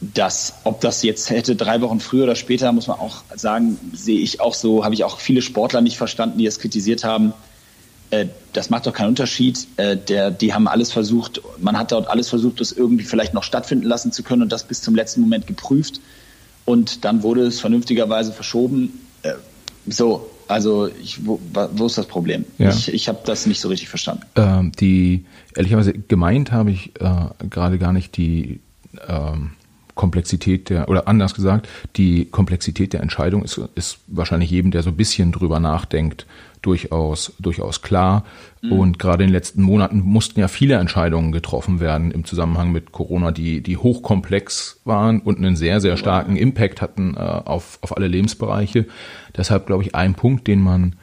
dass, 0.00 0.54
ob 0.64 0.80
das 0.80 1.02
jetzt 1.02 1.30
hätte 1.30 1.56
drei 1.56 1.80
Wochen 1.80 2.00
früher 2.00 2.24
oder 2.24 2.34
später, 2.34 2.70
muss 2.72 2.86
man 2.86 2.98
auch 2.98 3.22
sagen, 3.34 3.78
sehe 3.94 4.20
ich 4.20 4.40
auch 4.40 4.54
so, 4.54 4.84
habe 4.84 4.94
ich 4.94 5.04
auch 5.04 5.18
viele 5.18 5.40
Sportler 5.40 5.80
nicht 5.80 5.96
verstanden, 5.96 6.38
die 6.38 6.46
es 6.46 6.58
kritisiert 6.58 7.04
haben. 7.04 7.32
Äh, 8.10 8.26
das 8.52 8.70
macht 8.70 8.86
doch 8.86 8.92
keinen 8.92 9.08
Unterschied. 9.08 9.66
Äh, 9.76 9.96
der, 9.96 10.30
die 10.30 10.52
haben 10.52 10.68
alles 10.68 10.92
versucht, 10.92 11.40
man 11.58 11.78
hat 11.78 11.92
dort 11.92 12.08
alles 12.08 12.28
versucht, 12.28 12.60
das 12.60 12.72
irgendwie 12.72 13.04
vielleicht 13.04 13.34
noch 13.34 13.42
stattfinden 13.42 13.86
lassen 13.86 14.12
zu 14.12 14.22
können 14.22 14.42
und 14.42 14.52
das 14.52 14.64
bis 14.64 14.82
zum 14.82 14.94
letzten 14.94 15.22
Moment 15.22 15.46
geprüft. 15.46 16.00
Und 16.64 17.04
dann 17.04 17.22
wurde 17.22 17.42
es 17.42 17.60
vernünftigerweise 17.60 18.32
verschoben. 18.32 19.06
Äh, 19.22 19.34
so, 19.86 20.28
also 20.48 20.88
ich, 21.02 21.26
wo, 21.26 21.40
wo 21.72 21.86
ist 21.86 21.98
das 21.98 22.06
Problem? 22.06 22.44
Ja. 22.58 22.70
Ich, 22.70 22.92
ich 22.92 23.08
habe 23.08 23.18
das 23.24 23.46
nicht 23.46 23.60
so 23.60 23.68
richtig 23.68 23.88
verstanden. 23.88 24.24
Ähm, 24.36 24.72
die 24.72 25.24
ehrlicherweise 25.54 25.92
gemeint 25.92 26.52
habe 26.52 26.70
ich 26.70 26.92
äh, 27.00 27.46
gerade 27.50 27.78
gar 27.78 27.92
nicht 27.92 28.16
die 28.16 28.60
ähm, 29.08 29.52
Komplexität 29.94 30.68
der, 30.70 30.88
oder 30.88 31.08
anders 31.08 31.34
gesagt, 31.34 31.68
die 31.96 32.26
Komplexität 32.26 32.92
der 32.92 33.00
Entscheidung 33.00 33.42
ist, 33.42 33.60
ist 33.74 33.98
wahrscheinlich 34.06 34.50
jedem, 34.50 34.70
der 34.70 34.82
so 34.82 34.90
ein 34.90 34.96
bisschen 34.96 35.32
drüber 35.32 35.58
nachdenkt, 35.58 36.26
durchaus, 36.66 37.32
durchaus 37.38 37.82
klar. 37.82 38.24
Mhm. 38.62 38.72
Und 38.72 38.98
gerade 38.98 39.24
in 39.24 39.28
den 39.28 39.34
letzten 39.34 39.62
Monaten 39.62 40.00
mussten 40.00 40.40
ja 40.40 40.48
viele 40.48 40.74
Entscheidungen 40.74 41.32
getroffen 41.32 41.80
werden 41.80 42.10
im 42.10 42.24
Zusammenhang 42.24 42.72
mit 42.72 42.92
Corona, 42.92 43.30
die, 43.30 43.62
die 43.62 43.76
hochkomplex 43.76 44.80
waren 44.84 45.20
und 45.20 45.38
einen 45.38 45.56
sehr, 45.56 45.80
sehr 45.80 45.96
starken 45.96 46.36
Impact 46.36 46.82
hatten 46.82 47.14
äh, 47.14 47.20
auf, 47.20 47.78
auf 47.82 47.96
alle 47.96 48.08
Lebensbereiche. 48.08 48.86
Deshalb 49.36 49.66
glaube 49.66 49.84
ich, 49.84 49.94
ein 49.94 50.14
Punkt, 50.14 50.46
den 50.46 50.60
man 50.60 50.96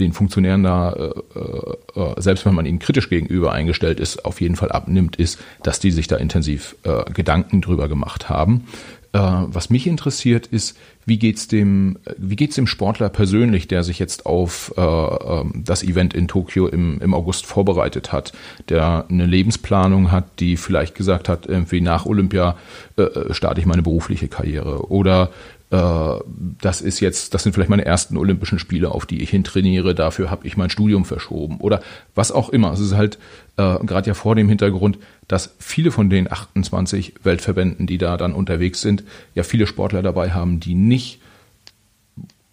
den 0.00 0.12
Funktionären 0.12 0.62
da, 0.62 0.92
äh, 0.92 2.00
äh, 2.00 2.20
selbst 2.20 2.46
wenn 2.46 2.54
man 2.54 2.66
ihnen 2.66 2.78
kritisch 2.78 3.08
gegenüber 3.08 3.52
eingestellt 3.52 4.00
ist, 4.00 4.24
auf 4.24 4.40
jeden 4.40 4.56
Fall 4.56 4.72
abnimmt, 4.72 5.16
ist, 5.16 5.38
dass 5.62 5.78
die 5.78 5.90
sich 5.90 6.08
da 6.08 6.16
intensiv 6.16 6.76
äh, 6.82 7.04
Gedanken 7.12 7.60
drüber 7.60 7.88
gemacht 7.88 8.28
haben. 8.28 8.64
Äh, 9.12 9.18
was 9.18 9.70
mich 9.70 9.86
interessiert 9.88 10.46
ist, 10.46 10.78
wie 11.04 11.18
geht's 11.18 11.48
dem, 11.48 11.98
wie 12.16 12.36
geht's 12.36 12.54
dem 12.54 12.68
Sportler 12.68 13.08
persönlich, 13.08 13.66
der 13.66 13.82
sich 13.82 13.98
jetzt 13.98 14.24
auf 14.24 14.72
äh, 14.76 14.80
ähm, 14.80 15.64
das 15.64 15.82
Event 15.82 16.14
in 16.14 16.28
Tokio 16.28 16.68
im, 16.68 17.00
im 17.00 17.12
August 17.12 17.46
vorbereitet 17.46 18.12
hat, 18.12 18.32
der 18.68 19.06
eine 19.08 19.26
Lebensplanung 19.26 20.12
hat, 20.12 20.38
die 20.38 20.56
vielleicht 20.56 20.94
gesagt 20.94 21.28
hat, 21.28 21.46
irgendwie 21.46 21.80
nach 21.80 22.06
Olympia 22.06 22.56
äh, 22.96 23.02
äh 23.02 23.34
starte 23.34 23.60
ich 23.60 23.66
meine 23.66 23.82
berufliche 23.82 24.28
Karriere 24.28 24.90
oder 24.90 25.30
äh, 25.70 26.14
das 26.60 26.80
ist 26.80 27.00
jetzt, 27.00 27.32
das 27.34 27.42
sind 27.42 27.52
vielleicht 27.52 27.70
meine 27.70 27.84
ersten 27.84 28.16
Olympischen 28.16 28.58
Spiele, 28.58 28.90
auf 28.90 29.06
die 29.06 29.22
ich 29.22 29.30
hintrainiere, 29.30 29.94
dafür 29.94 30.30
habe 30.30 30.46
ich 30.46 30.56
mein 30.56 30.70
Studium 30.70 31.04
verschoben 31.04 31.58
oder 31.58 31.80
was 32.14 32.32
auch 32.32 32.50
immer. 32.50 32.72
Es 32.72 32.80
ist 32.80 32.94
halt 32.94 33.18
äh, 33.56 33.78
gerade 33.84 34.08
ja 34.08 34.14
vor 34.14 34.34
dem 34.34 34.48
Hintergrund, 34.48 34.98
dass 35.30 35.54
viele 35.60 35.92
von 35.92 36.10
den 36.10 36.30
28 36.30 37.14
Weltverbänden, 37.22 37.86
die 37.86 37.98
da 37.98 38.16
dann 38.16 38.32
unterwegs 38.32 38.80
sind, 38.80 39.04
ja 39.36 39.44
viele 39.44 39.68
Sportler 39.68 40.02
dabei 40.02 40.32
haben, 40.32 40.58
die 40.58 40.74
nicht 40.74 41.20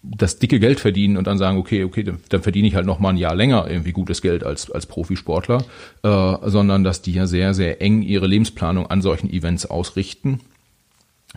das 0.04 0.38
dicke 0.38 0.60
Geld 0.60 0.78
verdienen 0.78 1.16
und 1.16 1.26
dann 1.26 1.38
sagen, 1.38 1.58
okay, 1.58 1.82
okay, 1.82 2.04
dann, 2.04 2.42
verdiene 2.42 2.68
ich 2.68 2.76
halt 2.76 2.86
noch 2.86 3.00
mal 3.00 3.08
ein 3.08 3.16
Jahr 3.16 3.34
länger 3.34 3.68
irgendwie 3.68 3.90
gutes 3.90 4.22
Geld 4.22 4.44
als 4.44 4.70
als 4.70 4.86
Profisportler, 4.86 5.64
äh, 6.04 6.36
sondern 6.44 6.84
dass 6.84 7.02
die 7.02 7.12
ja 7.12 7.26
sehr 7.26 7.52
sehr 7.52 7.82
eng 7.82 8.02
ihre 8.02 8.28
Lebensplanung 8.28 8.86
an 8.86 9.02
solchen 9.02 9.28
Events 9.28 9.66
ausrichten 9.66 10.40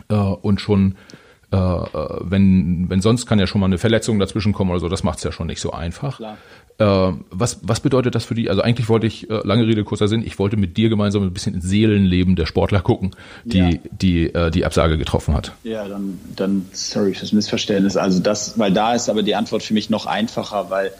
äh, 0.08 0.14
und 0.14 0.60
schon 0.60 0.94
äh, 1.52 1.56
äh, 1.56 2.18
wenn, 2.22 2.88
wenn 2.88 3.02
sonst 3.02 3.26
kann 3.26 3.38
ja 3.38 3.46
schon 3.46 3.60
mal 3.60 3.66
eine 3.66 3.76
Verletzung 3.76 4.18
dazwischen 4.18 4.54
kommen 4.54 4.70
oder 4.70 4.80
so, 4.80 4.88
das 4.88 5.02
macht 5.02 5.18
es 5.18 5.24
ja 5.24 5.32
schon 5.32 5.48
nicht 5.48 5.60
so 5.60 5.70
einfach. 5.70 6.18
Äh, 6.18 6.34
was, 6.78 7.60
was 7.62 7.80
bedeutet 7.80 8.14
das 8.14 8.24
für 8.24 8.34
die? 8.34 8.50
Also 8.50 8.62
eigentlich 8.62 8.88
wollte 8.88 9.06
ich, 9.06 9.30
äh, 9.30 9.40
lange 9.44 9.66
Rede, 9.66 9.84
kurzer 9.84 10.08
Sinn, 10.08 10.22
ich 10.24 10.38
wollte 10.38 10.56
mit 10.56 10.76
dir 10.76 10.88
gemeinsam 10.88 11.22
ein 11.22 11.32
bisschen 11.32 11.54
ins 11.54 11.64
Seelenleben 11.64 12.34
der 12.34 12.46
Sportler 12.46 12.80
gucken, 12.80 13.14
die 13.44 13.58
ja. 13.58 13.70
die, 13.90 14.34
äh, 14.34 14.50
die 14.50 14.64
Absage 14.64 14.98
getroffen 14.98 15.34
hat. 15.34 15.52
Ja, 15.64 15.86
dann, 15.86 16.18
dann 16.34 16.66
sorry 16.72 17.14
fürs 17.14 17.32
Missverständnis. 17.32 17.96
Also 17.96 18.20
das, 18.20 18.58
weil 18.58 18.72
da 18.72 18.94
ist 18.94 19.08
aber 19.08 19.22
die 19.22 19.34
Antwort 19.34 19.62
für 19.62 19.74
mich 19.74 19.90
noch 19.90 20.06
einfacher, 20.06 20.70
weil 20.70 20.92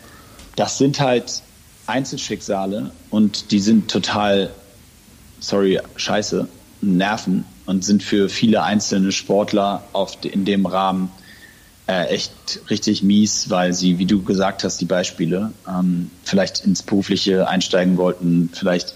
das 0.57 0.79
sind 0.79 1.01
halt 1.01 1.43
Einzelschicksale 1.87 2.91
und 3.11 3.51
die 3.51 3.61
sind 3.61 3.91
total, 3.91 4.51
sorry, 5.41 5.81
scheiße, 5.97 6.49
nerven 6.81 7.45
und 7.67 7.85
sind 7.85 8.03
für 8.03 8.29
viele 8.29 8.63
einzelne 8.63 9.13
Sportler 9.13 9.83
oft 9.93 10.25
in 10.25 10.45
dem 10.45 10.67
Rahmen 10.67 11.11
äh, 11.93 12.07
echt 12.07 12.61
richtig 12.71 13.03
mies, 13.03 13.51
weil 13.51 13.73
sie, 13.75 13.99
wie 13.99 14.07
du 14.07 14.23
gesagt 14.23 14.65
hast, 14.65 14.81
die 14.81 14.87
Beispiele, 14.87 15.53
ähm, 15.69 16.11
vielleicht 16.25 16.65
ins 16.65 16.83
Berufliche 16.83 17.49
einsteigen 17.49 17.99
wollten, 17.99 18.51
vielleicht 18.53 18.95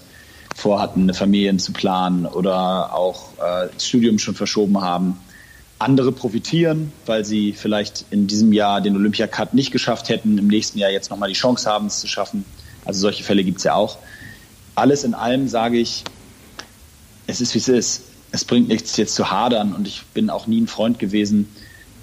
vorhatten, 0.55 1.03
eine 1.03 1.13
Familie 1.13 1.55
zu 1.57 1.71
planen 1.73 2.25
oder 2.25 2.93
auch 2.93 3.33
äh, 3.33 3.69
das 3.73 3.87
Studium 3.87 4.17
schon 4.17 4.33
verschoben 4.33 4.81
haben. 4.81 5.17
Andere 5.79 6.11
profitieren, 6.11 6.91
weil 7.05 7.23
sie 7.23 7.53
vielleicht 7.53 8.05
in 8.09 8.25
diesem 8.25 8.51
Jahr 8.51 8.81
den 8.81 8.95
Olympiacut 8.95 9.53
nicht 9.53 9.71
geschafft 9.71 10.09
hätten, 10.09 10.39
im 10.39 10.47
nächsten 10.47 10.79
Jahr 10.79 10.89
jetzt 10.89 11.11
nochmal 11.11 11.29
die 11.29 11.35
Chance 11.35 11.69
haben, 11.69 11.85
es 11.85 11.99
zu 11.99 12.07
schaffen. 12.07 12.45
Also 12.83 12.99
solche 13.01 13.23
Fälle 13.23 13.43
gibt 13.43 13.59
es 13.59 13.63
ja 13.65 13.75
auch. 13.75 13.99
Alles 14.73 15.03
in 15.03 15.13
allem 15.13 15.47
sage 15.47 15.77
ich, 15.77 16.03
es 17.27 17.41
ist, 17.41 17.53
wie 17.53 17.59
es 17.59 17.67
ist 17.67 18.03
es 18.31 18.45
bringt 18.45 18.67
nichts 18.67 18.97
jetzt 18.97 19.15
zu 19.15 19.31
hadern 19.31 19.73
und 19.73 19.87
ich 19.87 20.03
bin 20.13 20.29
auch 20.29 20.47
nie 20.47 20.61
ein 20.61 20.67
Freund 20.67 20.99
gewesen, 20.99 21.49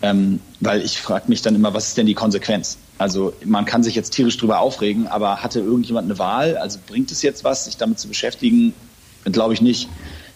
ähm, 0.04 0.40
weil 0.60 0.82
ich 0.82 1.00
frage 1.00 1.24
mich 1.28 1.40
dann 1.40 1.54
immer, 1.54 1.72
was 1.72 1.88
ist 1.88 1.96
denn 1.96 2.04
die 2.04 2.14
Konsequenz? 2.14 2.76
Also 2.98 3.32
man 3.42 3.64
kann 3.64 3.82
sich 3.82 3.94
jetzt 3.94 4.10
tierisch 4.10 4.36
drüber 4.36 4.60
aufregen, 4.60 5.06
aber 5.06 5.42
hatte 5.42 5.60
irgendjemand 5.60 6.04
eine 6.04 6.18
Wahl? 6.18 6.58
Also 6.58 6.78
bringt 6.86 7.10
es 7.10 7.22
jetzt 7.22 7.42
was, 7.42 7.64
sich 7.64 7.78
damit 7.78 7.98
zu 7.98 8.08
beschäftigen? 8.08 8.74
Glaube 9.24 9.54
ich 9.54 9.62
nicht. 9.62 9.88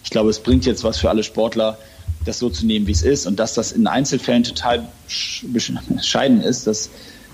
Ich 0.03 0.09
glaube, 0.09 0.31
es 0.31 0.39
bringt 0.39 0.65
jetzt 0.65 0.83
was 0.83 0.97
für 0.97 1.09
alle 1.09 1.23
Sportler, 1.23 1.77
das 2.25 2.39
so 2.39 2.49
zu 2.49 2.65
nehmen, 2.65 2.87
wie 2.87 2.93
es 2.93 3.03
ist. 3.03 3.27
Und 3.27 3.39
dass 3.39 3.53
das 3.53 3.71
in 3.71 3.85
Einzelfällen 3.85 4.43
total 4.43 4.87
bescheiden 5.43 6.41
ist, 6.41 6.65
das, 6.65 6.89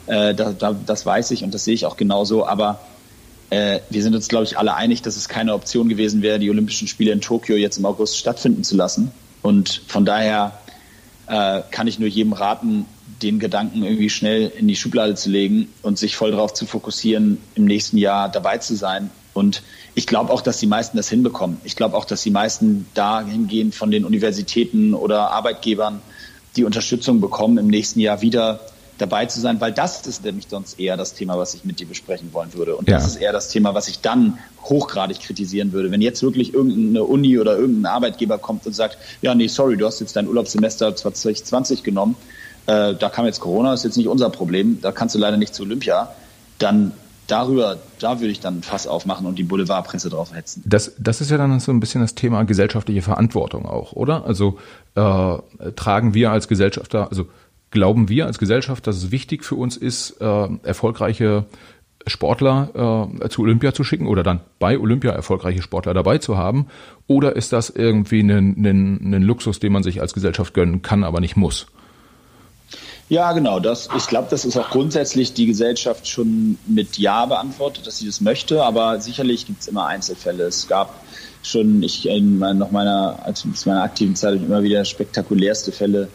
äh, 0.08 0.36
da, 0.36 0.52
da, 0.52 0.76
das 0.86 1.06
weiß 1.06 1.32
ich 1.32 1.42
und 1.46 1.54
das 1.54 1.64
sehe 1.64 1.74
ich 1.74 1.86
auch 1.86 1.96
genauso. 1.96 2.46
Aber 2.46 2.82
äh, 3.50 3.80
wir 3.90 4.04
sind 4.04 4.14
uns, 4.14 4.28
glaube 4.28 4.44
ich, 4.44 4.58
alle 4.58 4.76
einig, 4.76 5.02
dass 5.02 5.16
es 5.16 5.30
keine 5.30 5.54
Option 5.54 5.88
gewesen 5.88 6.22
wäre, 6.22 6.38
die 6.38 6.50
Olympischen 6.50 6.90
Spiele 6.90 7.14
in 7.14 7.22
Tokio 7.22 7.56
jetzt 7.56 7.78
im 7.78 7.86
August 7.86 8.18
stattfinden 8.18 8.66
zu 8.66 8.76
lassen. 8.76 9.12
Und 9.42 9.84
von 9.88 10.04
daher 10.04 10.60
äh, 11.28 11.62
kann 11.72 11.88
ich 11.88 12.00
nur 12.00 12.08
jedem 12.08 12.34
raten, 12.34 12.86
den 13.22 13.40
Gedanken 13.40 13.84
irgendwie 13.84 14.10
schnell 14.10 14.52
in 14.58 14.68
die 14.68 14.76
Schublade 14.76 15.16
zu 15.16 15.30
legen 15.30 15.70
und 15.82 15.98
sich 15.98 16.16
voll 16.16 16.32
darauf 16.32 16.54
zu 16.54 16.66
fokussieren, 16.66 17.38
im 17.56 17.66
nächsten 17.66 17.98
Jahr 17.98 18.30
dabei 18.30 18.58
zu 18.58 18.76
sein. 18.76 19.10
Und 19.34 19.64
ich 19.96 20.08
glaube 20.08 20.32
auch, 20.32 20.42
dass 20.42 20.60
die 20.60 20.68
meisten 20.68 20.98
das 20.98 21.10
hinbekommen. 21.10 21.58
Ich 21.64 21.76
glaube 21.76 21.96
auch, 21.98 22.06
dass 22.06 22.24
die 22.24 22.32
meisten 22.32 22.88
dahingehend 22.94 23.76
von 23.76 23.92
den 23.92 24.06
Universitäten 24.06 24.94
oder 24.94 25.32
Arbeitgebern 25.32 26.02
die 26.56 26.64
Unterstützung 26.64 27.20
bekommen, 27.22 27.58
im 27.58 27.68
nächsten 27.68 28.00
Jahr 28.00 28.22
wieder 28.22 28.62
dabei 28.98 29.26
zu 29.26 29.42
sein, 29.42 29.60
weil 29.60 29.72
das 29.72 30.06
ist 30.08 30.24
nämlich 30.24 30.48
sonst 30.50 30.80
eher 30.80 30.96
das 30.98 31.14
Thema, 31.14 31.38
was 31.38 31.54
ich 31.54 31.66
mit 31.66 31.80
dir 31.80 31.88
besprechen 31.88 32.34
wollen 32.34 32.54
würde. 32.54 32.76
Und 32.76 32.88
ja. 32.88 32.96
das 32.96 33.08
ist 33.08 33.18
eher 33.18 33.34
das 33.34 33.50
Thema, 33.50 33.74
was 33.74 33.88
ich 33.88 34.00
dann 34.00 34.38
hochgradig 34.64 35.20
kritisieren 35.20 35.74
würde. 35.74 35.92
Wenn 35.92 36.02
jetzt 36.02 36.24
wirklich 36.24 36.54
irgendeine 36.54 37.04
Uni 37.04 37.38
oder 37.40 37.58
irgendein 37.58 37.92
Arbeitgeber 37.92 38.38
kommt 38.38 38.66
und 38.66 38.74
sagt, 38.74 38.98
ja, 39.22 39.36
nee, 39.36 39.48
sorry, 39.48 39.78
du 39.78 39.86
hast 39.86 40.00
jetzt 40.00 40.16
dein 40.16 40.28
Urlaubssemester 40.28 40.96
2020 40.96 41.84
genommen, 41.84 42.16
äh, 42.68 42.96
da 42.96 43.10
kam 43.10 43.26
jetzt 43.26 43.40
Corona, 43.40 43.74
ist 43.74 43.84
jetzt 43.84 43.98
nicht 43.98 44.08
unser 44.08 44.30
Problem, 44.30 44.80
da 44.82 44.92
kannst 44.92 45.14
du 45.14 45.20
leider 45.20 45.38
nicht 45.38 45.54
zu 45.54 45.64
Olympia, 45.64 46.16
dann 46.58 46.94
darüber, 47.28 47.78
da 48.00 48.20
würde 48.20 48.32
ich 48.32 48.40
dann 48.40 48.62
Fass 48.62 48.88
aufmachen 48.88 49.26
und 49.26 49.38
die 49.38 49.44
Boulevardpresse 49.44 50.10
drauf 50.10 50.34
hetzen. 50.34 50.64
Das, 50.66 50.94
das 50.98 51.22
ist 51.22 51.32
ja 51.32 51.38
dann 51.38 51.60
so 51.60 51.72
ein 51.72 51.80
bisschen 51.80 52.02
das 52.02 52.16
Thema 52.16 52.44
gesellschaftliche 52.44 53.02
Verantwortung 53.02 53.66
auch, 53.66 53.94
oder? 53.94 54.26
Also 54.26 54.58
äh, 54.96 55.38
tragen 55.76 56.14
wir 56.14 56.32
als 56.32 56.48
Gesellschafter, 56.48 57.10
also 57.10 57.26
glauben 57.76 58.10
wir 58.10 58.26
als 58.26 58.40
Gesellschaft, 58.40 58.88
dass 58.88 58.96
es 58.96 59.12
wichtig 59.12 59.44
für 59.44 59.56
uns 59.56 59.78
ist, 59.78 60.20
äh, 60.22 60.48
erfolgreiche 60.64 61.46
Sportler 62.08 63.10
äh, 63.22 63.30
zu 63.30 63.42
Olympia 63.42 63.74
zu 63.74 63.84
schicken 63.84 64.08
oder 64.08 64.24
dann 64.24 64.40
bei 64.60 64.80
Olympia 64.80 65.12
erfolgreiche 65.12 65.62
Sportler 65.62 65.94
dabei 65.94 66.18
zu 66.18 66.38
haben? 66.38 66.68
Oder 67.08 67.36
ist 67.36 67.52
das 67.54 67.70
irgendwie 67.70 68.22
ein, 68.22 68.32
ein, 68.32 69.14
ein 69.14 69.22
Luxus, 69.22 69.60
den 69.60 69.74
man 69.74 69.84
sich 69.84 70.02
als 70.02 70.14
Gesellschaft 70.14 70.54
gönnen 70.54 70.82
kann, 70.82 71.04
aber 71.04 71.20
nicht 71.20 71.36
muss? 71.36 71.68
Ja, 73.10 73.34
genau. 73.34 73.60
Das, 73.60 73.90
ich 73.96 74.08
glaube, 74.08 74.28
das 74.32 74.46
ist 74.46 74.58
auch 74.58 74.70
grundsätzlich 74.70 75.34
die 75.34 75.46
Gesellschaft 75.46 76.08
schon 76.08 76.58
mit 76.66 76.98
Ja 76.98 77.26
beantwortet, 77.26 77.86
dass 77.86 78.00
sie 78.00 78.08
das 78.08 78.22
möchte. 78.22 78.64
Aber 78.64 79.00
sicherlich 79.00 79.46
gibt 79.46 79.62
es 79.62 79.68
immer 79.68 79.86
Einzelfälle. 79.86 80.46
Es 80.46 80.68
gab 80.68 81.04
schon, 81.44 81.84
ich 81.84 82.08
in 82.08 82.40
noch 82.40 82.72
meiner, 82.72 83.20
als 83.24 83.46
meiner 83.66 83.84
aktiven 83.84 84.16
Zeit 84.16 84.36
immer 84.36 84.64
wieder 84.64 84.86
spektakulärste 84.86 85.72
Fälle 85.72 86.08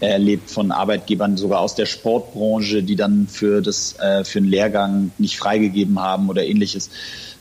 erlebt 0.00 0.50
von 0.50 0.70
Arbeitgebern 0.70 1.36
sogar 1.36 1.60
aus 1.60 1.74
der 1.74 1.86
Sportbranche, 1.86 2.82
die 2.82 2.96
dann 2.96 3.26
für 3.28 3.60
das 3.62 3.98
äh, 3.98 4.24
für 4.24 4.38
einen 4.38 4.48
Lehrgang 4.48 5.10
nicht 5.18 5.38
freigegeben 5.38 5.98
haben 5.98 6.28
oder 6.28 6.44
ähnliches. 6.44 6.90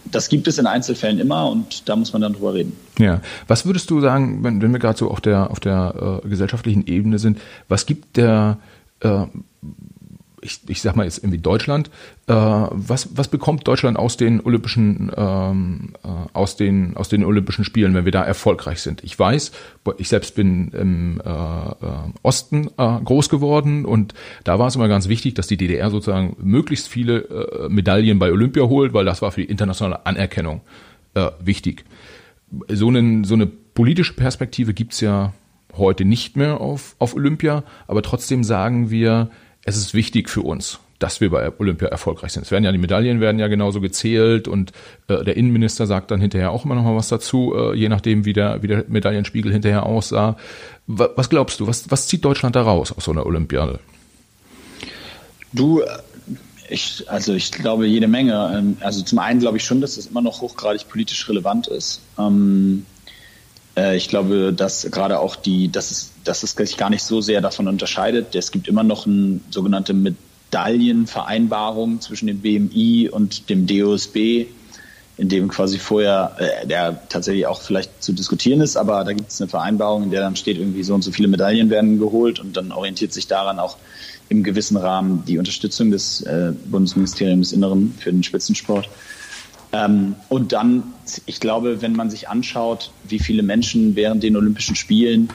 Das 0.09 0.29
gibt 0.29 0.47
es 0.47 0.57
in 0.57 0.67
Einzelfällen 0.67 1.19
immer 1.19 1.49
und 1.49 1.89
da 1.89 1.95
muss 1.95 2.13
man 2.13 2.21
dann 2.21 2.33
drüber 2.33 2.53
reden. 2.53 2.73
Ja, 2.97 3.21
was 3.47 3.65
würdest 3.65 3.89
du 3.89 3.99
sagen, 3.99 4.43
wenn, 4.43 4.61
wenn 4.61 4.71
wir 4.71 4.79
gerade 4.79 4.97
so 4.97 5.11
auf 5.11 5.21
der 5.21 5.51
auf 5.51 5.59
der 5.59 6.21
äh, 6.23 6.27
gesellschaftlichen 6.27 6.87
Ebene 6.87 7.19
sind, 7.19 7.39
was 7.67 7.85
gibt 7.85 8.17
der 8.17 8.57
äh, 9.01 9.25
ich, 10.47 10.61
ich 10.67 10.81
sag 10.81 10.95
mal 10.95 11.03
jetzt 11.03 11.19
irgendwie 11.19 11.37
Deutschland, 11.37 11.89
äh, 12.27 12.33
was, 12.33 13.09
was 13.15 13.27
bekommt 13.27 13.67
Deutschland 13.67 13.99
aus 13.99 14.17
den 14.17 14.39
Olympischen, 14.39 15.11
ähm, 15.15 15.93
äh, 16.03 16.07
aus 16.33 16.55
den, 16.55 16.95
aus 16.95 17.09
den 17.09 17.23
Olympischen 17.23 17.65
Spielen, 17.65 17.93
wenn 17.93 18.05
wir 18.05 18.11
da 18.11 18.23
erfolgreich 18.23 18.81
sind? 18.81 19.03
Ich 19.03 19.19
weiß, 19.19 19.51
ich 19.97 20.07
selbst 20.09 20.35
bin 20.35 20.69
im 20.69 21.21
äh, 21.23 21.29
äh, 21.29 21.73
Osten 22.23 22.69
äh, 22.77 22.99
groß 23.03 23.29
geworden 23.29 23.85
und 23.85 24.13
da 24.45 24.57
war 24.57 24.67
es 24.67 24.75
immer 24.75 24.87
ganz 24.87 25.09
wichtig, 25.09 25.33
dass 25.35 25.47
die 25.47 25.57
DDR 25.57 25.91
sozusagen 25.91 26.37
möglichst 26.39 26.87
viele 26.87 27.19
äh, 27.19 27.69
Medaillen 27.69 28.17
bei 28.17 28.31
Olympia 28.31 28.63
holt, 28.63 28.93
weil 28.93 29.05
das 29.05 29.21
war 29.21 29.31
für 29.31 29.41
die 29.41 29.49
internationale 29.49 30.05
Anerkennung 30.05 30.61
wichtig. 31.39 31.83
So, 32.67 32.89
einen, 32.89 33.23
so 33.23 33.33
eine 33.33 33.47
politische 33.47 34.13
Perspektive 34.13 34.75
gibt's 34.75 35.01
ja 35.01 35.33
heute 35.75 36.05
nicht 36.05 36.37
mehr 36.37 36.61
auf, 36.61 36.95
auf 36.99 37.15
Olympia, 37.15 37.63
aber 37.87 38.03
trotzdem 38.03 38.43
sagen 38.43 38.91
wir, 38.91 39.31
es 39.67 39.75
ist 39.75 39.93
wichtig 39.93 40.29
für 40.29 40.41
uns, 40.41 40.79
dass 40.97 41.19
wir 41.19 41.29
bei 41.29 41.51
Olympia 41.59 41.89
erfolgreich 41.89 42.31
sind. 42.31 42.43
Es 42.43 42.51
werden 42.51 42.63
ja 42.63 42.71
die 42.71 42.77
Medaillen 42.77 43.19
werden 43.19 43.37
ja 43.37 43.49
genauso 43.49 43.81
gezählt 43.81 44.47
und 44.47 44.71
äh, 45.09 45.23
der 45.25 45.35
Innenminister 45.35 45.85
sagt 45.85 46.09
dann 46.09 46.21
hinterher 46.21 46.51
auch 46.51 46.63
immer 46.63 46.73
noch 46.73 46.83
mal 46.83 46.95
was 46.95 47.09
dazu, 47.09 47.53
äh, 47.53 47.75
je 47.75 47.89
nachdem 47.89 48.23
wie 48.23 48.31
der 48.31 48.63
wie 48.63 48.67
der 48.67 48.85
Medaillenspiegel 48.87 49.51
hinterher 49.51 49.85
aussah. 49.85 50.37
Was, 50.87 51.09
was 51.15 51.29
glaubst 51.29 51.59
du? 51.59 51.67
Was 51.67 51.91
was 51.91 52.07
zieht 52.07 52.23
Deutschland 52.23 52.55
da 52.55 52.61
raus 52.61 52.93
aus 52.93 53.03
so 53.03 53.11
einer 53.11 53.25
Olympiade? 53.25 53.79
Du 55.51 55.83
ich, 56.69 57.03
also 57.07 57.33
ich 57.33 57.51
glaube 57.51 57.87
jede 57.87 58.07
Menge. 58.07 58.53
Ähm, 58.57 58.77
also 58.79 59.03
zum 59.03 59.19
einen 59.19 59.41
glaube 59.41 59.57
ich 59.57 59.65
schon, 59.65 59.81
dass 59.81 59.97
es 59.97 60.07
immer 60.07 60.21
noch 60.21 60.39
hochgradig 60.39 60.87
politisch 60.87 61.27
relevant 61.27 61.67
ist. 61.67 61.99
Ähm, 62.17 62.85
äh, 62.85 62.96
ich 63.95 64.09
glaube, 64.09 64.53
dass 64.53 64.89
gerade 64.91 65.19
auch 65.19 65.35
die, 65.35 65.71
dass 65.71 65.91
es, 65.91 66.11
dass 66.23 66.43
es 66.43 66.53
sich 66.53 66.77
gar 66.77 66.89
nicht 66.89 67.03
so 67.03 67.21
sehr 67.21 67.41
davon 67.41 67.67
unterscheidet. 67.67 68.33
Es 68.35 68.51
gibt 68.51 68.67
immer 68.67 68.83
noch 68.83 69.05
eine 69.05 69.39
sogenannte 69.51 69.93
Medaillenvereinbarung 69.93 72.01
zwischen 72.01 72.27
dem 72.27 72.39
BMI 72.39 73.09
und 73.09 73.49
dem 73.49 73.67
DOSB, 73.67 74.47
in 75.17 75.29
dem 75.29 75.47
quasi 75.47 75.77
vorher, 75.77 76.35
äh, 76.39 76.67
der 76.67 77.07
tatsächlich 77.09 77.47
auch 77.47 77.61
vielleicht 77.61 78.03
zu 78.03 78.13
diskutieren 78.13 78.61
ist, 78.61 78.77
aber 78.77 79.03
da 79.03 79.13
gibt 79.13 79.31
es 79.31 79.41
eine 79.41 79.49
Vereinbarung, 79.49 80.03
in 80.03 80.11
der 80.11 80.21
dann 80.21 80.35
steht, 80.35 80.57
irgendwie 80.57 80.83
so 80.83 80.93
und 80.93 81.03
so 81.03 81.11
viele 81.11 81.27
Medaillen 81.27 81.69
werden 81.69 81.99
geholt 81.99 82.39
und 82.39 82.57
dann 82.57 82.71
orientiert 82.71 83.13
sich 83.13 83.27
daran 83.27 83.59
auch 83.59 83.77
im 84.29 84.43
gewissen 84.43 84.77
Rahmen 84.77 85.23
die 85.25 85.37
Unterstützung 85.37 85.91
des 85.91 86.21
äh, 86.21 86.51
Bundesministeriums 86.65 87.49
des 87.49 87.57
Inneren 87.57 87.95
für 87.99 88.11
den 88.11 88.23
Spitzensport. 88.23 88.89
Ähm, 89.73 90.15
und 90.29 90.53
dann, 90.53 90.93
ich 91.25 91.39
glaube, 91.39 91.81
wenn 91.81 91.95
man 91.95 92.09
sich 92.09 92.29
anschaut, 92.29 92.93
wie 93.03 93.19
viele 93.19 93.43
Menschen 93.43 93.95
während 93.95 94.23
den 94.23 94.37
Olympischen 94.37 94.75
Spielen 94.75 95.33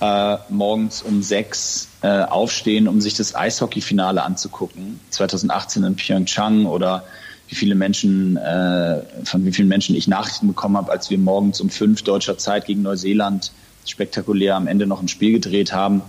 äh, 0.00 0.36
morgens 0.48 1.02
um 1.02 1.22
sechs 1.22 1.88
äh, 2.02 2.22
aufstehen, 2.22 2.88
um 2.88 3.00
sich 3.00 3.14
das 3.14 3.34
Eishockeyfinale 3.34 4.22
anzugucken, 4.22 5.00
2018 5.10 5.84
in 5.84 5.96
Pyeongchang 5.96 6.66
oder 6.66 7.04
wie 7.48 7.54
viele 7.54 7.74
Menschen, 7.74 8.36
äh, 8.36 9.02
von 9.24 9.44
wie 9.44 9.52
vielen 9.52 9.68
Menschen 9.68 9.96
ich 9.96 10.08
Nachrichten 10.08 10.46
bekommen 10.46 10.76
habe, 10.76 10.92
als 10.92 11.10
wir 11.10 11.18
morgens 11.18 11.60
um 11.60 11.68
fünf 11.68 12.02
deutscher 12.02 12.38
Zeit 12.38 12.66
gegen 12.66 12.82
Neuseeland 12.82 13.52
spektakulär 13.84 14.56
am 14.56 14.66
Ende 14.66 14.86
noch 14.86 15.02
ein 15.02 15.08
Spiel 15.08 15.32
gedreht 15.32 15.72
haben, 15.72 16.02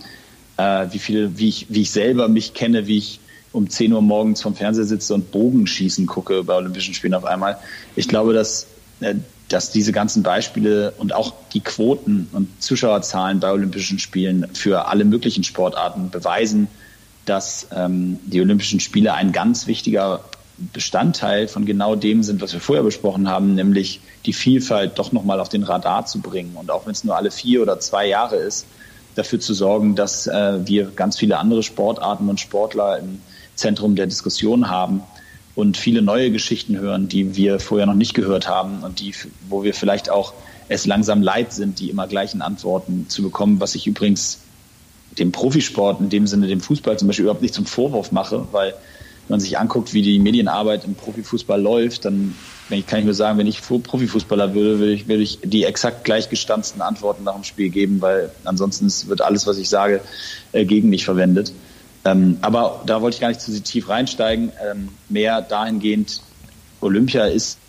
äh, 0.58 0.88
wie 0.92 1.00
viele, 1.00 1.38
wie 1.38 1.50
ich, 1.50 1.68
wie 1.70 1.82
ich 1.82 1.92
selber 1.92 2.28
mich 2.28 2.54
kenne, 2.54 2.86
wie 2.88 2.98
ich 2.98 3.21
um 3.54 3.70
10 3.70 3.94
Uhr 3.94 4.02
morgens 4.02 4.42
vom 4.42 4.56
Fernseher 4.56 4.86
sitze 4.86 5.14
und 5.14 5.32
Bogenschießen 5.32 6.06
gucke 6.06 6.44
bei 6.44 6.56
Olympischen 6.56 6.94
Spielen 6.94 7.14
auf 7.14 7.26
einmal. 7.26 7.58
Ich 7.96 8.08
glaube, 8.08 8.34
dass, 8.34 8.68
äh, 9.02 9.16
dass 9.50 9.72
diese 9.72 9.92
ganzen 9.92 10.24
Beispiele 10.24 10.92
und 10.98 11.14
auch 11.14 11.34
die 11.54 11.60
Quoten 11.60 12.30
und 12.32 12.62
Zuschauerzahlen 12.62 13.40
bei 13.40 13.52
Olympischen 13.52 14.00
Spielen 14.00 14.48
für 14.54 14.88
alle 14.88 15.04
möglichen 15.04 15.44
Sportarten 15.44 16.10
beweisen, 16.10 16.68
dass 17.26 17.68
ähm, 17.76 18.20
die 18.26 18.42
Olympischen 18.42 18.80
Spiele 18.80 19.14
ein 19.14 19.32
ganz 19.32 19.68
wichtiger 19.68 20.22
Bestandteil 20.74 21.48
von 21.48 21.66
genau 21.66 21.96
dem 21.96 22.24
sind, 22.24 22.42
was 22.42 22.54
wir 22.54 22.60
vorher 22.60 22.84
besprochen 22.84 23.28
haben, 23.28 23.56
nämlich 23.56 24.00
die 24.26 24.34
Vielfalt 24.34 24.98
doch 25.00 25.12
nochmal 25.12 25.40
auf 25.40 25.50
den 25.50 25.64
Radar 25.64 26.06
zu 26.06 26.20
bringen. 26.20 26.56
Und 26.56 26.72
auch 26.72 26.86
wenn 26.86 26.92
es 26.92 27.04
nur 27.04 27.16
alle 27.16 27.32
vier 27.32 27.62
oder 27.62 27.80
zwei 27.80 28.08
Jahre 28.08 28.36
ist, 28.36 28.66
dafür 29.16 29.40
zu 29.40 29.54
sorgen, 29.54 29.96
dass 29.96 30.28
äh, 30.28 30.60
wir 30.66 30.92
ganz 30.96 31.18
viele 31.18 31.38
andere 31.38 31.64
Sportarten 31.64 32.30
und 32.30 32.40
Sportler 32.40 33.00
im 33.00 33.20
Zentrum 33.62 33.96
der 33.96 34.08
Diskussion 34.08 34.70
haben 34.70 35.02
und 35.56 35.78
viele 35.78 36.02
neue 36.02 36.32
Geschichten 36.32 36.78
hören, 36.78 37.08
die 37.08 37.36
wir 37.36 37.60
vorher 37.60 37.86
noch 37.86 37.94
nicht 37.94 38.14
gehört 38.14 38.48
haben 38.48 38.84
und 38.84 39.00
die, 39.00 39.14
wo 39.48 39.64
wir 39.64 39.74
vielleicht 39.74 40.10
auch 40.10 40.34
es 40.68 40.86
langsam 40.86 41.22
leid 41.22 41.52
sind, 41.54 41.80
die 41.80 41.90
immer 41.90 42.08
gleichen 42.08 42.42
Antworten 42.42 43.08
zu 43.10 43.24
bekommen, 43.24 43.60
was 43.60 43.76
ich 43.76 43.88
übrigens 43.88 44.40
dem 45.18 45.32
Profisport, 45.32 46.00
in 46.00 46.10
dem 46.10 46.28
Sinne 46.28 46.48
dem 46.48 46.62
Fußball 46.62 46.98
zum 46.98 47.08
Beispiel 47.08 47.24
überhaupt 47.24 47.42
nicht 47.42 47.54
zum 47.54 47.66
Vorwurf 47.66 48.12
mache, 48.12 48.48
weil 48.52 48.72
wenn 48.72 49.36
man 49.36 49.40
sich 49.40 49.60
anguckt, 49.60 49.94
wie 49.94 50.02
die 50.02 50.20
Medienarbeit 50.20 50.86
im 50.86 50.96
Profifußball 50.96 51.62
läuft, 51.62 52.06
dann 52.06 52.36
kann 52.88 53.00
ich 53.00 53.06
nur 53.06 53.14
sagen, 53.14 53.38
wenn 53.38 53.48
ich 53.48 53.62
Profifußballer 53.62 54.54
würde, 54.54 54.80
würde 54.80 54.94
ich, 54.94 55.08
würde 55.10 55.24
ich 55.24 55.40
die 55.44 55.66
exakt 55.66 56.06
gleichgestanzten 56.06 56.82
Antworten 56.82 57.26
nach 57.26 57.36
dem 57.36 57.44
Spiel 57.44 57.70
geben, 57.70 58.00
weil 58.00 58.32
ansonsten 58.46 58.88
wird 59.10 59.22
alles, 59.22 59.46
was 59.46 59.58
ich 59.58 59.68
sage, 59.68 60.02
äh, 60.54 60.64
gegen 60.64 60.90
mich 60.90 61.04
verwendet. 61.04 61.52
Ähm, 62.04 62.38
aber 62.42 62.82
da 62.86 63.02
wollte 63.02 63.16
ich 63.16 63.22
gar 63.22 63.28
nicht 63.28 63.42
zu 63.42 63.62
tief 63.62 63.90
reinsteigen. 63.90 64.52
Ähm, 64.70 64.90
mehr 65.10 65.42
dahingehend, 65.42 66.22
Olympia 66.82 67.26
ist, 67.26 67.60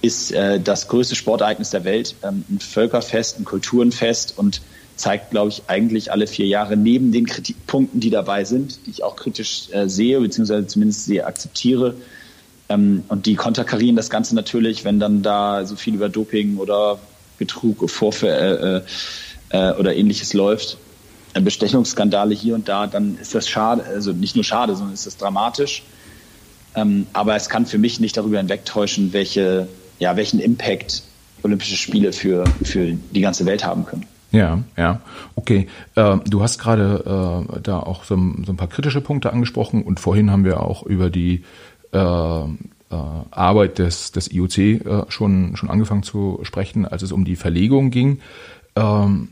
ist 0.00 0.32
äh, 0.32 0.60
das 0.60 0.88
größte 0.88 1.14
Sportereignis 1.14 1.70
der 1.70 1.84
Welt, 1.84 2.16
ähm, 2.22 2.44
ein 2.48 2.58
Völkerfest, 2.58 3.38
ein 3.38 3.44
Kulturenfest 3.44 4.38
und 4.38 4.62
zeigt, 4.96 5.30
glaube 5.30 5.50
ich, 5.50 5.62
eigentlich 5.66 6.12
alle 6.12 6.26
vier 6.26 6.46
Jahre 6.46 6.76
neben 6.76 7.12
den 7.12 7.26
Kritikpunkten, 7.26 8.00
die 8.00 8.10
dabei 8.10 8.44
sind, 8.44 8.86
die 8.86 8.90
ich 8.90 9.02
auch 9.02 9.16
kritisch 9.16 9.68
äh, 9.72 9.88
sehe, 9.88 10.20
beziehungsweise 10.20 10.66
zumindest 10.66 11.04
sie 11.04 11.22
akzeptiere. 11.22 11.94
Ähm, 12.68 13.04
und 13.08 13.26
die 13.26 13.34
konterkarieren 13.34 13.96
das 13.96 14.10
Ganze 14.10 14.34
natürlich, 14.34 14.84
wenn 14.84 15.00
dann 15.00 15.22
da 15.22 15.66
so 15.66 15.76
viel 15.76 15.94
über 15.94 16.08
Doping 16.08 16.58
oder 16.58 16.98
Betrug, 17.38 17.88
Vorfälle 17.90 18.84
äh, 19.50 19.58
äh, 19.58 19.74
oder 19.74 19.96
ähnliches 19.96 20.34
läuft. 20.34 20.78
Bestechungsskandale 21.34 22.34
hier 22.34 22.54
und 22.54 22.68
da, 22.68 22.86
dann 22.86 23.16
ist 23.18 23.34
das 23.34 23.48
schade, 23.48 23.84
also 23.84 24.12
nicht 24.12 24.34
nur 24.34 24.44
schade, 24.44 24.74
sondern 24.74 24.94
ist 24.94 25.06
das 25.06 25.16
dramatisch. 25.16 25.84
Ähm, 26.74 27.06
aber 27.12 27.36
es 27.36 27.48
kann 27.48 27.66
für 27.66 27.78
mich 27.78 28.00
nicht 28.00 28.16
darüber 28.16 28.38
hinwegtäuschen, 28.38 29.12
welche, 29.12 29.68
ja, 29.98 30.16
welchen 30.16 30.40
Impact 30.40 31.02
Olympische 31.42 31.76
Spiele 31.76 32.12
für, 32.12 32.44
für 32.62 32.92
die 32.92 33.20
ganze 33.20 33.46
Welt 33.46 33.64
haben 33.64 33.86
können. 33.86 34.06
Ja, 34.32 34.62
ja, 34.76 35.00
okay. 35.34 35.66
Äh, 35.96 36.18
du 36.28 36.42
hast 36.42 36.58
gerade 36.58 37.46
äh, 37.56 37.60
da 37.62 37.80
auch 37.80 38.04
so, 38.04 38.14
so, 38.16 38.52
ein 38.52 38.56
paar 38.56 38.68
kritische 38.68 39.00
Punkte 39.00 39.32
angesprochen 39.32 39.82
und 39.82 39.98
vorhin 39.98 40.30
haben 40.30 40.44
wir 40.44 40.62
auch 40.62 40.84
über 40.84 41.10
die 41.10 41.44
äh, 41.92 41.98
äh 41.98 42.46
Arbeit 42.90 43.78
des, 43.78 44.12
des 44.12 44.30
IOC 44.30 44.58
äh, 44.58 44.80
schon, 45.08 45.56
schon 45.56 45.70
angefangen 45.70 46.02
zu 46.02 46.40
sprechen, 46.42 46.86
als 46.86 47.02
es 47.02 47.10
um 47.10 47.24
die 47.24 47.36
Verlegung 47.36 47.90
ging. 47.90 48.20
Ähm, 48.76 49.30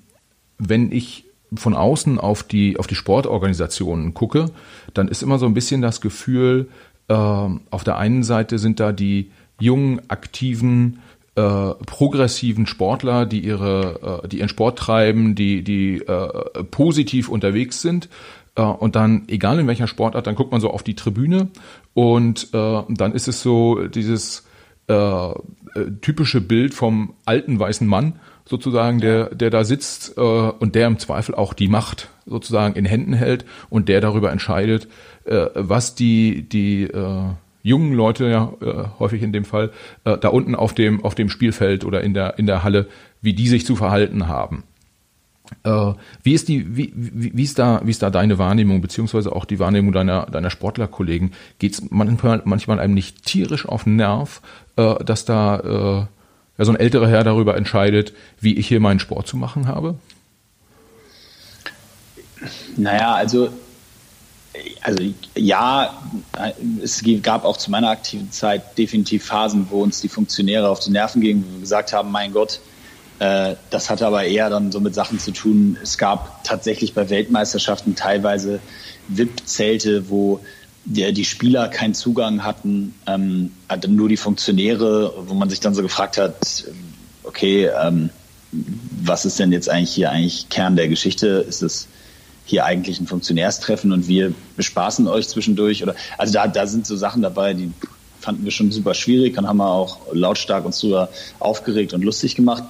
wenn 0.59 0.90
ich 0.90 1.28
von 1.55 1.74
außen 1.74 2.18
auf 2.18 2.42
die, 2.42 2.78
auf 2.78 2.86
die 2.86 2.94
Sportorganisationen 2.94 4.14
gucke, 4.14 4.51
dann 4.94 5.09
ist 5.09 5.22
immer 5.22 5.38
so 5.38 5.46
ein 5.46 5.55
bisschen 5.55 5.82
das 5.82 6.01
Gefühl, 6.01 6.68
äh, 7.09 7.14
auf 7.14 7.84
der 7.84 7.96
einen 7.96 8.22
Seite 8.22 8.59
sind 8.59 8.80
da 8.80 8.92
die 8.92 9.30
jungen, 9.59 10.01
aktiven, 10.09 11.01
äh, 11.34 11.74
progressiven 11.86 12.66
Sportler, 12.66 13.26
die 13.26 13.40
ihre, 13.40 14.22
äh, 14.24 14.28
die 14.28 14.38
ihren 14.38 14.49
Sport 14.49 14.78
treiben, 14.78 15.34
die, 15.34 15.62
die 15.62 15.99
äh, 15.99 16.64
positiv 16.64 17.28
unterwegs 17.28 17.80
sind. 17.80 18.09
Äh, 18.57 18.62
und 18.62 18.96
dann, 18.96 19.24
egal 19.28 19.59
in 19.59 19.66
welcher 19.66 19.86
Sportart, 19.86 20.26
dann 20.26 20.34
guckt 20.34 20.53
man 20.53 20.61
so 20.61 20.70
auf 20.70 20.82
die 20.82 20.94
Tribüne 20.94 21.49
und 21.94 22.49
äh, 22.53 22.82
dann 22.88 23.12
ist 23.12 23.28
es 23.28 23.40
so 23.40 23.86
dieses 23.86 24.46
äh, 24.88 24.94
äh, 24.94 25.34
typische 26.01 26.40
Bild 26.40 26.74
vom 26.74 27.14
alten 27.24 27.59
weißen 27.59 27.86
Mann 27.86 28.14
sozusagen, 28.49 29.01
der, 29.01 29.34
der 29.34 29.51
da 29.51 29.64
sitzt 29.64 30.16
äh, 30.16 30.20
und 30.20 30.74
der 30.74 30.86
im 30.86 30.99
Zweifel 30.99 31.34
auch 31.34 31.53
die 31.53 31.68
Macht 31.68 32.09
sozusagen 32.26 32.74
in 32.74 32.84
Händen 32.84 33.12
hält 33.12 33.44
und 33.70 33.88
der 33.88 34.01
darüber 34.01 34.32
entscheidet, 34.32 34.88
äh, 35.24 35.46
was 35.55 35.94
die, 35.94 36.49
die 36.49 36.84
äh, 36.84 37.30
jungen 37.62 37.92
Leute 37.92 38.28
ja 38.28 38.53
äh, 38.61 38.84
häufig 38.99 39.22
in 39.22 39.32
dem 39.32 39.44
Fall 39.44 39.70
äh, 40.05 40.16
da 40.16 40.28
unten 40.28 40.55
auf 40.55 40.74
dem 40.74 41.05
auf 41.05 41.14
dem 41.14 41.28
Spielfeld 41.28 41.84
oder 41.84 42.03
in 42.03 42.14
der 42.14 42.38
in 42.38 42.46
der 42.46 42.64
Halle, 42.64 42.88
wie 43.20 43.34
die 43.34 43.49
sich 43.49 43.66
zu 43.66 43.76
verhalten 43.76 44.28
haben. 44.28 44.64
Äh, 45.64 45.92
wie 46.22 46.34
ist 46.34 46.49
die 46.49 46.76
wie, 46.76 46.92
wie, 46.94 47.36
wie 47.36 47.42
ist 47.42 47.59
da 47.59 47.80
wie 47.84 47.90
ist 47.90 48.03
da 48.03 48.11
deine 48.11 48.38
Wahrnehmung 48.38 48.80
beziehungsweise 48.80 49.34
auch 49.34 49.44
die 49.44 49.59
Wahrnehmung 49.59 49.92
deiner 49.92 50.26
deiner 50.26 50.51
Sportlerkollegen? 50.51 51.32
Geht's 51.59 51.82
manchmal 51.90 52.42
manchmal 52.44 52.80
einem 52.80 52.94
nicht 52.94 53.24
tierisch 53.24 53.66
auf 53.66 53.84
den 53.84 53.96
Nerv, 53.96 54.40
äh, 54.76 55.05
dass 55.05 55.24
da 55.24 56.07
äh, 56.07 56.17
ja, 56.59 56.64
so 56.64 56.72
ein 56.72 56.76
älterer 56.80 57.09
Herr 57.09 57.24
darüber 57.24 57.56
entscheidet, 57.56 58.12
wie 58.40 58.54
ich 58.54 58.68
hier 58.68 58.80
meinen 58.80 59.00
Sport 59.00 59.26
zu 59.26 59.36
machen 59.36 59.68
habe? 59.68 59.94
Naja, 62.76 63.14
also 63.14 63.50
also 64.80 65.04
ja, 65.36 66.02
es 66.82 67.02
gab 67.22 67.44
auch 67.44 67.56
zu 67.56 67.70
meiner 67.70 67.90
aktiven 67.90 68.30
Zeit 68.32 68.76
definitiv 68.78 69.24
Phasen, 69.24 69.66
wo 69.70 69.82
uns 69.82 70.00
die 70.00 70.09
Funktionäre 70.09 70.68
auf 70.68 70.80
die 70.80 70.90
Nerven 70.90 71.20
gingen, 71.20 71.44
wo 71.46 71.54
wir 71.54 71.61
gesagt 71.61 71.92
haben, 71.92 72.11
mein 72.11 72.32
Gott, 72.32 72.61
äh, 73.18 73.54
das 73.70 73.90
hatte 73.90 74.06
aber 74.06 74.24
eher 74.24 74.50
dann 74.50 74.72
so 74.72 74.80
mit 74.80 74.94
Sachen 74.94 75.18
zu 75.18 75.32
tun. 75.32 75.76
Es 75.82 75.98
gab 75.98 76.44
tatsächlich 76.44 76.94
bei 76.94 77.11
Weltmeisterschaften 77.11 77.94
teilweise 77.94 78.61
VIP-Zelte, 79.09 80.09
wo 80.09 80.40
die, 80.85 81.12
die, 81.12 81.24
Spieler 81.24 81.68
keinen 81.68 81.95
Zugang 81.95 82.45
hatten, 82.45 82.95
ähm, 83.07 83.53
nur 83.89 84.09
die 84.09 84.16
Funktionäre, 84.16 85.12
wo 85.26 85.35
man 85.35 85.51
sich 85.51 85.61
dann 85.61 85.74
so 85.74 85.83
gefragt 85.83 86.16
hat, 86.18 86.64
okay, 87.24 87.66
ähm, 87.66 88.11
was 89.03 89.24
ist 89.24 89.39
denn 89.39 89.53
jetzt 89.53 89.68
eigentlich 89.68 89.91
hier 89.91 90.11
eigentlich 90.11 90.49
Kern 90.49 90.76
der 90.76 90.89
Geschichte? 90.89 91.45
Ist 91.49 91.62
es 91.62 91.89
hier 92.47 92.64
eigentlich 92.64 92.99
ein 92.99 93.07
Funktionärstreffen 93.07 93.93
und 93.93 94.09
wir 94.09 94.33
bespaßen 94.57 95.07
euch 95.07 95.29
zwischendurch 95.29 95.83
oder 95.83 95.95
also 96.16 96.33
da, 96.33 96.49
da 96.49 96.66
sind 96.66 96.87
so 96.87 96.97
Sachen 96.97 97.20
dabei, 97.20 97.53
die 97.53 97.70
fanden 98.20 98.45
wir 98.45 98.51
schon 98.51 98.72
super 98.72 98.95
schwierig, 98.95 99.35
dann 99.35 99.47
haben 99.47 99.59
wir 99.59 99.70
auch 99.70 99.99
lautstark 100.12 100.64
uns 100.64 100.81
drüber 100.81 101.11
aufgeregt 101.39 101.93
und 101.93 102.03
lustig 102.03 102.35
gemacht. 102.35 102.64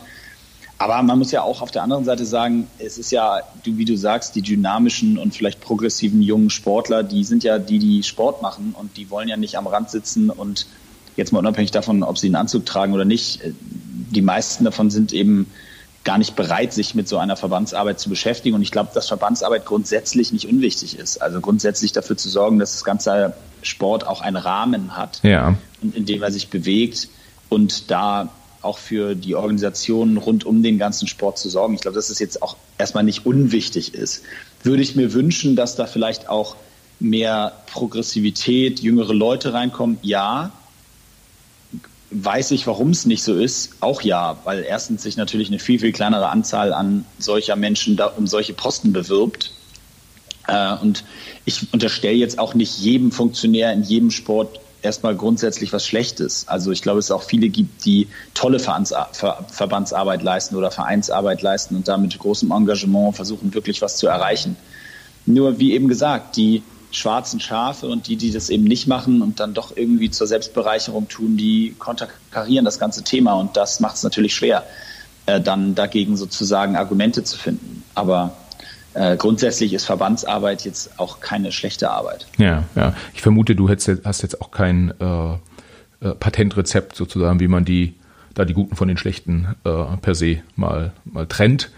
Aber 0.78 1.02
man 1.02 1.18
muss 1.18 1.32
ja 1.32 1.42
auch 1.42 1.60
auf 1.60 1.72
der 1.72 1.82
anderen 1.82 2.04
Seite 2.04 2.24
sagen, 2.24 2.68
es 2.78 2.98
ist 2.98 3.10
ja, 3.10 3.40
wie 3.64 3.84
du 3.84 3.96
sagst, 3.96 4.36
die 4.36 4.42
dynamischen 4.42 5.18
und 5.18 5.34
vielleicht 5.34 5.60
progressiven 5.60 6.22
jungen 6.22 6.50
Sportler, 6.50 7.02
die 7.02 7.24
sind 7.24 7.42
ja 7.42 7.58
die, 7.58 7.80
die 7.80 8.04
Sport 8.04 8.42
machen 8.42 8.74
und 8.78 8.96
die 8.96 9.10
wollen 9.10 9.28
ja 9.28 9.36
nicht 9.36 9.56
am 9.56 9.66
Rand 9.66 9.90
sitzen 9.90 10.30
und 10.30 10.66
jetzt 11.16 11.32
mal 11.32 11.40
unabhängig 11.40 11.72
davon, 11.72 12.04
ob 12.04 12.16
sie 12.16 12.28
einen 12.28 12.36
Anzug 12.36 12.64
tragen 12.64 12.92
oder 12.92 13.04
nicht, 13.04 13.40
die 13.44 14.22
meisten 14.22 14.64
davon 14.64 14.90
sind 14.90 15.12
eben 15.12 15.50
gar 16.04 16.16
nicht 16.16 16.36
bereit, 16.36 16.72
sich 16.72 16.94
mit 16.94 17.08
so 17.08 17.18
einer 17.18 17.36
Verbandsarbeit 17.36 17.98
zu 17.98 18.08
beschäftigen. 18.08 18.54
Und 18.54 18.62
ich 18.62 18.70
glaube, 18.70 18.90
dass 18.94 19.08
Verbandsarbeit 19.08 19.66
grundsätzlich 19.66 20.32
nicht 20.32 20.48
unwichtig 20.48 20.98
ist. 20.98 21.20
Also 21.20 21.40
grundsätzlich 21.40 21.92
dafür 21.92 22.16
zu 22.16 22.30
sorgen, 22.30 22.58
dass 22.58 22.72
das 22.72 22.84
ganze 22.84 23.34
Sport 23.62 24.06
auch 24.06 24.20
einen 24.20 24.36
Rahmen 24.36 24.96
hat, 24.96 25.20
ja. 25.22 25.56
in 25.82 26.06
dem 26.06 26.22
er 26.22 26.30
sich 26.30 26.48
bewegt 26.48 27.08
und 27.48 27.90
da 27.90 28.30
auch 28.62 28.78
für 28.78 29.14
die 29.14 29.34
Organisationen 29.34 30.16
rund 30.16 30.44
um 30.44 30.62
den 30.62 30.78
ganzen 30.78 31.06
Sport 31.06 31.38
zu 31.38 31.48
sorgen. 31.48 31.74
Ich 31.74 31.80
glaube, 31.80 31.94
dass 31.94 32.10
es 32.10 32.18
jetzt 32.18 32.42
auch 32.42 32.56
erstmal 32.76 33.04
nicht 33.04 33.26
unwichtig 33.26 33.94
ist. 33.94 34.22
Würde 34.62 34.82
ich 34.82 34.96
mir 34.96 35.12
wünschen, 35.12 35.56
dass 35.56 35.76
da 35.76 35.86
vielleicht 35.86 36.28
auch 36.28 36.56
mehr 37.00 37.52
Progressivität, 37.66 38.80
jüngere 38.80 39.14
Leute 39.14 39.52
reinkommen? 39.52 39.98
Ja. 40.02 40.52
Weiß 42.10 42.52
ich, 42.52 42.66
warum 42.66 42.90
es 42.90 43.04
nicht 43.04 43.22
so 43.22 43.34
ist? 43.34 43.72
Auch 43.80 44.00
ja, 44.02 44.38
weil 44.44 44.64
erstens 44.64 45.02
sich 45.02 45.16
natürlich 45.16 45.48
eine 45.48 45.58
viel, 45.58 45.78
viel 45.78 45.92
kleinere 45.92 46.30
Anzahl 46.30 46.72
an 46.72 47.04
solcher 47.18 47.54
Menschen 47.54 47.96
da 47.96 48.06
um 48.06 48.26
solche 48.26 48.54
Posten 48.54 48.92
bewirbt. 48.92 49.52
Äh, 50.46 50.74
und 50.76 51.04
ich 51.44 51.72
unterstelle 51.72 52.16
jetzt 52.16 52.38
auch 52.38 52.54
nicht 52.54 52.78
jedem 52.78 53.12
Funktionär 53.12 53.72
in 53.72 53.82
jedem 53.82 54.10
Sport 54.10 54.58
erstmal 54.82 55.16
grundsätzlich 55.16 55.72
was 55.72 55.86
Schlechtes. 55.86 56.46
Also 56.48 56.70
ich 56.70 56.82
glaube, 56.82 56.98
es 56.98 57.10
auch 57.10 57.22
viele 57.22 57.48
gibt, 57.48 57.84
die 57.84 58.08
tolle 58.34 58.58
Verbandsarbeit 58.58 60.22
leisten 60.22 60.56
oder 60.56 60.70
Vereinsarbeit 60.70 61.42
leisten 61.42 61.76
und 61.76 61.88
da 61.88 61.96
mit 61.96 62.18
großem 62.18 62.50
Engagement 62.50 63.16
versuchen, 63.16 63.54
wirklich 63.54 63.82
was 63.82 63.96
zu 63.96 64.06
erreichen. 64.06 64.56
Nur 65.26 65.58
wie 65.58 65.72
eben 65.72 65.88
gesagt, 65.88 66.36
die 66.36 66.62
schwarzen 66.90 67.38
Schafe 67.40 67.86
und 67.86 68.06
die, 68.06 68.16
die 68.16 68.30
das 68.30 68.48
eben 68.48 68.64
nicht 68.64 68.86
machen 68.86 69.20
und 69.20 69.40
dann 69.40 69.52
doch 69.52 69.76
irgendwie 69.76 70.10
zur 70.10 70.26
Selbstbereicherung 70.26 71.08
tun, 71.08 71.36
die 71.36 71.74
konterkarieren 71.78 72.64
das 72.64 72.78
ganze 72.78 73.04
Thema 73.04 73.34
und 73.34 73.56
das 73.56 73.80
macht 73.80 73.96
es 73.96 74.02
natürlich 74.02 74.34
schwer, 74.34 74.64
äh, 75.26 75.40
dann 75.40 75.74
dagegen 75.74 76.16
sozusagen 76.16 76.76
Argumente 76.76 77.24
zu 77.24 77.36
finden. 77.36 77.82
Aber 77.94 78.32
äh, 78.98 79.16
grundsätzlich 79.16 79.72
ist 79.74 79.84
Verbandsarbeit 79.84 80.64
jetzt 80.64 80.98
auch 80.98 81.20
keine 81.20 81.52
schlechte 81.52 81.90
Arbeit. 81.90 82.26
Ja, 82.36 82.64
ja. 82.74 82.94
Ich 83.14 83.22
vermute, 83.22 83.54
du 83.54 83.68
hättest, 83.68 84.04
hast 84.04 84.22
jetzt 84.22 84.40
auch 84.40 84.50
kein 84.50 84.92
äh, 85.00 85.34
äh, 85.34 86.14
Patentrezept 86.18 86.96
sozusagen, 86.96 87.38
wie 87.38 87.46
man 87.46 87.64
die 87.64 87.94
da 88.34 88.44
die 88.44 88.54
Guten 88.54 88.74
von 88.76 88.88
den 88.88 88.96
Schlechten 88.96 89.54
äh, 89.64 89.96
per 90.00 90.14
se 90.14 90.38
mal 90.56 90.92
mal 91.04 91.26
trennt. 91.26 91.70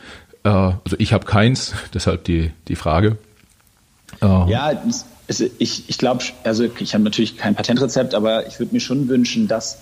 Äh, 0.45 0.49
also 0.49 0.97
ich 0.99 1.13
habe 1.13 1.27
keins, 1.27 1.75
deshalb 1.95 2.25
die 2.25 2.53
die 2.69 2.77
Frage. 2.77 3.19
Ja, 4.23 4.73
es, 5.29 5.41
ich, 5.59 5.89
ich 5.89 5.97
glaube, 5.97 6.25
also 6.43 6.65
ich 6.65 6.95
habe 6.95 7.05
natürlich 7.05 7.39
kein 7.39 7.55
Patentrezept, 7.55 8.13
aber 8.13 8.49
ich 8.49 8.59
würde 8.59 8.75
mir 8.75 8.81
schon 8.81 9.09
wünschen, 9.09 9.47
dass 9.47 9.79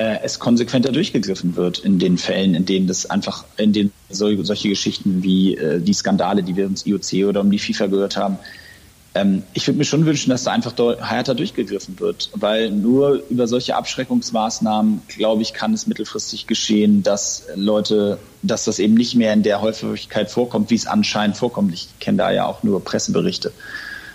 äh, 0.00 0.20
es 0.22 0.38
konsequenter 0.38 0.92
durchgegriffen 0.92 1.56
wird 1.56 1.78
in 1.80 1.98
den 1.98 2.16
Fällen, 2.16 2.54
in 2.54 2.64
denen 2.64 2.86
das 2.86 3.04
einfach, 3.10 3.44
in 3.58 3.74
denen 3.74 3.92
so, 4.08 4.42
solche 4.42 4.70
Geschichten 4.70 5.22
wie 5.22 5.56
äh, 5.56 5.78
die 5.78 5.92
Skandale, 5.92 6.42
die 6.42 6.56
wir 6.56 6.66
uns 6.66 6.86
IOC 6.86 7.28
oder 7.28 7.42
um 7.42 7.50
die 7.50 7.58
FIFA 7.58 7.88
gehört 7.88 8.16
haben, 8.16 8.38
ähm, 9.14 9.42
ich 9.52 9.66
würde 9.66 9.76
mir 9.76 9.84
schon 9.84 10.06
wünschen, 10.06 10.30
dass 10.30 10.44
da 10.44 10.52
einfach 10.52 10.72
härter 11.00 11.34
durchgegriffen 11.34 12.00
wird, 12.00 12.30
weil 12.34 12.70
nur 12.70 13.22
über 13.28 13.46
solche 13.46 13.76
Abschreckungsmaßnahmen, 13.76 15.02
glaube 15.08 15.42
ich, 15.42 15.52
kann 15.52 15.74
es 15.74 15.86
mittelfristig 15.86 16.46
geschehen, 16.46 17.02
dass 17.02 17.44
Leute, 17.54 18.18
dass 18.42 18.64
das 18.64 18.78
eben 18.78 18.94
nicht 18.94 19.16
mehr 19.16 19.34
in 19.34 19.42
der 19.42 19.60
Häufigkeit 19.60 20.30
vorkommt, 20.30 20.70
wie 20.70 20.76
es 20.76 20.86
anscheinend 20.86 21.36
vorkommt. 21.36 21.74
Ich 21.74 21.88
kenne 21.98 22.18
da 22.18 22.30
ja 22.30 22.46
auch 22.46 22.62
nur 22.62 22.82
Presseberichte. 22.82 23.52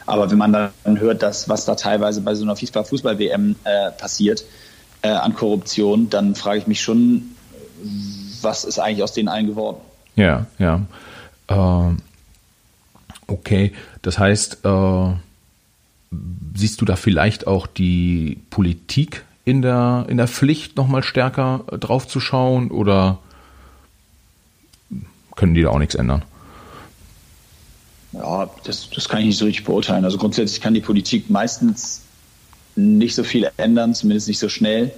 Aber 0.08 0.32
wenn 0.32 0.38
man 0.40 0.54
dann 0.54 1.00
hört, 1.00 1.22
dass 1.22 1.48
was 1.48 1.66
da 1.66 1.76
teilweise 1.76 2.22
bei 2.22 2.34
so 2.34 2.44
einer 2.44 2.56
FIFA-Fußball-WM 2.56 3.56
äh, 3.66 3.92
passiert 3.92 4.46
äh, 5.06 5.16
an 5.16 5.36
Korruption, 5.36 6.10
dann 6.10 6.36
frage 6.36 6.60
ich 6.60 6.68
mich 6.68 6.82
schon, 6.82 7.24
was 8.42 8.64
ist 8.64 8.80
eigentlich 8.80 9.04
aus 9.04 9.14
denen 9.14 9.28
allen 9.28 9.48
geworden? 9.48 9.78
Ja, 10.16 10.46
ja. 10.60 10.82
Ähm 11.50 11.98
Okay, 13.28 13.74
das 14.02 14.20
heißt, 14.20 14.66
äh, 14.66 15.14
siehst 16.56 16.82
du 16.82 16.86
da 16.86 16.96
vielleicht 16.96 17.48
auch 17.48 17.68
die 17.68 18.40
Politik 18.50 19.26
in 19.46 19.62
der, 19.62 20.06
in 20.10 20.18
der 20.18 20.28
Pflicht, 20.28 20.78
nochmal 20.78 21.04
stärker 21.04 21.64
äh, 21.72 21.78
drauf 21.78 22.08
zu 22.08 22.20
schauen 22.20 22.70
oder 22.72 23.20
können 25.36 25.54
die 25.54 25.64
da 25.64 25.70
auch 25.70 25.80
nichts 25.80 25.96
ändern? 25.96 26.24
Ja, 28.14 28.50
das, 28.64 28.90
das 28.92 29.10
kann 29.10 29.20
ich 29.20 29.26
nicht 29.26 29.38
so 29.38 29.46
richtig 29.46 29.66
beurteilen. 29.66 30.06
Also 30.06 30.18
grundsätzlich 30.18 30.62
kann 30.62 30.74
die 30.74 30.82
Politik 30.82 31.30
meistens 31.30 32.02
nicht 32.76 33.16
so 33.16 33.24
viel 33.24 33.50
ändern, 33.58 33.94
zumindest 33.94 34.28
nicht 34.28 34.40
so 34.40 34.50
schnell. 34.50 34.92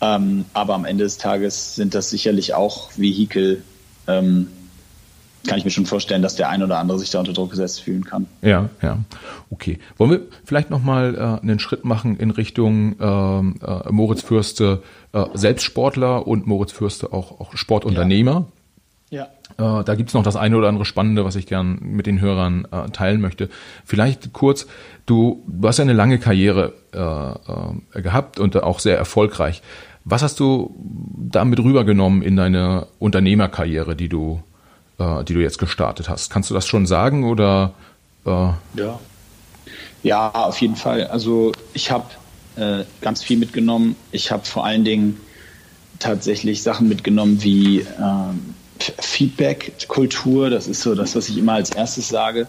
Ähm, 0.00 0.46
aber 0.54 0.74
am 0.74 0.84
Ende 0.84 1.04
des 1.04 1.18
Tages 1.18 1.74
sind 1.74 1.94
das 1.94 2.10
sicherlich 2.10 2.54
auch 2.54 2.90
Vehikel, 2.96 3.62
ähm, 4.06 4.48
kann 5.46 5.58
ich 5.58 5.64
mir 5.64 5.70
schon 5.70 5.86
vorstellen, 5.86 6.22
dass 6.22 6.36
der 6.36 6.50
ein 6.50 6.62
oder 6.62 6.78
andere 6.78 6.98
sich 6.98 7.10
da 7.10 7.18
unter 7.18 7.32
Druck 7.32 7.50
gesetzt 7.50 7.80
fühlen 7.80 8.04
kann. 8.04 8.26
Ja, 8.42 8.68
ja. 8.82 8.98
Okay. 9.50 9.78
Wollen 9.96 10.10
wir 10.10 10.20
vielleicht 10.44 10.70
nochmal 10.70 11.14
äh, 11.14 11.42
einen 11.42 11.58
Schritt 11.58 11.84
machen 11.84 12.18
in 12.18 12.30
Richtung 12.30 12.96
ähm, 13.00 13.56
äh, 13.66 13.90
Moritz 13.90 14.22
Fürste 14.22 14.82
äh, 15.12 15.24
Selbstsportler 15.32 16.26
und 16.26 16.46
Moritz 16.46 16.72
Fürste 16.72 17.12
auch, 17.12 17.40
auch 17.40 17.56
Sportunternehmer? 17.56 18.32
Ja. 18.32 18.46
Ja. 19.10 19.24
Äh, 19.58 19.84
da 19.84 19.94
gibt's 19.96 20.14
noch 20.14 20.22
das 20.22 20.36
eine 20.36 20.56
oder 20.56 20.68
andere 20.68 20.84
Spannende, 20.84 21.24
was 21.24 21.34
ich 21.34 21.46
gern 21.46 21.78
mit 21.82 22.06
den 22.06 22.20
Hörern 22.20 22.66
äh, 22.70 22.88
teilen 22.90 23.20
möchte. 23.20 23.50
Vielleicht 23.84 24.32
kurz, 24.32 24.66
du, 25.04 25.42
du 25.46 25.68
hast 25.68 25.78
ja 25.78 25.82
eine 25.82 25.92
lange 25.92 26.18
Karriere 26.18 26.72
äh, 26.92 27.98
äh, 27.98 28.02
gehabt 28.02 28.38
und 28.38 28.56
auch 28.62 28.78
sehr 28.78 28.96
erfolgreich. 28.96 29.62
Was 30.04 30.22
hast 30.22 30.38
du 30.38 30.74
damit 31.18 31.58
rübergenommen 31.58 32.22
in 32.22 32.36
deine 32.36 32.86
Unternehmerkarriere, 33.00 33.96
die 33.96 34.08
du 34.08 34.42
äh, 34.98 35.24
die 35.24 35.34
du 35.34 35.40
jetzt 35.40 35.58
gestartet 35.58 36.08
hast. 36.08 36.30
Kannst 36.30 36.48
du 36.50 36.54
das 36.54 36.66
schon 36.66 36.86
sagen 36.86 37.24
oder? 37.24 37.74
Äh? 38.24 38.30
Ja. 38.30 39.00
Ja, 40.02 40.30
auf 40.30 40.60
jeden 40.60 40.76
Fall. 40.76 41.08
Also 41.08 41.52
ich 41.74 41.90
habe 41.90 42.06
ganz 43.00 43.22
viel 43.22 43.38
mitgenommen. 43.38 43.96
Ich 44.12 44.32
habe 44.32 44.44
vor 44.44 44.66
allen 44.66 44.84
Dingen 44.84 45.18
tatsächlich 45.98 46.62
Sachen 46.62 46.88
mitgenommen 46.88 47.42
wie 47.42 47.86
ähm, 47.98 48.54
Feedback-Kultur. 48.82 50.50
Das 50.50 50.66
ist 50.66 50.82
so 50.82 50.94
das, 50.94 51.14
was 51.14 51.28
ich 51.28 51.38
immer 51.38 51.54
als 51.54 51.70
erstes 51.70 52.08
sage. 52.08 52.46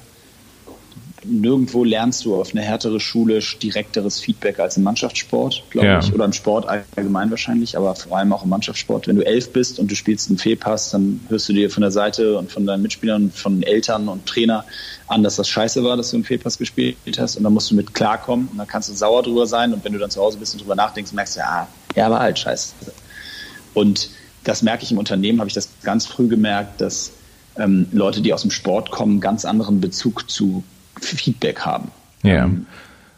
nirgendwo 1.23 1.83
lernst 1.83 2.25
du 2.25 2.35
auf 2.35 2.51
eine 2.51 2.61
härtere 2.61 2.99
Schule 2.99 3.39
direkteres 3.61 4.19
Feedback 4.19 4.59
als 4.59 4.77
im 4.77 4.83
Mannschaftssport, 4.83 5.63
glaube 5.69 5.87
ja. 5.87 5.99
ich, 5.99 6.13
oder 6.13 6.25
im 6.25 6.33
Sport 6.33 6.67
allgemein 6.67 7.29
wahrscheinlich, 7.29 7.77
aber 7.77 7.95
vor 7.95 8.17
allem 8.17 8.33
auch 8.33 8.43
im 8.43 8.49
Mannschaftssport. 8.49 9.07
Wenn 9.07 9.17
du 9.17 9.25
elf 9.25 9.51
bist 9.53 9.79
und 9.79 9.91
du 9.91 9.95
spielst 9.95 10.29
einen 10.29 10.37
Fehlpass, 10.37 10.91
dann 10.91 11.19
hörst 11.29 11.47
du 11.49 11.53
dir 11.53 11.69
von 11.69 11.81
der 11.81 11.91
Seite 11.91 12.37
und 12.37 12.51
von 12.51 12.65
deinen 12.65 12.81
Mitspielern, 12.81 13.31
von 13.31 13.61
Eltern 13.63 14.07
und 14.07 14.25
Trainer 14.25 14.65
an, 15.07 15.23
dass 15.23 15.35
das 15.35 15.47
scheiße 15.47 15.83
war, 15.83 15.97
dass 15.97 16.11
du 16.11 16.17
einen 16.17 16.23
Fehlpass 16.23 16.57
gespielt 16.57 16.97
hast 17.19 17.37
und 17.37 17.43
dann 17.43 17.53
musst 17.53 17.69
du 17.71 17.75
mit 17.75 17.93
klarkommen 17.93 18.47
und 18.51 18.57
dann 18.57 18.67
kannst 18.67 18.89
du 18.89 18.93
sauer 18.93 19.21
drüber 19.23 19.45
sein 19.45 19.73
und 19.73 19.83
wenn 19.83 19.93
du 19.93 19.99
dann 19.99 20.09
zu 20.09 20.21
Hause 20.21 20.37
bist 20.37 20.53
und 20.53 20.61
drüber 20.61 20.75
nachdenkst, 20.75 21.13
merkst 21.13 21.35
du, 21.35 21.39
ja, 21.41 21.67
ja, 21.95 22.09
war 22.09 22.19
halt 22.19 22.39
scheiße. 22.39 22.73
Und 23.73 24.09
das 24.43 24.61
merke 24.61 24.83
ich 24.83 24.91
im 24.91 24.97
Unternehmen, 24.97 25.39
habe 25.39 25.47
ich 25.47 25.53
das 25.53 25.69
ganz 25.83 26.05
früh 26.05 26.27
gemerkt, 26.27 26.81
dass 26.81 27.11
ähm, 27.57 27.87
Leute, 27.91 28.21
die 28.21 28.33
aus 28.33 28.41
dem 28.41 28.51
Sport 28.51 28.91
kommen, 28.91 29.19
ganz 29.19 29.45
anderen 29.45 29.81
Bezug 29.81 30.29
zu 30.29 30.63
Feedback 30.99 31.61
haben. 31.61 31.91
Ja. 32.23 32.45
Ähm, 32.45 32.65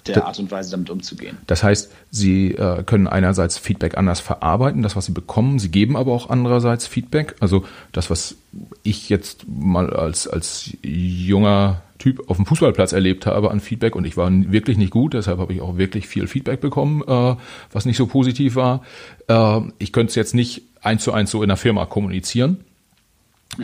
der 0.07 0.25
Art 0.25 0.37
und 0.37 0.51
Weise 0.51 0.71
damit 0.71 0.89
umzugehen. 0.89 1.37
Das 1.47 1.63
heißt, 1.63 1.91
Sie 2.11 2.51
äh, 2.51 2.83
können 2.83 3.07
einerseits 3.07 3.57
Feedback 3.57 3.97
anders 3.97 4.19
verarbeiten, 4.19 4.81
das, 4.81 4.97
was 4.97 5.05
Sie 5.05 5.13
bekommen. 5.13 5.59
Sie 5.59 5.69
geben 5.69 5.95
aber 5.95 6.11
auch 6.11 6.29
andererseits 6.29 6.87
Feedback. 6.87 7.35
Also 7.39 7.63
das, 7.93 8.09
was 8.09 8.35
ich 8.83 9.07
jetzt 9.07 9.45
mal 9.47 9.93
als, 9.93 10.27
als 10.27 10.71
junger 10.81 11.81
Typ 11.99 12.29
auf 12.29 12.35
dem 12.35 12.45
Fußballplatz 12.45 12.91
erlebt 12.91 13.25
habe 13.25 13.49
an 13.49 13.61
Feedback 13.61 13.95
und 13.95 14.05
ich 14.05 14.17
war 14.17 14.29
wirklich 14.29 14.77
nicht 14.77 14.91
gut, 14.91 15.13
deshalb 15.13 15.39
habe 15.39 15.53
ich 15.53 15.61
auch 15.61 15.77
wirklich 15.77 16.05
viel 16.05 16.27
Feedback 16.27 16.59
bekommen, 16.59 17.01
äh, 17.07 17.35
was 17.71 17.85
nicht 17.85 17.95
so 17.95 18.07
positiv 18.07 18.55
war. 18.55 18.81
Äh, 19.29 19.61
ich 19.77 19.93
könnte 19.93 20.09
es 20.09 20.15
jetzt 20.15 20.35
nicht 20.35 20.63
eins 20.83 21.03
zu 21.03 21.11
eins 21.13 21.31
so 21.31 21.41
in 21.41 21.47
der 21.47 21.57
Firma 21.57 21.85
kommunizieren. 21.85 22.63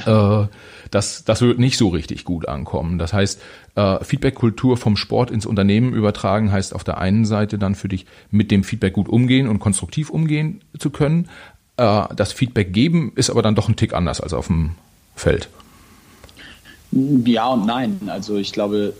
Äh, 0.05 0.47
das, 0.91 1.24
das 1.24 1.41
wird 1.41 1.59
nicht 1.59 1.78
so 1.78 1.89
richtig 1.89 2.26
gut 2.26 2.47
ankommen. 2.47 2.97
Das 2.97 3.13
heißt, 3.13 3.41
äh, 3.76 4.03
Feedback-Kultur 4.03 4.78
vom 4.78 4.97
Sport 4.97 5.32
ins 5.32 5.45
Unternehmen 5.45 5.93
übertragen 5.93 6.51
heißt 6.51 6.74
auf 6.74 6.84
der 6.84 6.97
einen 6.97 7.26
Seite 7.26 7.57
dann 7.57 7.76
für 7.76 7.88
dich 7.88 8.05
mit 8.32 8.51
dem 8.51 8.63
Feedback 8.63 8.93
gut 8.93 9.09
umgehen 9.09 9.47
und 9.47 9.59
konstruktiv 9.59 10.09
umgehen 10.09 10.61
zu 10.78 10.89
können. 10.89 11.30
Äh, 11.78 12.03
das 12.15 12.34
Feedback 12.34 12.74
geben 12.74 13.11
ist 13.15 13.30
aber 13.30 13.41
dann 13.41 13.55
doch 13.55 13.70
ein 13.70 13.76
Tick 13.76 13.93
anders 13.93 14.22
als 14.22 14.34
auf 14.34 14.47
dem 14.47 14.72
Feld. 15.15 15.49
Ja 16.91 17.49
und 17.49 17.67
nein. 17.67 17.99
Also 18.07 18.37
ich 18.37 18.51
glaube, 18.51 18.93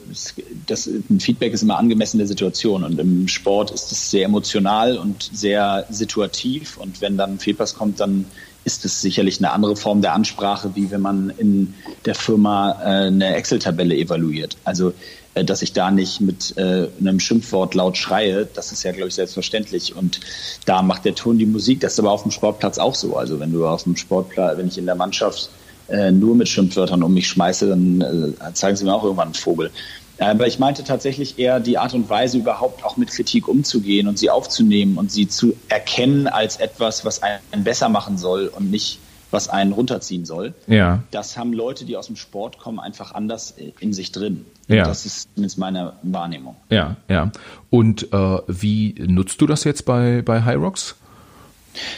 das, 0.67 0.87
ein 0.87 1.19
Feedback 1.19 1.53
ist 1.53 1.63
immer 1.63 1.79
angemessen 1.79 2.19
der 2.19 2.27
Situation 2.27 2.83
und 2.83 2.99
im 2.99 3.27
Sport 3.27 3.71
ist 3.71 3.91
es 3.91 4.11
sehr 4.11 4.25
emotional 4.25 4.97
und 4.97 5.29
sehr 5.33 5.85
situativ 5.89 6.77
und 6.77 7.01
wenn 7.01 7.17
dann 7.17 7.33
ein 7.33 7.39
Fehlpass 7.39 7.73
kommt, 7.73 7.99
dann 7.99 8.25
ist 8.63 8.85
es 8.85 9.01
sicherlich 9.01 9.39
eine 9.39 9.51
andere 9.51 9.75
Form 9.75 10.01
der 10.01 10.13
Ansprache, 10.13 10.71
wie 10.75 10.91
wenn 10.91 11.01
man 11.01 11.31
in 11.37 11.73
der 12.05 12.13
Firma 12.13 12.71
äh, 12.81 13.07
eine 13.07 13.35
Excel-Tabelle 13.35 13.95
evaluiert. 13.95 14.57
Also, 14.65 14.93
äh, 15.33 15.43
dass 15.43 15.61
ich 15.61 15.73
da 15.73 15.89
nicht 15.89 16.21
mit 16.21 16.55
äh, 16.57 16.87
einem 16.99 17.19
Schimpfwort 17.19 17.73
laut 17.73 17.97
schreie, 17.97 18.47
das 18.53 18.71
ist 18.71 18.83
ja, 18.83 18.91
glaube 18.91 19.07
ich, 19.07 19.15
selbstverständlich. 19.15 19.95
Und 19.95 20.19
da 20.65 20.81
macht 20.81 21.05
der 21.05 21.15
Ton 21.15 21.39
die 21.39 21.45
Musik. 21.45 21.79
Das 21.79 21.93
ist 21.93 21.99
aber 21.99 22.11
auf 22.11 22.23
dem 22.23 22.31
Sportplatz 22.31 22.77
auch 22.77 22.95
so. 22.95 23.15
Also, 23.15 23.39
wenn 23.39 23.51
du 23.51 23.65
auf 23.65 23.83
dem 23.83 23.95
Sportplatz, 23.95 24.57
wenn 24.57 24.67
ich 24.67 24.77
in 24.77 24.85
der 24.85 24.95
Mannschaft 24.95 25.49
äh, 25.91 26.11
nur 26.11 26.35
mit 26.35 26.47
Schimpfwörtern 26.47 27.03
um 27.03 27.13
mich 27.13 27.27
schmeiße, 27.27 27.69
dann 27.69 28.01
äh, 28.01 28.53
zeigen 28.53 28.75
sie 28.75 28.85
mir 28.85 28.93
auch 28.93 29.03
irgendwann 29.03 29.27
einen 29.27 29.33
Vogel. 29.33 29.71
Aber 30.19 30.47
ich 30.47 30.59
meinte 30.59 30.83
tatsächlich 30.83 31.39
eher 31.39 31.59
die 31.59 31.77
Art 31.77 31.93
und 31.93 32.09
Weise, 32.09 32.37
überhaupt 32.37 32.83
auch 32.83 32.97
mit 32.97 33.09
Kritik 33.09 33.47
umzugehen 33.47 34.07
und 34.07 34.19
sie 34.19 34.29
aufzunehmen 34.29 34.97
und 34.97 35.11
sie 35.11 35.27
zu 35.27 35.55
erkennen 35.69 36.27
als 36.27 36.57
etwas, 36.57 37.05
was 37.05 37.21
einen 37.23 37.63
besser 37.63 37.87
machen 37.87 38.17
soll 38.17 38.47
und 38.47 38.69
nicht 38.69 38.99
was 39.31 39.47
einen 39.47 39.71
runterziehen 39.73 40.25
soll. 40.25 40.53
Ja. 40.67 41.03
Das 41.11 41.37
haben 41.37 41.53
Leute, 41.53 41.85
die 41.85 41.95
aus 41.95 42.07
dem 42.07 42.15
Sport 42.15 42.57
kommen, 42.57 42.79
einfach 42.79 43.13
anders 43.13 43.53
in 43.79 43.93
sich 43.93 44.11
drin. 44.11 44.45
Ja. 44.67 44.85
Das 44.85 45.05
ist 45.05 45.29
zumindest 45.35 45.57
meine 45.57 45.93
Wahrnehmung. 46.03 46.55
Ja, 46.69 46.97
ja. 47.07 47.31
Und 47.69 48.11
äh, 48.11 48.37
wie 48.47 48.95
nutzt 49.07 49.39
du 49.41 49.47
das 49.47 49.63
jetzt 49.63 49.85
bei, 49.85 50.21
bei 50.21 50.43
High 50.43 50.57
Rocks? 50.57 50.95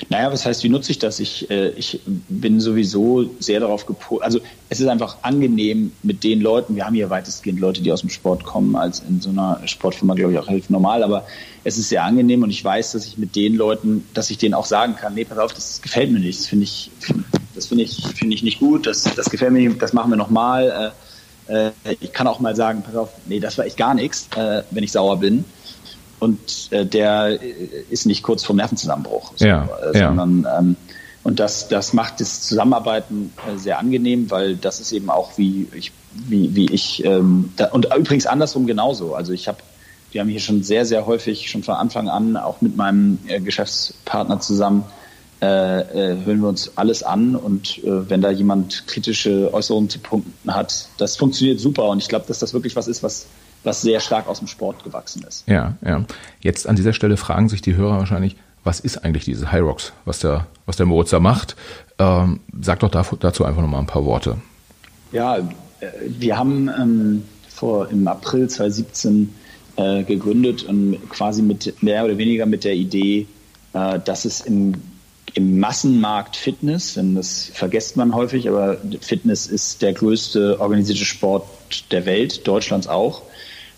Naja, 0.10 0.32
was 0.32 0.46
heißt, 0.46 0.64
wie 0.64 0.70
nutze 0.70 0.92
ich 0.92 1.00
das? 1.00 1.20
Ich, 1.20 1.50
äh, 1.50 1.70
ich 1.72 2.02
bin 2.06 2.60
sowieso 2.60 3.36
sehr 3.40 3.60
darauf 3.60 3.86
gepolt. 3.86 4.24
Also 4.24 4.40
es 4.70 4.80
ist 4.80 4.88
einfach 4.88 5.24
angenehm 5.24 5.92
mit 6.04 6.24
den 6.24 6.42
Leuten, 6.42 6.76
wir 6.76 6.86
haben 6.86 6.96
hier 6.96 7.10
weitestgehend 7.10 7.60
Leute, 7.60 7.82
die 7.82 7.92
aus 7.92 8.02
dem 8.02 8.10
Sport 8.10 8.44
kommen, 8.44 8.76
als 8.76 9.00
in 9.00 9.22
so 9.22 9.30
einer 9.30 9.62
Sportfirma, 9.66 10.14
glaube 10.16 10.34
ich, 10.34 10.40
auch 10.40 10.48
relativ 10.48 10.70
normal, 10.70 11.04
aber 11.04 11.26
es 11.64 11.78
ist 11.78 11.90
sehr 11.90 12.04
angenehm 12.04 12.44
und 12.44 12.50
ich 12.50 12.64
weiß, 12.64 12.92
dass 12.94 13.06
ich 13.06 13.18
mit 13.18 13.36
den 13.36 13.56
Leuten, 13.56 14.06
dass 14.14 14.30
ich 14.30 14.38
denen 14.38 14.54
auch 14.54 14.66
sagen 14.66 14.96
kann, 14.96 15.14
nee, 15.14 15.26
pass 15.26 15.38
auf, 15.38 15.54
das 15.54 15.82
gefällt 15.82 16.12
mir 16.12 16.20
nicht, 16.20 16.40
das 16.40 16.48
finde 16.48 16.64
ich, 16.64 16.92
das 17.56 17.68
finde 17.68 17.84
ich, 17.84 18.04
finde 18.16 18.36
ich 18.36 18.44
nicht 18.44 18.60
gut, 18.60 18.88
das, 18.88 19.04
das 19.04 19.30
gefällt 19.30 19.52
mir 19.52 19.68
nicht, 19.68 19.82
das 19.82 19.94
machen 19.94 20.12
wir 20.12 20.18
nochmal. 20.18 20.94
Äh, 21.48 21.68
äh, 21.68 21.72
ich 22.00 22.14
kann 22.14 22.28
auch 22.28 22.40
mal 22.40 22.56
sagen, 22.56 22.84
pass 22.84 22.96
auf, 22.96 23.10
nee, 23.26 23.40
das 23.40 23.58
war 23.58 23.66
echt 23.66 23.78
gar 23.78 23.94
nichts, 23.94 24.30
äh, 24.36 24.64
wenn 24.72 24.84
ich 24.84 24.92
sauer 24.92 25.20
bin 25.20 25.46
und 26.22 26.70
äh, 26.70 26.86
der 26.86 27.42
äh, 27.42 27.54
ist 27.90 28.06
nicht 28.06 28.22
kurz 28.22 28.44
vorm 28.44 28.58
Nervenzusammenbruch, 28.58 29.34
so, 29.36 29.46
ja, 29.46 29.68
äh, 29.92 29.98
sondern 29.98 30.48
ähm, 30.58 30.76
und 31.24 31.40
das, 31.40 31.68
das 31.68 31.94
macht 31.94 32.20
das 32.20 32.42
Zusammenarbeiten 32.42 33.34
äh, 33.48 33.58
sehr 33.58 33.80
angenehm, 33.80 34.30
weil 34.30 34.56
das 34.56 34.80
ist 34.80 34.92
eben 34.92 35.10
auch 35.10 35.38
wie 35.38 35.68
ich, 35.74 35.92
wie, 36.14 36.56
wie 36.56 36.72
ich 36.72 37.04
ähm, 37.04 37.52
da, 37.58 37.70
und 37.70 37.88
übrigens 37.98 38.28
andersrum 38.28 38.68
genauso. 38.68 39.16
Also 39.16 39.34
ich 39.34 39.48
habe, 39.48 39.58
wir 40.12 40.22
haben 40.22 40.30
hier 40.30 40.40
schon 40.40 40.62
sehr, 40.64 40.86
sehr 40.86 41.08
häufig 41.08 41.50
schon 41.50 41.64
von 41.64 41.76
Anfang 41.76 42.08
an 42.08 42.38
auch 42.38 42.62
mit 42.62 42.78
meinem 42.78 43.18
äh, 43.28 43.40
Geschäftspartner 43.40 44.40
zusammen 44.40 44.86
äh, 45.42 45.46
äh, 45.46 46.24
hören 46.24 46.42
wir 46.42 46.50
uns 46.50 46.78
alles 46.78 47.02
an 47.02 47.36
und 47.36 47.84
äh, 47.84 48.08
wenn 48.10 48.22
da 48.22 48.30
jemand 48.30 48.86
kritische 48.86 49.52
Äußerungen 49.52 49.90
zu 49.90 49.98
Punkten 49.98 50.54
hat, 50.54 50.88
das 51.00 51.18
funktioniert 51.18 51.60
super 51.60 51.90
und 51.90 51.98
ich 51.98 52.10
glaube, 52.10 52.26
dass 52.28 52.38
das 52.38 52.54
wirklich 52.54 52.76
was 52.76 52.88
ist, 52.88 53.02
was 53.02 53.26
was 53.64 53.82
sehr 53.82 54.00
stark 54.00 54.28
aus 54.28 54.40
dem 54.40 54.48
Sport 54.48 54.84
gewachsen 54.84 55.24
ist. 55.28 55.48
Ja, 55.48 55.76
ja. 55.86 56.06
Jetzt 56.42 56.68
an 56.68 56.76
dieser 56.76 56.94
Stelle 56.94 57.18
fragen 57.18 57.50
sich 57.50 57.62
die 57.62 57.76
Hörer 57.76 58.00
wahrscheinlich, 58.00 58.36
was 58.64 58.80
ist 58.80 58.98
eigentlich 59.00 59.26
diese 59.26 59.52
High 59.52 59.62
Rocks, 59.62 59.94
was 60.06 60.20
der, 60.20 60.48
was 60.66 60.78
der 60.78 60.86
Moritz 60.86 61.10
da 61.10 61.20
macht? 61.20 61.56
Ähm, 62.00 62.40
sag 62.62 62.80
doch 62.80 62.90
dazu 62.90 63.46
einfach 63.46 63.62
nochmal 63.62 63.80
ein 63.82 63.88
paar 63.88 64.06
Worte. 64.06 64.38
Ja, 65.12 65.38
äh, 65.38 65.44
wir 66.08 66.38
haben 66.38 66.70
ähm, 66.70 67.24
vor 67.50 67.90
im 67.90 68.08
April 68.08 68.50
2017 68.50 69.34
äh, 69.78 70.04
gegründet 70.04 70.64
und 70.64 70.98
quasi 71.10 71.42
mit 71.42 71.82
mehr 71.82 72.06
oder 72.06 72.18
weniger 72.18 72.46
mit 72.46 72.64
der 72.64 72.74
Idee, 72.74 73.28
äh, 73.74 74.00
dass 74.00 74.26
es 74.26 74.42
im, 74.42 74.76
im 75.34 75.60
Massenmarkt 75.60 76.36
Fitness, 76.36 76.96
denn 76.96 77.16
das 77.16 77.50
vergisst 77.54 77.98
man 77.98 78.14
häufig, 78.14 78.48
aber 78.50 78.78
Fitness 79.00 79.48
ist 79.48 79.82
der 79.82 79.94
größte 79.94 80.60
organisierte 80.60 81.06
Sport 81.06 81.46
der 81.92 82.06
Welt, 82.06 82.48
Deutschlands 82.48 82.88
auch. 82.88 83.24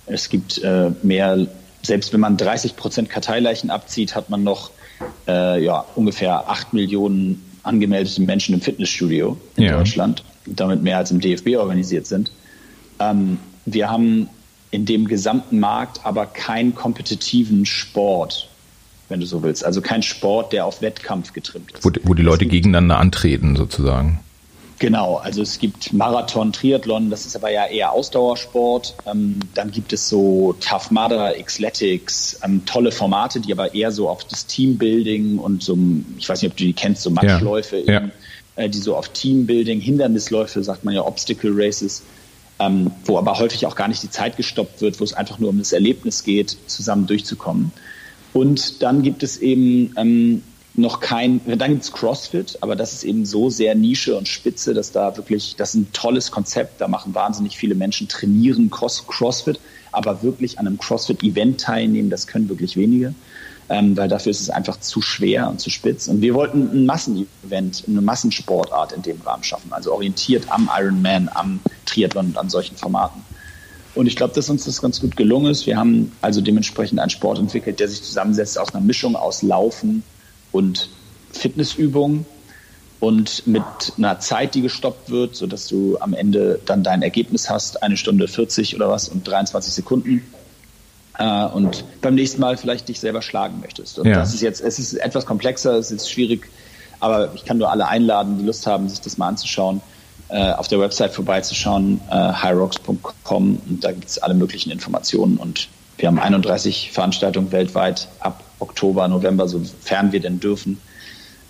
Es 0.05 0.29
gibt 0.29 0.57
äh, 0.63 0.91
mehr, 1.01 1.47
selbst 1.81 2.13
wenn 2.13 2.19
man 2.19 2.37
30 2.37 2.75
Prozent 2.75 3.09
Karteileichen 3.09 3.69
abzieht, 3.69 4.15
hat 4.15 4.29
man 4.29 4.43
noch 4.43 4.71
äh, 5.27 5.63
ja, 5.63 5.85
ungefähr 5.95 6.49
8 6.49 6.73
Millionen 6.73 7.43
angemeldete 7.63 8.21
Menschen 8.21 8.53
im 8.53 8.61
Fitnessstudio 8.61 9.37
in 9.55 9.63
ja. 9.63 9.77
Deutschland, 9.77 10.23
damit 10.45 10.83
mehr 10.83 10.97
als 10.97 11.11
im 11.11 11.21
DFB 11.21 11.55
organisiert 11.57 12.05
sind. 12.05 12.31
Ähm, 12.99 13.39
wir 13.65 13.89
haben 13.89 14.29
in 14.71 14.85
dem 14.85 15.07
gesamten 15.07 15.59
Markt 15.59 16.01
aber 16.03 16.25
keinen 16.25 16.75
kompetitiven 16.75 17.65
Sport, 17.65 18.49
wenn 19.07 19.19
du 19.19 19.25
so 19.25 19.43
willst. 19.43 19.63
Also 19.63 19.81
kein 19.81 20.03
Sport, 20.03 20.51
der 20.51 20.65
auf 20.65 20.81
Wettkampf 20.81 21.31
getrimmt 21.31 21.71
ist. 21.71 21.85
Wo, 21.85 21.91
wo 22.03 22.13
die 22.13 22.23
Leute 22.23 22.45
gegeneinander 22.45 22.97
antreten, 22.97 23.55
sozusagen. 23.55 24.19
Genau, 24.83 25.15
also 25.15 25.41
es 25.41 25.59
gibt 25.59 25.93
Marathon, 25.93 26.51
Triathlon, 26.51 27.09
das 27.09 27.25
ist 27.25 27.37
aber 27.37 27.49
ja 27.49 27.67
eher 27.67 27.93
Ausdauersport. 27.93 28.95
Ähm, 29.09 29.39
dann 29.53 29.71
gibt 29.71 29.93
es 29.93 30.09
so 30.09 30.57
Tough 30.59 30.91
Mudder, 30.91 31.35
Xletics, 31.41 32.37
ähm, 32.43 32.65
tolle 32.65 32.91
Formate, 32.91 33.39
die 33.39 33.53
aber 33.53 33.73
eher 33.73 33.93
so 33.93 34.09
auf 34.09 34.25
das 34.25 34.45
Teambuilding 34.45 35.39
und 35.39 35.63
so, 35.63 35.77
ich 36.17 36.27
weiß 36.27 36.41
nicht, 36.41 36.51
ob 36.51 36.57
du 36.57 36.65
die 36.65 36.73
kennst, 36.73 37.03
so 37.03 37.11
Matschläufe, 37.11 37.77
ja. 37.77 37.93
Ja. 37.93 38.09
Äh, 38.57 38.67
die 38.67 38.79
so 38.79 38.97
auf 38.97 39.07
Teambuilding, 39.07 39.79
Hindernisläufe, 39.79 40.61
sagt 40.61 40.83
man 40.83 40.93
ja, 40.93 41.05
Obstacle 41.05 41.51
Races, 41.53 42.03
ähm, 42.59 42.91
wo 43.05 43.17
aber 43.17 43.39
häufig 43.39 43.65
auch 43.65 43.77
gar 43.77 43.87
nicht 43.87 44.03
die 44.03 44.09
Zeit 44.09 44.35
gestoppt 44.35 44.81
wird, 44.81 44.99
wo 44.99 45.05
es 45.05 45.13
einfach 45.13 45.39
nur 45.39 45.51
um 45.51 45.59
das 45.59 45.71
Erlebnis 45.71 46.25
geht, 46.25 46.57
zusammen 46.67 47.07
durchzukommen. 47.07 47.71
Und 48.33 48.83
dann 48.83 49.01
gibt 49.01 49.23
es 49.23 49.37
eben 49.37 49.93
ähm, 49.95 50.43
noch 50.75 50.99
kein, 50.99 51.39
dann 51.45 51.71
gibt 51.71 51.83
es 51.83 51.91
CrossFit, 51.91 52.57
aber 52.61 52.75
das 52.75 52.93
ist 52.93 53.03
eben 53.03 53.25
so 53.25 53.49
sehr 53.49 53.75
Nische 53.75 54.17
und 54.17 54.27
Spitze, 54.27 54.73
dass 54.73 54.91
da 54.91 55.15
wirklich, 55.15 55.55
das 55.55 55.69
ist 55.69 55.75
ein 55.75 55.93
tolles 55.93 56.31
Konzept, 56.31 56.81
da 56.81 56.87
machen 56.87 57.13
wahnsinnig 57.13 57.57
viele 57.57 57.75
Menschen, 57.75 58.07
trainieren 58.07 58.71
Cross, 58.71 59.05
CrossFit, 59.07 59.59
aber 59.91 60.23
wirklich 60.23 60.57
an 60.57 60.65
einem 60.65 60.79
CrossFit-Event 60.79 61.61
teilnehmen, 61.61 62.09
das 62.09 62.25
können 62.25 62.49
wirklich 62.49 62.75
wenige, 62.75 63.13
ähm, 63.69 63.95
weil 63.95 64.09
dafür 64.09 64.31
ist 64.31 64.41
es 64.41 64.49
einfach 64.49 64.79
zu 64.79 64.99
schwer 65.01 65.47
und 65.47 65.61
zu 65.61 65.69
spitz. 65.69 66.07
Und 66.07 66.21
wir 66.21 66.33
wollten 66.33 66.71
ein 66.73 66.85
Massenevent, 66.87 67.83
eine 67.87 68.01
Massensportart 68.01 68.93
in 68.93 69.03
dem 69.03 69.21
Rahmen 69.21 69.43
schaffen, 69.43 69.71
also 69.71 69.93
orientiert 69.93 70.45
am 70.49 70.71
Ironman, 70.75 71.29
am 71.35 71.59
Triathlon 71.85 72.27
und 72.27 72.37
an 72.37 72.49
solchen 72.49 72.77
Formaten. 72.77 73.21
Und 73.93 74.07
ich 74.07 74.15
glaube, 74.15 74.33
dass 74.33 74.49
uns 74.49 74.65
das 74.65 74.81
ganz 74.81 74.99
gut 74.99 75.15
gelungen 75.15 75.51
ist. 75.51 75.67
Wir 75.67 75.77
haben 75.77 76.11
also 76.21 76.41
dementsprechend 76.41 76.99
einen 76.99 77.11
Sport 77.11 77.37
entwickelt, 77.37 77.79
der 77.79 77.87
sich 77.87 78.01
zusammensetzt 78.01 78.57
aus 78.57 78.73
einer 78.73 78.83
Mischung 78.83 79.15
aus 79.15 79.43
Laufen, 79.43 80.01
und 80.53 80.89
Fitnessübungen. 81.33 82.25
und 82.99 83.45
mit 83.45 83.63
einer 83.97 84.21
Zeit, 84.21 84.55
die 84.55 84.61
gestoppt 84.61 85.09
wird, 85.09 85.35
sodass 85.35 85.67
du 85.67 85.97
am 85.99 86.13
Ende 86.13 86.61
dann 86.65 86.83
dein 86.83 87.01
Ergebnis 87.01 87.49
hast, 87.49 87.83
eine 87.83 87.97
Stunde 87.97 88.29
40 88.29 88.77
oder 88.77 88.87
was 88.87 89.09
und 89.09 89.27
23 89.27 89.73
Sekunden. 89.73 90.21
Äh, 91.17 91.45
und 91.47 91.83
beim 92.01 92.15
nächsten 92.15 92.39
Mal 92.39 92.55
vielleicht 92.55 92.87
dich 92.87 93.01
selber 93.01 93.21
schlagen 93.21 93.59
möchtest. 93.59 93.99
Und 93.99 94.07
ja. 94.07 94.15
das 94.15 94.33
ist 94.33 94.41
jetzt, 94.41 94.61
es 94.61 94.79
ist 94.79 94.93
etwas 94.93 95.25
komplexer, 95.25 95.73
es 95.73 95.91
ist 95.91 96.09
schwierig, 96.09 96.47
aber 97.01 97.33
ich 97.35 97.43
kann 97.43 97.57
nur 97.57 97.69
alle 97.69 97.87
einladen, 97.87 98.37
die 98.37 98.45
Lust 98.45 98.65
haben, 98.65 98.87
sich 98.87 99.01
das 99.01 99.17
mal 99.17 99.27
anzuschauen, 99.27 99.81
äh, 100.29 100.51
auf 100.53 100.69
der 100.69 100.79
Website 100.79 101.11
vorbeizuschauen, 101.11 101.99
äh, 102.09 102.31
hyrocks.com 102.41 103.61
und 103.67 103.83
da 103.83 103.91
gibt 103.91 104.07
es 104.07 104.17
alle 104.17 104.33
möglichen 104.33 104.71
Informationen 104.71 105.37
und 105.37 105.67
wir 105.97 106.07
haben 106.07 106.19
31 106.19 106.91
Veranstaltungen 106.91 107.51
weltweit 107.51 108.07
ab 108.19 108.43
Oktober, 108.63 109.07
November, 109.07 109.47
sofern 109.47 110.11
wir 110.11 110.19
denn 110.19 110.39
dürfen 110.39 110.79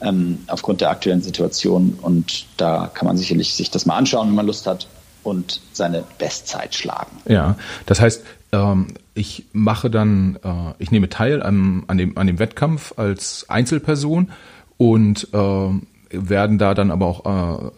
ähm, 0.01 0.39
aufgrund 0.47 0.81
der 0.81 0.89
aktuellen 0.89 1.21
Situation. 1.21 1.97
Und 2.01 2.45
da 2.57 2.89
kann 2.93 3.07
man 3.07 3.17
sicherlich 3.17 3.53
sich 3.53 3.71
das 3.71 3.85
mal 3.85 3.97
anschauen, 3.97 4.27
wenn 4.27 4.35
man 4.35 4.45
Lust 4.45 4.67
hat 4.67 4.87
und 5.23 5.61
seine 5.71 6.03
Bestzeit 6.17 6.75
schlagen. 6.75 7.17
Ja, 7.27 7.55
das 7.85 8.01
heißt, 8.01 8.23
ähm, 8.51 8.87
ich 9.13 9.45
mache 9.53 9.89
dann, 9.89 10.37
äh, 10.43 10.73
ich 10.79 10.91
nehme 10.91 11.09
teil 11.09 11.41
an, 11.41 11.83
an, 11.87 11.97
dem, 11.97 12.17
an 12.17 12.27
dem 12.27 12.39
Wettkampf 12.39 12.93
als 12.97 13.45
Einzelperson 13.49 14.31
und 14.77 15.29
äh, 15.33 15.69
werden 16.15 16.57
da 16.57 16.73
dann 16.73 16.91
aber 16.91 17.07
auch 17.07 17.25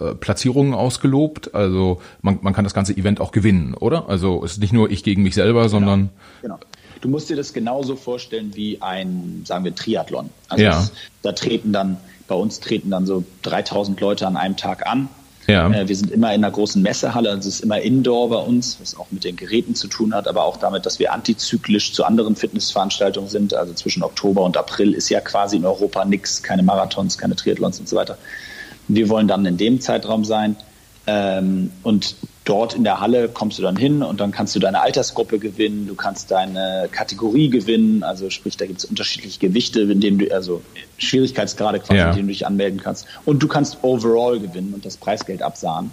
äh, 0.01 0.03
äh, 0.03 0.15
Platzierungen 0.15 0.73
ausgelobt. 0.73 1.53
Also 1.55 2.01
man, 2.21 2.39
man 2.41 2.53
kann 2.53 2.63
das 2.63 2.73
ganze 2.73 2.97
Event 2.97 3.21
auch 3.21 3.31
gewinnen, 3.31 3.73
oder? 3.75 4.09
Also 4.09 4.43
es 4.43 4.53
ist 4.53 4.61
nicht 4.61 4.73
nur 4.73 4.89
ich 4.89 5.03
gegen 5.03 5.23
mich 5.23 5.35
selber, 5.35 5.69
sondern. 5.69 6.09
Genau. 6.41 6.55
genau. 6.55 6.59
Du 7.01 7.09
musst 7.09 7.29
dir 7.29 7.35
das 7.35 7.53
genauso 7.53 7.95
vorstellen 7.95 8.55
wie 8.55 8.81
ein, 8.81 9.43
sagen 9.45 9.63
wir, 9.63 9.75
Triathlon. 9.75 10.29
Also 10.49 10.63
ja. 10.63 10.79
es, 10.79 10.91
da 11.21 11.31
treten 11.33 11.71
dann 11.71 11.97
bei 12.27 12.35
uns 12.35 12.59
treten 12.59 12.89
dann 12.89 13.05
so 13.05 13.23
3000 13.43 13.99
Leute 13.99 14.27
an 14.27 14.37
einem 14.37 14.57
Tag 14.57 14.87
an. 14.87 15.09
Ja. 15.47 15.69
Äh, 15.69 15.87
wir 15.87 15.95
sind 15.95 16.11
immer 16.11 16.33
in 16.33 16.43
einer 16.43 16.51
großen 16.51 16.81
Messehalle, 16.81 17.29
also 17.29 17.47
es 17.47 17.55
ist 17.55 17.61
immer 17.61 17.79
Indoor 17.79 18.29
bei 18.29 18.37
uns, 18.37 18.79
was 18.81 18.97
auch 18.97 19.07
mit 19.11 19.23
den 19.23 19.35
Geräten 19.35 19.75
zu 19.75 19.87
tun 19.87 20.13
hat, 20.15 20.27
aber 20.27 20.43
auch 20.43 20.57
damit, 20.57 20.87
dass 20.87 20.97
wir 20.97 21.13
antizyklisch 21.13 21.93
zu 21.93 22.03
anderen 22.03 22.35
Fitnessveranstaltungen 22.35 23.29
sind. 23.29 23.53
Also 23.53 23.73
zwischen 23.73 24.01
Oktober 24.01 24.41
und 24.41 24.57
April 24.57 24.93
ist 24.93 25.09
ja 25.09 25.21
quasi 25.21 25.57
in 25.57 25.65
Europa 25.65 26.03
nichts, 26.03 26.41
keine 26.41 26.63
Marathons, 26.63 27.17
keine 27.17 27.35
Triathlons 27.35 27.79
und 27.79 27.87
so 27.87 27.95
weiter. 27.95 28.17
Wir 28.87 29.09
wollen 29.09 29.27
dann 29.27 29.45
in 29.45 29.57
dem 29.57 29.81
Zeitraum 29.81 30.25
sein. 30.25 30.55
Ähm, 31.07 31.71
und 31.83 32.15
dort 32.45 32.75
in 32.75 32.83
der 32.83 32.99
Halle 32.99 33.27
kommst 33.27 33.57
du 33.57 33.63
dann 33.63 33.75
hin 33.75 34.01
und 34.01 34.19
dann 34.19 34.31
kannst 34.31 34.55
du 34.55 34.59
deine 34.59 34.81
Altersgruppe 34.81 35.39
gewinnen, 35.39 35.87
du 35.87 35.95
kannst 35.95 36.31
deine 36.31 36.87
Kategorie 36.91 37.49
gewinnen, 37.49 38.03
also 38.03 38.29
sprich, 38.29 38.57
da 38.57 38.65
gibt 38.65 38.79
es 38.79 38.85
unterschiedliche 38.85 39.39
Gewichte, 39.39 39.81
in 39.81 39.99
denen 39.99 40.19
du, 40.19 40.31
also 40.33 40.61
Schwierigkeitsgrade 40.97 41.79
quasi, 41.79 41.97
ja. 41.97 42.09
in 42.09 42.15
denen 42.15 42.27
du 42.27 42.33
dich 42.33 42.45
anmelden 42.45 42.79
kannst. 42.81 43.07
Und 43.25 43.41
du 43.41 43.47
kannst 43.47 43.79
overall 43.83 44.39
gewinnen 44.39 44.73
und 44.73 44.85
das 44.85 44.97
Preisgeld 44.97 45.41
absahen. 45.41 45.91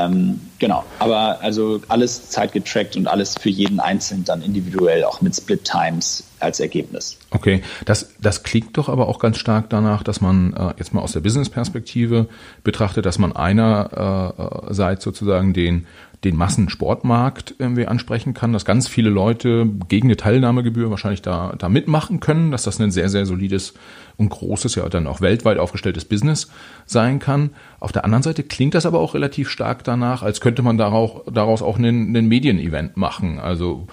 Ähm, 0.00 0.40
genau, 0.58 0.84
aber 0.98 1.40
also 1.40 1.80
alles 1.88 2.30
zeitgetrackt 2.30 2.96
und 2.96 3.06
alles 3.06 3.34
für 3.40 3.50
jeden 3.50 3.80
Einzelnen 3.80 4.24
dann 4.24 4.42
individuell, 4.42 5.04
auch 5.04 5.20
mit 5.20 5.34
Split 5.34 5.64
Times 5.64 6.24
als 6.38 6.60
Ergebnis. 6.60 7.18
Okay, 7.30 7.62
das, 7.84 8.10
das 8.20 8.42
klingt 8.42 8.76
doch 8.76 8.88
aber 8.88 9.08
auch 9.08 9.18
ganz 9.18 9.38
stark 9.38 9.68
danach, 9.70 10.02
dass 10.02 10.20
man 10.20 10.54
äh, 10.54 10.74
jetzt 10.78 10.94
mal 10.94 11.02
aus 11.02 11.12
der 11.12 11.20
Business-Perspektive 11.20 12.28
betrachtet, 12.64 13.06
dass 13.06 13.18
man 13.18 13.32
einerseits 13.32 15.04
sozusagen 15.04 15.52
den 15.52 15.86
den 16.24 16.36
Massensportmarkt 16.36 17.54
irgendwie 17.58 17.86
ansprechen 17.86 18.34
kann, 18.34 18.52
dass 18.52 18.66
ganz 18.66 18.88
viele 18.88 19.08
Leute 19.08 19.66
gegen 19.88 20.08
eine 20.08 20.18
Teilnahmegebühr 20.18 20.90
wahrscheinlich 20.90 21.22
da, 21.22 21.54
da 21.56 21.70
mitmachen 21.70 22.20
können, 22.20 22.50
dass 22.50 22.64
das 22.64 22.78
ein 22.78 22.90
sehr, 22.90 23.08
sehr 23.08 23.24
solides 23.24 23.72
und 24.18 24.28
großes, 24.28 24.74
ja 24.74 24.86
dann 24.90 25.06
auch 25.06 25.22
weltweit 25.22 25.58
aufgestelltes 25.58 26.04
Business 26.04 26.50
sein 26.84 27.20
kann. 27.20 27.50
Auf 27.78 27.92
der 27.92 28.04
anderen 28.04 28.22
Seite 28.22 28.42
klingt 28.42 28.74
das 28.74 28.84
aber 28.84 29.00
auch 29.00 29.14
relativ 29.14 29.48
stark 29.48 29.82
danach, 29.82 30.22
als 30.22 30.42
könnte 30.42 30.62
man 30.62 30.76
daraus, 30.76 31.22
daraus 31.32 31.62
auch 31.62 31.78
einen, 31.78 32.08
einen 32.08 32.28
Medienevent 32.28 32.98
machen. 32.98 33.38
Also 33.38 33.86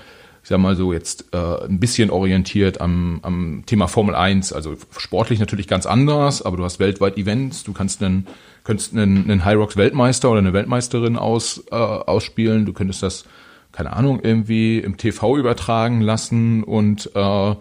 ich 0.48 0.50
sag 0.50 0.60
mal 0.60 0.78
so 0.78 0.94
jetzt 0.94 1.26
äh, 1.34 1.66
ein 1.66 1.78
bisschen 1.78 2.10
orientiert 2.10 2.80
am, 2.80 3.20
am 3.22 3.64
Thema 3.66 3.90
Formel 3.90 4.16
1, 4.16 4.54
also 4.54 4.76
sportlich 4.98 5.42
natürlich 5.42 5.68
ganz 5.68 5.86
anders, 5.86 6.42
aber 6.42 6.56
du 6.56 6.64
hast 6.64 6.80
weltweit 6.80 7.18
Events, 7.18 7.66
du 7.66 7.74
kannst 7.74 8.02
einen 8.02 8.28
könntest 8.64 8.94
einen, 8.94 9.30
einen 9.30 9.44
High 9.44 9.58
Rocks 9.58 9.76
Weltmeister 9.76 10.30
oder 10.32 10.40
eine 10.40 10.54
Weltmeisterin 10.54 11.18
aus, 11.18 11.66
äh, 11.70 11.76
ausspielen. 11.76 12.66
Du 12.66 12.72
könntest 12.72 13.04
das, 13.04 13.26
keine 13.74 13.92
Ahnung, 13.92 14.22
irgendwie 14.24 14.80
im 14.80 14.96
TV 14.96 15.36
übertragen 15.36 16.00
lassen 16.00 16.64
und 16.64 17.08
äh, 17.08 17.12
da 17.14 17.58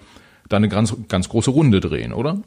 eine 0.48 0.68
ganz, 0.68 0.94
ganz 1.08 1.28
große 1.28 1.50
Runde 1.50 1.80
drehen, 1.80 2.12
oder? 2.12 2.38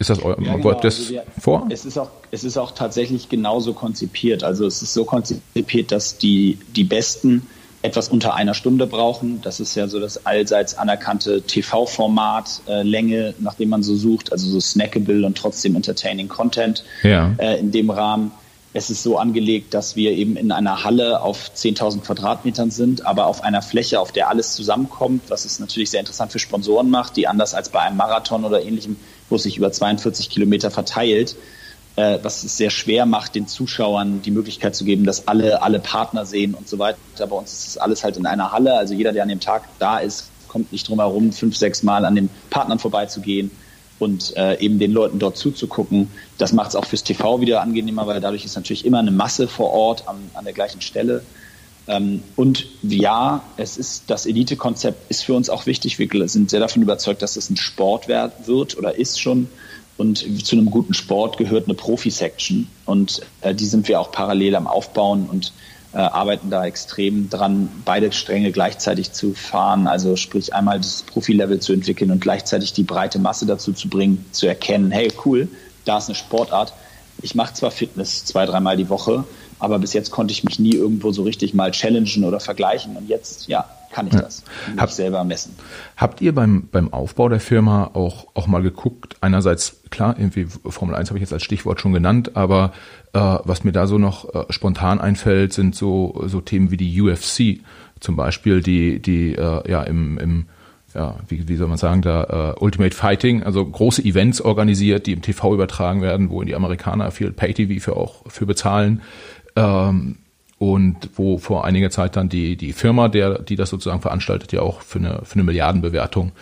Ist 0.00 0.10
das 0.10 0.20
euer, 0.20 0.36
ja, 0.42 0.56
genau. 0.56 0.72
das 0.72 0.98
also 0.98 1.10
wir, 1.10 1.22
vor? 1.38 1.68
Es 1.70 1.84
ist 1.84 1.96
auch, 1.96 2.10
es 2.32 2.42
ist 2.42 2.56
auch 2.56 2.72
tatsächlich 2.72 3.28
genauso 3.28 3.72
konzipiert. 3.72 4.42
Also 4.42 4.66
es 4.66 4.82
ist 4.82 4.94
so 4.94 5.04
konzipiert, 5.04 5.92
dass 5.92 6.18
die, 6.18 6.58
die 6.74 6.82
besten 6.82 7.46
etwas 7.86 8.08
unter 8.08 8.34
einer 8.34 8.52
Stunde 8.54 8.86
brauchen. 8.86 9.40
Das 9.42 9.60
ist 9.60 9.76
ja 9.76 9.86
so 9.86 10.00
das 10.00 10.26
allseits 10.26 10.76
anerkannte 10.76 11.42
TV-Format, 11.42 12.62
äh, 12.68 12.82
Länge, 12.82 13.34
nachdem 13.38 13.68
man 13.68 13.82
so 13.82 13.94
sucht, 13.94 14.32
also 14.32 14.48
so 14.48 14.60
snackable 14.60 15.24
und 15.24 15.38
trotzdem 15.38 15.76
entertaining 15.76 16.28
Content 16.28 16.84
ja. 17.02 17.32
äh, 17.38 17.58
in 17.58 17.70
dem 17.70 17.90
Rahmen. 17.90 18.32
Es 18.72 18.90
ist 18.90 19.02
so 19.02 19.16
angelegt, 19.16 19.72
dass 19.72 19.96
wir 19.96 20.10
eben 20.10 20.36
in 20.36 20.52
einer 20.52 20.84
Halle 20.84 21.22
auf 21.22 21.50
10.000 21.56 22.02
Quadratmetern 22.02 22.70
sind, 22.70 23.06
aber 23.06 23.26
auf 23.26 23.42
einer 23.42 23.62
Fläche, 23.62 24.00
auf 24.00 24.12
der 24.12 24.28
alles 24.28 24.54
zusammenkommt, 24.54 25.22
was 25.28 25.46
es 25.46 25.60
natürlich 25.60 25.88
sehr 25.88 26.00
interessant 26.00 26.32
für 26.32 26.38
Sponsoren 26.38 26.90
macht, 26.90 27.16
die 27.16 27.26
anders 27.26 27.54
als 27.54 27.70
bei 27.70 27.80
einem 27.80 27.96
Marathon 27.96 28.44
oder 28.44 28.60
ähnlichem, 28.60 28.96
wo 29.30 29.36
es 29.36 29.44
sich 29.44 29.56
über 29.56 29.72
42 29.72 30.28
Kilometer 30.28 30.70
verteilt, 30.70 31.36
äh, 31.96 32.18
was 32.22 32.44
es 32.44 32.56
sehr 32.56 32.70
schwer 32.70 33.06
macht, 33.06 33.34
den 33.34 33.48
Zuschauern 33.48 34.22
die 34.22 34.30
Möglichkeit 34.30 34.76
zu 34.76 34.84
geben, 34.84 35.04
dass 35.04 35.28
alle 35.28 35.62
alle 35.62 35.80
Partner 35.80 36.26
sehen 36.26 36.54
und 36.54 36.68
so 36.68 36.78
weiter. 36.78 36.98
Bei 37.18 37.36
uns 37.36 37.52
ist 37.52 37.66
das 37.66 37.78
alles 37.78 38.04
halt 38.04 38.16
in 38.16 38.26
einer 38.26 38.52
Halle. 38.52 38.76
Also 38.76 38.94
jeder, 38.94 39.12
der 39.12 39.22
an 39.22 39.28
dem 39.28 39.40
Tag 39.40 39.64
da 39.78 39.98
ist, 39.98 40.30
kommt 40.46 40.72
nicht 40.72 40.88
drum 40.88 41.00
herum, 41.00 41.32
fünf, 41.32 41.56
sechs 41.56 41.82
Mal 41.82 42.04
an 42.04 42.14
den 42.14 42.30
Partnern 42.50 42.78
vorbeizugehen 42.78 43.50
und 43.98 44.36
äh, 44.36 44.60
eben 44.60 44.78
den 44.78 44.92
Leuten 44.92 45.18
dort 45.18 45.36
zuzugucken. 45.38 46.10
Das 46.38 46.52
macht 46.52 46.70
es 46.70 46.76
auch 46.76 46.84
fürs 46.84 47.02
TV 47.02 47.40
wieder 47.40 47.62
angenehmer, 47.62 48.06
weil 48.06 48.20
dadurch 48.20 48.44
ist 48.44 48.56
natürlich 48.56 48.84
immer 48.84 48.98
eine 48.98 49.10
Masse 49.10 49.48
vor 49.48 49.70
Ort 49.72 50.06
an, 50.06 50.16
an 50.34 50.44
der 50.44 50.52
gleichen 50.52 50.82
Stelle. 50.82 51.22
Ähm, 51.88 52.22
und 52.34 52.66
ja, 52.82 53.42
es 53.56 53.78
ist 53.78 54.10
das 54.10 54.26
Elite-Konzept 54.26 55.10
ist 55.10 55.24
für 55.24 55.34
uns 55.34 55.48
auch 55.48 55.66
wichtig. 55.66 55.98
Wir 55.98 56.28
sind 56.28 56.50
sehr 56.50 56.60
davon 56.60 56.82
überzeugt, 56.82 57.22
dass 57.22 57.36
es 57.36 57.48
ein 57.48 57.56
Sport 57.56 58.08
wird 58.08 58.76
oder 58.76 58.96
ist 58.96 59.20
schon. 59.20 59.48
Und 59.96 60.46
zu 60.46 60.56
einem 60.56 60.70
guten 60.70 60.94
Sport 60.94 61.38
gehört 61.38 61.66
eine 61.66 61.74
Profi-Section. 61.74 62.68
Und 62.84 63.22
äh, 63.40 63.54
die 63.54 63.64
sind 63.64 63.88
wir 63.88 64.00
auch 64.00 64.12
parallel 64.12 64.56
am 64.56 64.66
Aufbauen 64.66 65.26
und 65.26 65.52
äh, 65.92 65.98
arbeiten 65.98 66.50
da 66.50 66.66
extrem 66.66 67.30
dran, 67.30 67.70
beide 67.84 68.12
Stränge 68.12 68.52
gleichzeitig 68.52 69.12
zu 69.12 69.32
fahren. 69.32 69.86
Also 69.86 70.16
sprich 70.16 70.52
einmal 70.52 70.78
das 70.78 71.02
Profi-Level 71.02 71.60
zu 71.60 71.72
entwickeln 71.72 72.10
und 72.10 72.20
gleichzeitig 72.20 72.74
die 72.74 72.82
breite 72.82 73.18
Masse 73.18 73.46
dazu 73.46 73.72
zu 73.72 73.88
bringen, 73.88 74.26
zu 74.32 74.46
erkennen, 74.46 74.90
hey 74.90 75.10
cool, 75.24 75.48
da 75.86 75.96
ist 75.98 76.08
eine 76.08 76.14
Sportart. 76.14 76.74
Ich 77.22 77.34
mache 77.34 77.54
zwar 77.54 77.70
Fitness 77.70 78.26
zwei, 78.26 78.44
dreimal 78.44 78.76
die 78.76 78.90
Woche, 78.90 79.24
aber 79.58 79.78
bis 79.78 79.92
jetzt 79.92 80.10
konnte 80.10 80.32
ich 80.32 80.44
mich 80.44 80.58
nie 80.58 80.74
irgendwo 80.74 81.12
so 81.12 81.22
richtig 81.22 81.54
mal 81.54 81.70
challengen 81.70 82.24
oder 82.24 82.40
vergleichen. 82.40 82.96
Und 82.96 83.08
jetzt, 83.08 83.48
ja, 83.48 83.64
kann 83.90 84.06
ich 84.06 84.14
ja. 84.14 84.20
das 84.20 84.44
Hab, 84.76 84.90
selber 84.90 85.24
messen. 85.24 85.54
Habt 85.96 86.20
ihr 86.20 86.34
beim, 86.34 86.68
beim 86.70 86.92
Aufbau 86.92 87.28
der 87.28 87.40
Firma 87.40 87.90
auch, 87.94 88.26
auch 88.34 88.46
mal 88.46 88.62
geguckt, 88.62 89.16
einerseits, 89.20 89.80
klar, 89.90 90.16
irgendwie 90.18 90.46
Formel 90.66 90.94
1 90.94 91.08
habe 91.08 91.18
ich 91.18 91.22
jetzt 91.22 91.32
als 91.32 91.42
Stichwort 91.42 91.80
schon 91.80 91.92
genannt, 91.92 92.36
aber 92.36 92.72
äh, 93.14 93.18
was 93.18 93.64
mir 93.64 93.72
da 93.72 93.86
so 93.86 93.96
noch 93.96 94.34
äh, 94.34 94.44
spontan 94.50 95.00
einfällt, 95.00 95.52
sind 95.52 95.74
so, 95.74 96.22
so 96.26 96.40
Themen 96.42 96.70
wie 96.70 96.76
die 96.76 97.00
UFC 97.00 97.60
zum 98.00 98.16
Beispiel, 98.16 98.60
die, 98.60 99.00
die 99.00 99.34
äh, 99.34 99.70
ja 99.70 99.82
im, 99.82 100.18
im 100.18 100.46
ja, 100.96 101.16
wie, 101.28 101.46
wie 101.46 101.56
soll 101.56 101.68
man 101.68 101.76
sagen, 101.76 102.00
da 102.00 102.54
uh, 102.54 102.64
Ultimate 102.64 102.96
Fighting, 102.96 103.42
also 103.42 103.64
große 103.64 104.02
Events 104.02 104.40
organisiert, 104.40 105.06
die 105.06 105.12
im 105.12 105.20
TV 105.20 105.52
übertragen 105.52 106.00
werden, 106.00 106.30
wo 106.30 106.42
die 106.42 106.54
Amerikaner 106.54 107.10
viel 107.10 107.32
Pay-TV 107.32 107.82
für 107.84 107.96
auch 107.96 108.22
für 108.28 108.46
bezahlen. 108.46 109.02
Ähm, 109.56 110.18
und 110.58 111.10
wo 111.16 111.36
vor 111.36 111.64
einiger 111.64 111.90
Zeit 111.90 112.16
dann 112.16 112.28
die, 112.28 112.56
die 112.56 112.72
Firma, 112.72 113.08
der, 113.08 113.40
die 113.42 113.56
das 113.56 113.68
sozusagen 113.68 114.00
veranstaltet, 114.00 114.52
ja 114.52 114.62
auch 114.62 114.80
für 114.80 114.98
eine, 114.98 115.20
für 115.24 115.34
eine 115.34 115.44
Milliardenbewertung 115.44 116.32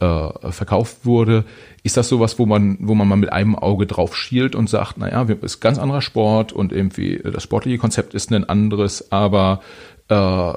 äh, 0.00 0.52
verkauft 0.52 1.04
wurde. 1.04 1.44
Ist 1.82 1.96
das 1.96 2.08
sowas, 2.08 2.38
wo 2.38 2.46
man, 2.46 2.78
wo 2.80 2.94
man 2.94 3.08
mal 3.08 3.16
mit 3.16 3.32
einem 3.32 3.56
Auge 3.56 3.86
drauf 3.86 4.16
schielt 4.16 4.54
und 4.54 4.70
sagt, 4.70 4.96
naja, 4.96 5.22
ist 5.42 5.60
ganz 5.60 5.78
anderer 5.78 6.02
Sport 6.02 6.52
und 6.52 6.72
irgendwie 6.72 7.20
das 7.22 7.42
sportliche 7.42 7.78
Konzept 7.78 8.14
ist 8.14 8.32
ein 8.32 8.48
anderes, 8.48 9.12
aber 9.12 9.60
äh, 10.08 10.52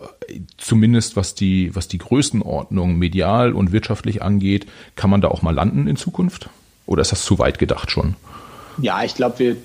zumindest 0.57 1.15
was 1.17 1.35
die, 1.35 1.75
was 1.75 1.87
die 1.87 1.97
Größenordnung 1.97 2.97
medial 2.97 3.53
und 3.53 3.71
wirtschaftlich 3.71 4.21
angeht, 4.21 4.67
kann 4.95 5.09
man 5.09 5.21
da 5.21 5.27
auch 5.27 5.41
mal 5.41 5.53
landen 5.53 5.87
in 5.87 5.97
Zukunft? 5.97 6.49
Oder 6.85 7.01
ist 7.01 7.11
das 7.11 7.25
zu 7.25 7.39
weit 7.39 7.59
gedacht 7.59 7.91
schon? 7.91 8.15
Ja, 8.81 9.03
ich 9.03 9.15
glaube, 9.15 9.39
wir 9.39 9.51
äh, 9.51 9.55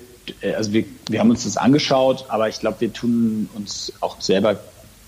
also 0.55 0.73
wir, 0.73 0.85
wir 1.09 1.19
haben 1.19 1.29
uns 1.29 1.43
das 1.43 1.57
angeschaut, 1.57 2.25
aber 2.29 2.49
ich 2.49 2.59
glaube, 2.59 2.81
wir 2.81 2.93
tun 2.93 3.49
uns 3.55 3.93
auch 4.01 4.19
selber 4.19 4.59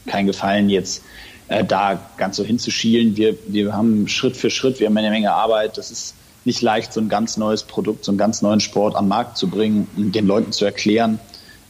keinen 0.05 0.27
Gefallen 0.27 0.69
jetzt 0.69 1.03
äh, 1.49 1.65
da 1.65 1.99
ganz 2.17 2.37
so 2.37 2.43
hinzuschielen. 2.43 3.17
Wir, 3.17 3.35
wir 3.47 3.73
haben 3.73 4.07
Schritt 4.07 4.37
für 4.37 4.49
Schritt, 4.49 4.79
wir 4.79 4.87
haben 4.87 4.97
eine 4.97 5.09
Menge 5.09 5.33
Arbeit. 5.33 5.77
Das 5.77 5.91
ist 5.91 6.15
nicht 6.45 6.61
leicht, 6.61 6.93
so 6.93 7.01
ein 7.01 7.09
ganz 7.09 7.37
neues 7.37 7.63
Produkt, 7.63 8.05
so 8.05 8.11
einen 8.11 8.17
ganz 8.17 8.41
neuen 8.41 8.59
Sport 8.59 8.95
am 8.95 9.07
Markt 9.07 9.37
zu 9.37 9.49
bringen, 9.49 9.87
den 9.95 10.25
Leuten 10.25 10.51
zu 10.51 10.65
erklären. 10.65 11.19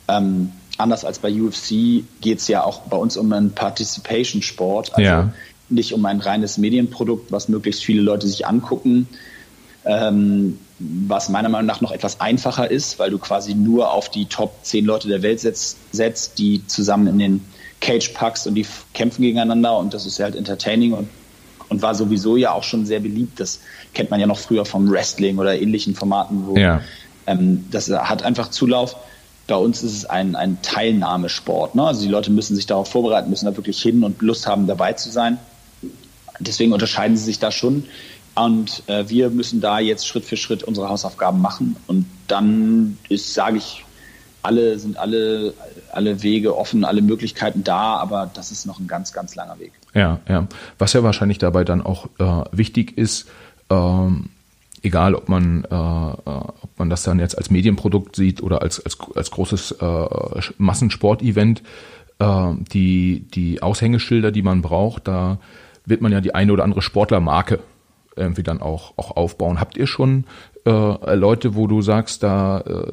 Ähm, 0.08 0.52
anders 0.78 1.06
als 1.06 1.20
bei 1.20 1.32
UFC 1.32 2.04
geht 2.22 2.40
es 2.40 2.48
ja 2.48 2.64
auch 2.64 2.82
bei 2.82 2.98
uns 2.98 3.18
um 3.18 3.32
einen 3.34 3.52
Participation-Sport, 3.52 4.96
also 4.96 5.02
ja. 5.02 5.34
nicht 5.70 5.94
um 5.94 6.06
ein 6.06 6.20
reines 6.20 6.58
Medienprodukt, 6.58 7.32
was 7.32 7.50
möglichst 7.50 7.84
viele 7.84 8.02
Leute 8.02 8.28
sich 8.28 8.48
angucken, 8.48 9.08
ähm, 9.86 10.60
was 10.80 11.30
meiner 11.30 11.50
Meinung 11.50 11.68
nach 11.68 11.82
noch 11.82 11.92
etwas 11.92 12.22
einfacher 12.22 12.72
ist, 12.72 13.00
weil 13.00 13.12
du 13.12 13.20
quasi 13.20 13.54
nur 13.54 13.92
auf 13.92 14.10
die 14.10 14.26
Top 14.26 14.54
10 14.64 14.86
Leute 14.86 15.08
der 15.10 15.22
Welt 15.22 15.42
setzt, 15.42 15.78
setzt 15.92 16.40
die 16.40 16.66
zusammen 16.68 17.08
in 17.08 17.20
den 17.20 17.46
Cage 17.82 18.10
packst 18.10 18.48
und 18.48 18.56
die 18.56 18.66
kämpfen 18.94 19.22
gegeneinander 19.22 19.78
und 19.78 19.94
das 19.94 20.06
ist 20.06 20.18
ja 20.18 20.26
halt 20.26 20.36
entertaining 20.36 20.94
und, 20.94 21.10
und 21.68 21.82
war 21.82 21.96
sowieso 21.96 22.38
ja 22.38 22.52
auch 22.52 22.64
schon 22.64 22.86
sehr 22.86 23.02
beliebt. 23.02 23.40
Das 23.40 23.60
kennt 23.94 24.10
man 24.10 24.20
ja 24.20 24.28
noch 24.28 24.40
früher 24.40 24.66
vom 24.66 24.90
Wrestling 24.90 25.38
oder 25.38 25.60
ähnlichen 25.60 25.96
Formaten, 25.96 26.48
wo 26.48 26.56
ja. 26.56 26.82
ähm, 27.28 27.66
das 27.72 27.90
hat 27.90 28.24
einfach 28.24 28.50
Zulauf. 28.50 28.96
Bei 29.48 29.56
uns 29.56 29.82
ist 29.84 29.94
es 29.94 30.06
ein, 30.06 30.36
ein 30.36 30.62
Teilnahmesport. 30.62 31.76
Ne? 31.76 31.84
Also 31.84 32.04
die 32.04 32.10
Leute 32.10 32.32
müssen 32.32 32.56
sich 32.56 32.68
darauf 32.68 32.90
vorbereiten, 32.90 33.30
müssen 33.30 33.46
da 33.46 33.58
wirklich 33.58 33.82
hin 33.82 34.04
und 34.04 34.22
Lust 34.22 34.46
haben, 34.48 34.68
dabei 34.68 34.94
zu 34.94 35.10
sein. 35.10 35.40
Deswegen 36.40 36.72
unterscheiden 36.72 37.18
sie 37.18 37.24
sich 37.24 37.40
da 37.40 37.52
schon. 37.52 37.86
Und 38.36 38.84
äh, 38.88 39.10
wir 39.10 39.30
müssen 39.30 39.62
da 39.62 39.80
jetzt 39.80 40.08
Schritt 40.08 40.26
für 40.26 40.38
Schritt 40.38 40.64
unsere 40.64 40.90
Hausaufgaben 40.90 41.42
machen. 41.42 41.76
Und 41.88 42.06
dann 42.28 42.98
ist, 43.10 43.34
sage 43.34 43.58
ich, 43.58 43.84
alle 44.42 44.80
sind 44.80 44.98
alle, 44.98 45.54
alle 45.92 46.24
Wege 46.24 46.58
offen, 46.58 46.86
alle 46.86 47.02
Möglichkeiten 47.02 47.64
da, 47.64 47.96
aber 47.98 48.30
das 48.34 48.52
ist 48.52 48.66
noch 48.66 48.80
ein 48.80 48.88
ganz, 48.88 49.12
ganz 49.12 49.36
langer 49.36 49.60
Weg. 49.60 49.74
Ja, 49.94 50.20
ja. 50.30 50.48
Was 50.78 50.94
ja 50.94 51.04
wahrscheinlich 51.04 51.40
dabei 51.40 51.64
dann 51.64 51.82
auch 51.82 52.08
äh, 52.20 52.44
wichtig 52.52 52.98
ist, 52.98 53.28
ähm, 53.70 54.30
egal 54.82 55.16
ob 55.16 55.28
man, 55.28 55.66
äh, 55.66 55.76
äh, 55.76 56.16
ob 56.26 56.70
man 56.78 56.90
das 56.90 57.04
dann 57.04 57.20
jetzt 57.20 57.38
als 57.38 57.50
Medienprodukt 57.50 58.16
sieht 58.16 58.42
oder 58.42 58.62
als, 58.62 58.84
als, 58.84 58.98
als 59.16 59.32
großes 59.32 59.72
äh, 59.74 60.42
Massensportevent, 60.58 61.64
äh, 62.20 62.54
die, 62.72 63.26
die 63.34 63.62
Aushängeschilder, 63.62 64.32
die 64.32 64.42
man 64.42 64.62
braucht, 64.62 65.08
da 65.08 65.40
wird 65.86 66.02
man 66.02 66.12
ja 66.12 66.22
die 66.22 66.36
eine 66.36 66.54
oder 66.54 66.64
andere 66.64 66.82
Sportlermarke 66.82 67.60
irgendwie 68.20 68.44
dann 68.44 68.62
auch, 68.62 68.94
auch 68.98 69.16
aufbauen. 69.18 69.60
Habt 69.60 69.78
ihr 69.78 69.88
schon 69.88 70.26
äh, 70.66 71.16
Leute, 71.16 71.56
wo 71.56 71.68
du 71.68 71.82
sagst, 71.82 72.24
da 72.24 72.62
äh, 72.62 72.92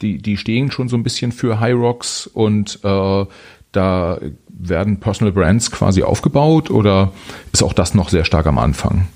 die, 0.00 0.18
die 0.18 0.36
stehen 0.36 0.70
schon 0.70 0.88
so 0.88 0.96
ein 0.96 1.02
bisschen 1.02 1.32
für 1.32 1.60
High 1.60 1.74
Rocks 1.74 2.26
und 2.26 2.78
äh, 2.84 3.26
da 3.72 4.18
werden 4.48 5.00
Personal 5.00 5.32
Brands 5.32 5.70
quasi 5.70 6.02
aufgebaut 6.02 6.70
oder 6.70 7.12
ist 7.52 7.62
auch 7.62 7.72
das 7.72 7.94
noch 7.94 8.08
sehr 8.08 8.24
stark 8.24 8.46
am 8.46 8.58
Anfang? 8.58 9.08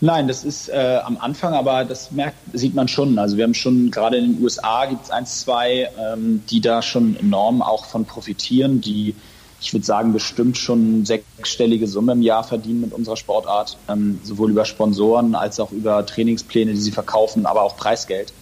Nein, 0.00 0.26
das 0.26 0.42
ist 0.42 0.68
äh, 0.68 0.98
am 1.04 1.16
Anfang, 1.18 1.54
aber 1.54 1.84
das 1.84 2.10
merkt, 2.10 2.36
sieht 2.52 2.74
man 2.74 2.88
schon. 2.88 3.18
Also 3.20 3.36
wir 3.36 3.44
haben 3.44 3.54
schon 3.54 3.92
gerade 3.92 4.16
in 4.16 4.34
den 4.34 4.42
USA 4.42 4.86
gibt 4.86 5.04
es 5.04 5.10
eins, 5.10 5.42
zwei, 5.42 5.88
ähm, 5.96 6.42
die 6.50 6.60
da 6.60 6.82
schon 6.82 7.16
enorm 7.16 7.62
auch 7.62 7.84
von 7.84 8.04
profitieren, 8.04 8.80
die 8.80 9.14
ich 9.62 9.72
würde 9.72 9.86
sagen, 9.86 10.12
bestimmt 10.12 10.58
schon 10.58 11.04
sechsstellige 11.04 11.86
Summe 11.86 12.12
im 12.12 12.22
Jahr 12.22 12.42
verdienen 12.42 12.80
mit 12.80 12.92
unserer 12.92 13.16
Sportart, 13.16 13.78
ähm, 13.88 14.18
sowohl 14.24 14.50
über 14.50 14.64
Sponsoren 14.64 15.34
als 15.34 15.60
auch 15.60 15.70
über 15.70 16.04
Trainingspläne, 16.04 16.72
die 16.72 16.80
sie 16.80 16.90
verkaufen, 16.90 17.46
aber 17.46 17.62
auch 17.62 17.76
Preisgeld. 17.76 18.32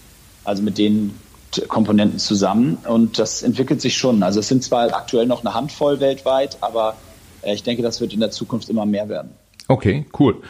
Also 0.44 0.62
mit 0.62 0.78
den 0.78 1.14
Komponenten 1.68 2.18
zusammen 2.18 2.78
und 2.88 3.18
das 3.18 3.42
entwickelt 3.42 3.80
sich 3.80 3.96
schon. 3.96 4.22
Also 4.22 4.40
es 4.40 4.48
sind 4.48 4.64
zwar 4.64 4.94
aktuell 4.94 5.26
noch 5.26 5.44
eine 5.44 5.52
Handvoll 5.52 6.00
weltweit, 6.00 6.56
aber 6.60 6.96
äh, 7.42 7.54
ich 7.54 7.62
denke, 7.62 7.82
das 7.82 8.00
wird 8.00 8.14
in 8.14 8.20
der 8.20 8.30
Zukunft 8.30 8.68
immer 8.70 8.86
mehr 8.86 9.08
werden. 9.08 9.32
Okay, 9.68 10.06
cool. 10.18 10.40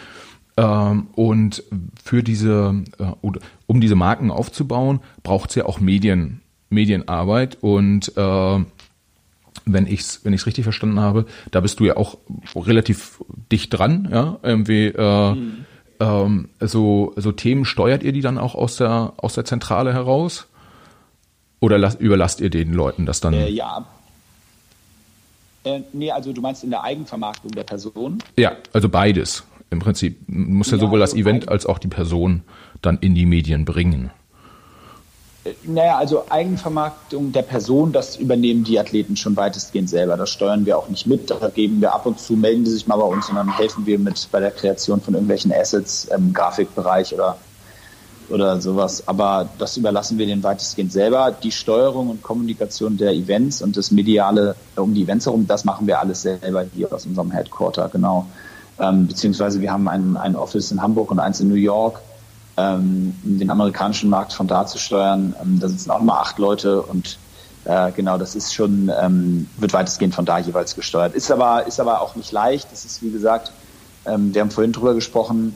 Ähm, 0.57 1.09
und 1.14 1.64
für 2.03 2.23
diese, 2.23 2.83
äh, 2.99 3.29
um 3.66 3.81
diese 3.81 3.97
Marken 3.97 4.31
aufzubauen, 4.31 5.01
braucht 5.23 5.51
es 5.51 5.57
ja 5.57 5.64
auch 5.64 5.81
Medien, 5.81 6.43
Medienarbeit. 6.68 7.59
Und 7.61 8.12
äh, 8.16 8.64
wenn 9.64 9.86
ich 9.86 10.01
es 10.01 10.24
wenn 10.24 10.32
ich's 10.32 10.46
richtig 10.46 10.64
verstanden 10.64 11.01
habe, 11.01 11.26
da 11.51 11.61
bist 11.61 11.80
du 11.80 11.84
ja 11.84 11.96
auch 11.96 12.18
relativ 12.55 13.22
dicht 13.51 13.76
dran, 13.76 14.09
ja, 14.11 14.38
irgendwie 14.42 14.86
äh, 14.86 15.34
mhm. 15.34 15.64
ähm, 16.01 16.48
so, 16.61 17.12
so 17.16 17.32
Themen 17.32 17.64
steuert 17.64 18.03
ihr 18.03 18.12
die 18.12 18.20
dann 18.20 18.38
auch 18.38 18.55
aus 18.55 18.76
der, 18.76 19.14
aus 19.16 19.34
der 19.34 19.44
Zentrale 19.44 19.92
heraus? 19.92 20.46
Oder 21.62 21.76
las, 21.76 21.94
überlasst 21.96 22.40
ihr 22.40 22.48
den 22.48 22.72
Leuten 22.72 23.05
das 23.05 23.20
dann? 23.20 23.34
Äh, 23.34 23.51
ja, 23.51 23.86
äh, 25.64 25.80
nee, 25.92 26.11
also 26.11 26.32
du 26.32 26.40
meinst 26.40 26.64
in 26.64 26.70
der 26.70 26.82
Eigenvermarktung 26.82 27.51
der 27.53 27.64
Person? 27.64 28.22
Ja, 28.36 28.53
also 28.72 28.88
beides 28.88 29.44
im 29.70 29.78
Prinzip 29.78 30.18
muss 30.26 30.70
ja, 30.70 30.76
ja 30.76 30.80
sowohl 30.80 31.01
also 31.01 31.14
das 31.14 31.20
Event 31.20 31.48
als 31.48 31.66
auch 31.66 31.78
die 31.78 31.88
Person 31.88 32.42
dann 32.82 32.98
in 32.98 33.14
die 33.14 33.26
Medien 33.26 33.64
bringen. 33.64 34.11
Naja, 35.64 35.96
also 35.96 36.24
Eigenvermarktung 36.28 37.32
der 37.32 37.42
Person, 37.42 37.92
das 37.92 38.16
übernehmen 38.16 38.64
die 38.64 38.78
Athleten 38.78 39.16
schon 39.16 39.36
weitestgehend 39.36 39.88
selber. 39.88 40.16
Das 40.16 40.30
steuern 40.30 40.66
wir 40.66 40.78
auch 40.78 40.88
nicht 40.88 41.07
mit. 41.07 41.30
Da 41.30 41.48
geben 41.48 41.80
wir 41.80 41.94
ab 41.94 42.07
und 42.07 42.18
zu, 42.18 42.34
melden 42.34 42.64
die 42.64 42.70
sich 42.70 42.86
mal 42.86 42.96
bei 42.96 43.05
uns 43.05 43.28
und 43.28 43.36
dann 43.36 43.57
helfen 43.57 43.86
wir 43.86 43.98
mit 43.98 44.28
bei 44.30 44.40
der 44.40 44.51
Kreation 44.51 45.01
von 45.01 45.14
irgendwelchen 45.14 45.53
Assets 45.53 46.07
im 46.07 46.32
Grafikbereich 46.32 47.14
oder, 47.14 47.38
oder 48.28 48.61
sowas. 48.61 49.07
Aber 49.09 49.48
das 49.59 49.76
überlassen 49.76 50.18
wir 50.18 50.26
den 50.26 50.42
weitestgehend 50.42 50.92
selber. 50.92 51.32
Die 51.42 51.53
Steuerung 51.53 52.11
und 52.11 52.22
Kommunikation 52.22 52.96
der 52.96 53.12
Events 53.12 53.62
und 53.62 53.76
das 53.76 53.90
Mediale 53.90 54.57
um 54.76 54.94
die 54.94 55.03
Events 55.03 55.26
herum, 55.26 55.46
das 55.46 55.64
machen 55.64 55.86
wir 55.86 56.01
alles 56.01 56.22
selber 56.22 56.64
hier 56.74 56.92
aus 56.92 57.07
unserem 57.07 57.30
Headquarter, 57.30 57.88
genau. 57.88 58.26
Ähm, 58.78 59.07
beziehungsweise 59.07 59.61
wir 59.61 59.72
haben 59.72 59.88
ein, 59.88 60.16
ein 60.16 60.36
Office 60.36 60.72
in 60.72 60.80
Hamburg 60.80 61.11
und 61.11 61.18
eins 61.18 61.40
in 61.40 61.48
New 61.48 61.55
York, 61.55 62.01
ähm, 62.61 63.15
den 63.23 63.51
amerikanischen 63.51 64.11
Markt 64.11 64.33
von 64.33 64.47
da 64.47 64.67
zu 64.67 64.79
steuern. 64.79 65.35
Ähm, 65.43 65.59
da 65.61 65.69
sitzen 65.69 65.91
auch 65.91 66.01
immer 66.01 66.21
acht 66.21 66.39
Leute 66.39 66.83
und 66.83 67.19
äh, 67.65 67.93
genau, 67.93 68.19
das 68.19 68.35
ist 68.35 68.55
schon, 68.55 68.91
ähm, 69.01 69.49
wird 69.59 69.73
weitestgehend 69.73 70.15
von 70.15 70.25
da 70.25 70.39
jeweils 70.39 70.75
gesteuert. 70.75 71.15
Ist 71.15 71.31
aber, 71.31 71.67
ist 71.67 71.79
aber 71.79 72.01
auch 72.01 72.17
nicht 72.17 72.33
leicht. 72.33 72.73
Das 72.73 72.85
ist, 72.85 73.03
wie 73.03 73.11
gesagt, 73.11 73.53
ähm, 74.07 74.35
wir 74.35 74.41
haben 74.41 74.51
vorhin 74.51 74.73
drüber 74.73 74.95
gesprochen, 74.95 75.55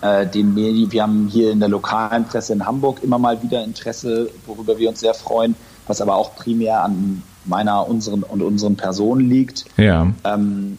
äh, 0.00 0.26
den 0.26 0.54
Medien, 0.54 0.92
wir 0.92 1.02
haben 1.02 1.28
hier 1.28 1.50
in 1.50 1.58
der 1.60 1.68
lokalen 1.68 2.24
Presse 2.24 2.52
in 2.52 2.64
Hamburg 2.64 3.02
immer 3.02 3.18
mal 3.18 3.42
wieder 3.42 3.64
Interesse, 3.64 4.30
worüber 4.46 4.78
wir 4.78 4.88
uns 4.88 5.00
sehr 5.00 5.14
freuen, 5.14 5.56
was 5.88 6.00
aber 6.00 6.14
auch 6.16 6.36
primär 6.36 6.84
an 6.84 7.22
meiner, 7.44 7.88
unseren 7.88 8.22
und 8.22 8.42
unseren 8.42 8.76
Personen 8.76 9.28
liegt. 9.28 9.64
Ja. 9.76 10.06
Ähm, 10.24 10.78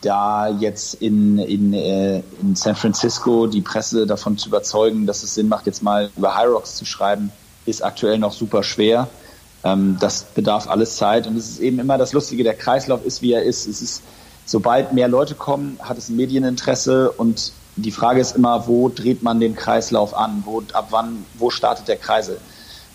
da 0.00 0.48
jetzt 0.48 0.94
in, 0.94 1.38
in, 1.38 1.72
äh, 1.72 2.22
in 2.40 2.56
San 2.56 2.74
Francisco 2.74 3.46
die 3.46 3.60
Presse 3.60 4.06
davon 4.06 4.38
zu 4.38 4.48
überzeugen, 4.48 5.06
dass 5.06 5.22
es 5.22 5.34
Sinn 5.34 5.48
macht, 5.48 5.66
jetzt 5.66 5.82
mal 5.82 6.10
über 6.16 6.30
Rocks 6.30 6.76
zu 6.76 6.84
schreiben, 6.84 7.32
ist 7.66 7.84
aktuell 7.84 8.18
noch 8.18 8.32
super 8.32 8.62
schwer. 8.62 9.08
Ähm, 9.64 9.96
das 10.00 10.24
bedarf 10.24 10.68
alles 10.68 10.96
Zeit 10.96 11.26
und 11.26 11.36
es 11.36 11.48
ist 11.48 11.60
eben 11.60 11.78
immer 11.78 11.98
das 11.98 12.12
Lustige, 12.12 12.44
der 12.44 12.54
Kreislauf 12.54 13.04
ist, 13.04 13.22
wie 13.22 13.32
er 13.32 13.42
ist. 13.42 13.66
Es 13.66 13.82
ist, 13.82 14.02
sobald 14.44 14.92
mehr 14.92 15.08
Leute 15.08 15.34
kommen, 15.34 15.78
hat 15.82 15.98
es 15.98 16.08
ein 16.08 16.16
Medieninteresse 16.16 17.10
und 17.10 17.52
die 17.76 17.92
Frage 17.92 18.20
ist 18.20 18.36
immer, 18.36 18.66
wo 18.66 18.88
dreht 18.88 19.22
man 19.22 19.40
den 19.40 19.54
Kreislauf 19.54 20.16
an? 20.16 20.42
Wo, 20.44 20.62
ab 20.72 20.88
wann, 20.90 21.24
wo 21.34 21.50
startet 21.50 21.88
der 21.88 21.96
Kreisel? 21.96 22.40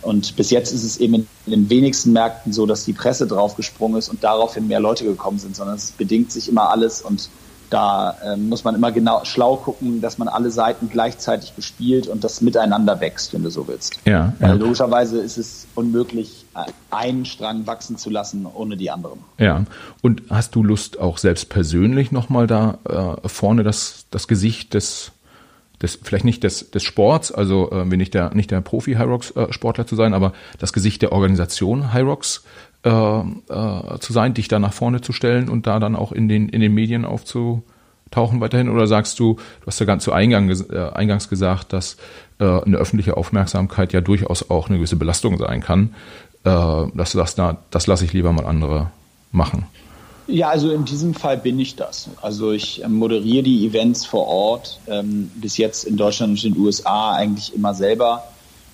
Und 0.03 0.35
bis 0.35 0.49
jetzt 0.49 0.71
ist 0.73 0.83
es 0.83 0.97
eben 0.97 1.27
in 1.45 1.51
den 1.51 1.69
wenigsten 1.69 2.13
Märkten 2.13 2.53
so, 2.53 2.65
dass 2.65 2.85
die 2.85 2.93
Presse 2.93 3.27
draufgesprungen 3.27 3.97
ist 3.97 4.09
und 4.09 4.23
daraufhin 4.23 4.67
mehr 4.67 4.79
Leute 4.79 5.05
gekommen 5.05 5.39
sind, 5.39 5.55
sondern 5.55 5.75
es 5.75 5.91
bedingt 5.91 6.31
sich 6.31 6.49
immer 6.49 6.69
alles 6.69 7.01
und 7.01 7.29
da 7.73 8.15
äh, 8.23 8.37
muss 8.37 8.63
man 8.63 8.75
immer 8.75 8.91
genau 8.91 9.25
schlau 9.25 9.55
gucken, 9.55 9.99
dass 9.99 10.19
man 10.19 10.27
alle 10.27 10.51
Seiten 10.51 10.89
gleichzeitig 10.89 11.53
bespielt 11.53 12.07
und 12.07 12.23
das 12.23 12.41
miteinander 12.41 12.99
wächst, 13.01 13.33
wenn 13.33 13.41
du 13.41 13.49
so 13.49 13.67
willst. 13.67 13.97
Ja, 14.05 14.33
Weil 14.39 14.49
ja. 14.49 14.55
logischerweise 14.55 15.19
ist 15.19 15.37
es 15.37 15.65
unmöglich, 15.73 16.45
einen 16.91 17.25
Strang 17.25 17.65
wachsen 17.65 17.97
zu 17.97 18.11
lassen 18.11 18.45
ohne 18.45 18.77
die 18.77 18.91
anderen. 18.91 19.19
Ja. 19.39 19.63
Und 20.03 20.21
hast 20.29 20.53
du 20.53 20.63
Lust 20.63 20.99
auch 20.99 21.17
selbst 21.17 21.49
persönlich 21.49 22.11
nochmal 22.11 22.45
da 22.45 22.77
äh, 23.23 23.27
vorne 23.27 23.63
das, 23.63 24.05
das 24.11 24.27
Gesicht 24.27 24.75
des 24.75 25.11
des, 25.81 25.99
vielleicht 26.01 26.25
nicht 26.25 26.43
des, 26.43 26.71
des 26.71 26.83
Sports, 26.83 27.31
also 27.31 27.69
äh, 27.71 27.85
nicht 27.85 28.13
der, 28.13 28.33
nicht 28.33 28.51
der 28.51 28.61
Profi-Hyrox-Sportler 28.61 29.83
äh, 29.83 29.87
zu 29.87 29.95
sein, 29.95 30.13
aber 30.13 30.33
das 30.59 30.73
Gesicht 30.73 31.01
der 31.01 31.11
Organisation 31.11 31.93
Hyrox 31.93 32.43
äh, 32.83 32.89
äh, 32.89 33.99
zu 33.99 34.13
sein, 34.13 34.33
dich 34.33 34.47
da 34.47 34.59
nach 34.59 34.73
vorne 34.73 35.01
zu 35.01 35.13
stellen 35.13 35.49
und 35.49 35.67
da 35.67 35.79
dann 35.79 35.95
auch 35.95 36.11
in 36.11 36.27
den, 36.27 36.49
in 36.49 36.61
den 36.61 36.73
Medien 36.73 37.05
aufzutauchen 37.05 38.41
weiterhin? 38.41 38.69
Oder 38.69 38.87
sagst 38.87 39.19
du, 39.19 39.35
du 39.35 39.67
hast 39.67 39.79
ja 39.79 39.85
ganz 39.85 40.03
zu 40.03 40.11
Eingang, 40.11 40.49
äh, 40.49 40.89
eingangs 40.93 41.29
gesagt, 41.29 41.73
dass 41.73 41.97
äh, 42.39 42.45
eine 42.45 42.77
öffentliche 42.77 43.17
Aufmerksamkeit 43.17 43.93
ja 43.93 44.01
durchaus 44.01 44.49
auch 44.49 44.67
eine 44.67 44.77
gewisse 44.77 44.95
Belastung 44.95 45.37
sein 45.37 45.61
kann, 45.61 45.95
äh, 46.43 46.49
dass 46.49 47.11
du 47.11 47.17
sagst, 47.17 47.37
na, 47.37 47.57
das 47.71 47.87
lasse 47.87 48.05
ich 48.05 48.13
lieber 48.13 48.31
mal 48.33 48.45
andere 48.45 48.91
machen? 49.31 49.65
Ja, 50.27 50.49
also 50.49 50.71
in 50.71 50.85
diesem 50.85 51.13
Fall 51.13 51.37
bin 51.37 51.59
ich 51.59 51.75
das. 51.75 52.09
Also 52.21 52.51
ich 52.51 52.81
ähm, 52.83 52.93
moderiere 52.93 53.43
die 53.43 53.65
Events 53.65 54.05
vor 54.05 54.27
Ort, 54.27 54.79
ähm, 54.87 55.29
bis 55.35 55.57
jetzt 55.57 55.83
in 55.83 55.97
Deutschland 55.97 56.31
und 56.31 56.43
in 56.43 56.53
den 56.53 56.61
USA 56.61 57.13
eigentlich 57.13 57.53
immer 57.53 57.73
selber. 57.73 58.23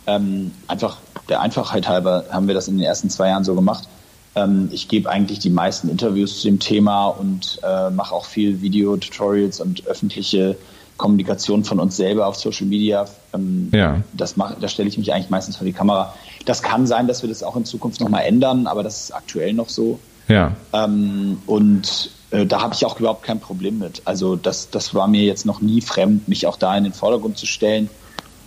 Ähm, 0.05 0.51
einfach 0.67 0.97
der 1.27 1.41
Einfachheit 1.41 1.87
halber 1.87 2.25
haben 2.29 2.47
wir 2.47 2.55
das 2.55 2.67
in 2.67 2.77
den 2.77 2.85
ersten 2.85 3.09
zwei 3.09 3.29
Jahren 3.29 3.43
so 3.43 3.55
gemacht. 3.55 3.87
Ähm, 4.35 4.69
ich 4.71 4.87
gebe 4.87 5.09
eigentlich 5.09 5.39
die 5.39 5.49
meisten 5.49 5.89
Interviews 5.89 6.41
zu 6.41 6.47
dem 6.47 6.59
Thema 6.59 7.07
und 7.07 7.59
äh, 7.63 7.89
mache 7.89 8.13
auch 8.13 8.25
viel 8.25 8.61
Video-Tutorials 8.61 9.59
und 9.59 9.87
öffentliche 9.87 10.55
Kommunikation 10.97 11.63
von 11.63 11.79
uns 11.79 11.97
selber 11.97 12.27
auf 12.27 12.35
Social 12.35 12.67
Media. 12.67 13.05
Ähm, 13.33 13.69
ja. 13.73 14.01
Das 14.13 14.37
mache, 14.37 14.55
da 14.59 14.67
stelle 14.67 14.89
ich 14.89 14.97
mich 14.97 15.13
eigentlich 15.13 15.29
meistens 15.29 15.57
vor 15.57 15.65
die 15.65 15.73
Kamera. 15.73 16.13
Das 16.45 16.61
kann 16.61 16.85
sein, 16.85 17.07
dass 17.07 17.23
wir 17.23 17.29
das 17.29 17.41
auch 17.41 17.55
in 17.55 17.65
Zukunft 17.65 18.01
nochmal 18.01 18.25
ändern, 18.25 18.67
aber 18.67 18.83
das 18.83 19.03
ist 19.03 19.11
aktuell 19.11 19.53
noch 19.53 19.69
so. 19.69 19.99
Ja. 20.29 20.55
Ähm, 20.73 21.41
und 21.45 22.11
äh, 22.31 22.45
da 22.45 22.61
habe 22.61 22.73
ich 22.73 22.85
auch 22.85 22.99
überhaupt 22.99 23.23
kein 23.23 23.39
Problem 23.39 23.79
mit. 23.79 24.03
Also 24.05 24.35
das, 24.35 24.69
das 24.69 24.93
war 24.93 25.07
mir 25.07 25.23
jetzt 25.23 25.45
noch 25.45 25.59
nie 25.59 25.81
fremd, 25.81 26.27
mich 26.27 26.47
auch 26.47 26.55
da 26.55 26.77
in 26.77 26.85
den 26.85 26.93
Vordergrund 26.93 27.37
zu 27.37 27.45
stellen. 27.45 27.89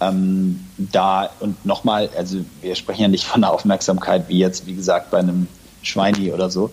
Ähm, 0.01 0.64
da 0.78 1.28
und 1.41 1.66
nochmal, 1.66 2.09
also 2.16 2.39
wir 2.61 2.74
sprechen 2.76 3.03
ja 3.03 3.09
nicht 3.09 3.24
von 3.24 3.45
einer 3.45 3.53
Aufmerksamkeit 3.53 4.28
wie 4.28 4.39
jetzt, 4.39 4.66
wie 4.66 4.74
gesagt, 4.74 5.11
bei 5.11 5.18
einem 5.18 5.49
Schweini 5.83 6.33
oder 6.33 6.49
so. 6.51 6.70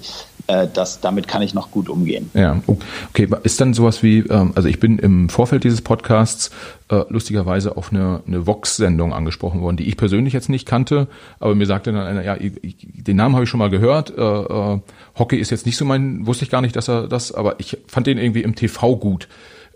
Äh, 0.49 0.67
das, 0.73 0.99
damit 0.99 1.27
kann 1.27 1.43
ich 1.43 1.53
noch 1.53 1.69
gut 1.69 1.89
umgehen. 1.89 2.31
Ja, 2.33 2.59
okay. 2.65 3.27
Ist 3.43 3.61
dann 3.61 3.75
sowas 3.75 4.01
wie, 4.01 4.19
ähm, 4.19 4.53
also 4.55 4.67
ich 4.67 4.79
bin 4.79 4.97
im 4.97 5.29
Vorfeld 5.29 5.63
dieses 5.63 5.81
Podcasts 5.81 6.49
äh, 6.89 7.03
lustigerweise 7.09 7.77
auf 7.77 7.91
eine, 7.91 8.23
eine 8.25 8.47
Vox-Sendung 8.47 9.13
angesprochen 9.13 9.61
worden, 9.61 9.77
die 9.77 9.87
ich 9.87 9.95
persönlich 9.95 10.33
jetzt 10.33 10.49
nicht 10.49 10.65
kannte, 10.65 11.07
aber 11.39 11.53
mir 11.53 11.67
sagte 11.67 11.91
dann 11.91 12.01
einer, 12.01 12.23
ja, 12.23 12.35
ich, 12.35 12.77
den 12.81 13.15
Namen 13.15 13.35
habe 13.35 13.43
ich 13.43 13.49
schon 13.49 13.59
mal 13.59 13.69
gehört. 13.69 14.17
Äh, 14.17 14.21
äh, 14.21 14.79
Hockey 15.19 15.37
ist 15.37 15.51
jetzt 15.51 15.67
nicht 15.67 15.77
so 15.77 15.85
mein, 15.85 16.25
wusste 16.25 16.45
ich 16.45 16.49
gar 16.49 16.61
nicht, 16.61 16.75
dass 16.75 16.89
er 16.89 17.07
das, 17.07 17.31
aber 17.31 17.59
ich 17.59 17.77
fand 17.85 18.07
den 18.07 18.17
irgendwie 18.17 18.41
im 18.41 18.55
TV 18.55 18.95
gut. 18.95 19.27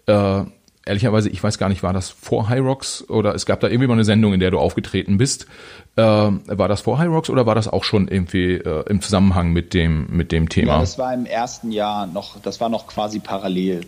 Äh, 0.08 0.44
ehrlicherweise, 0.86 1.30
ich 1.30 1.44
weiß 1.44 1.58
gar 1.58 1.70
nicht, 1.70 1.84
war 1.84 1.94
das 1.94 2.10
vor 2.10 2.50
High 2.50 2.62
Rocks 2.62 3.08
oder 3.10 3.36
es 3.36 3.46
gab 3.46 3.60
da 3.60 3.68
irgendwie 3.68 3.88
mal 3.88 3.94
eine 3.94 4.04
Sendung, 4.04 4.34
in 4.34 4.40
der 4.40 4.52
du 4.52 4.60
aufgetreten 4.60 5.18
bist. 5.18 5.48
Äh, 5.96 6.02
war 6.02 6.68
das 6.68 6.82
vor 6.82 6.98
High 6.98 7.10
Rocks 7.10 7.30
oder 7.30 7.46
war 7.46 7.56
das 7.56 7.68
auch 7.68 7.84
schon 7.84 8.08
irgendwie 8.08 8.54
äh, 8.54 8.84
im 8.90 9.02
Zusammenhang 9.02 9.52
mit 9.52 9.74
dem, 9.74 10.08
mit 10.10 10.32
dem 10.32 10.50
Thema? 10.50 10.74
Ja, 10.74 10.80
das 10.82 10.98
war 10.98 11.14
im 11.14 11.26
ersten 11.26 11.72
Jahr 11.72 12.08
noch, 12.08 12.40
das 12.42 12.60
war 12.60 12.70
noch 12.70 12.88
quasi 12.88 13.20
parallel. 13.20 13.82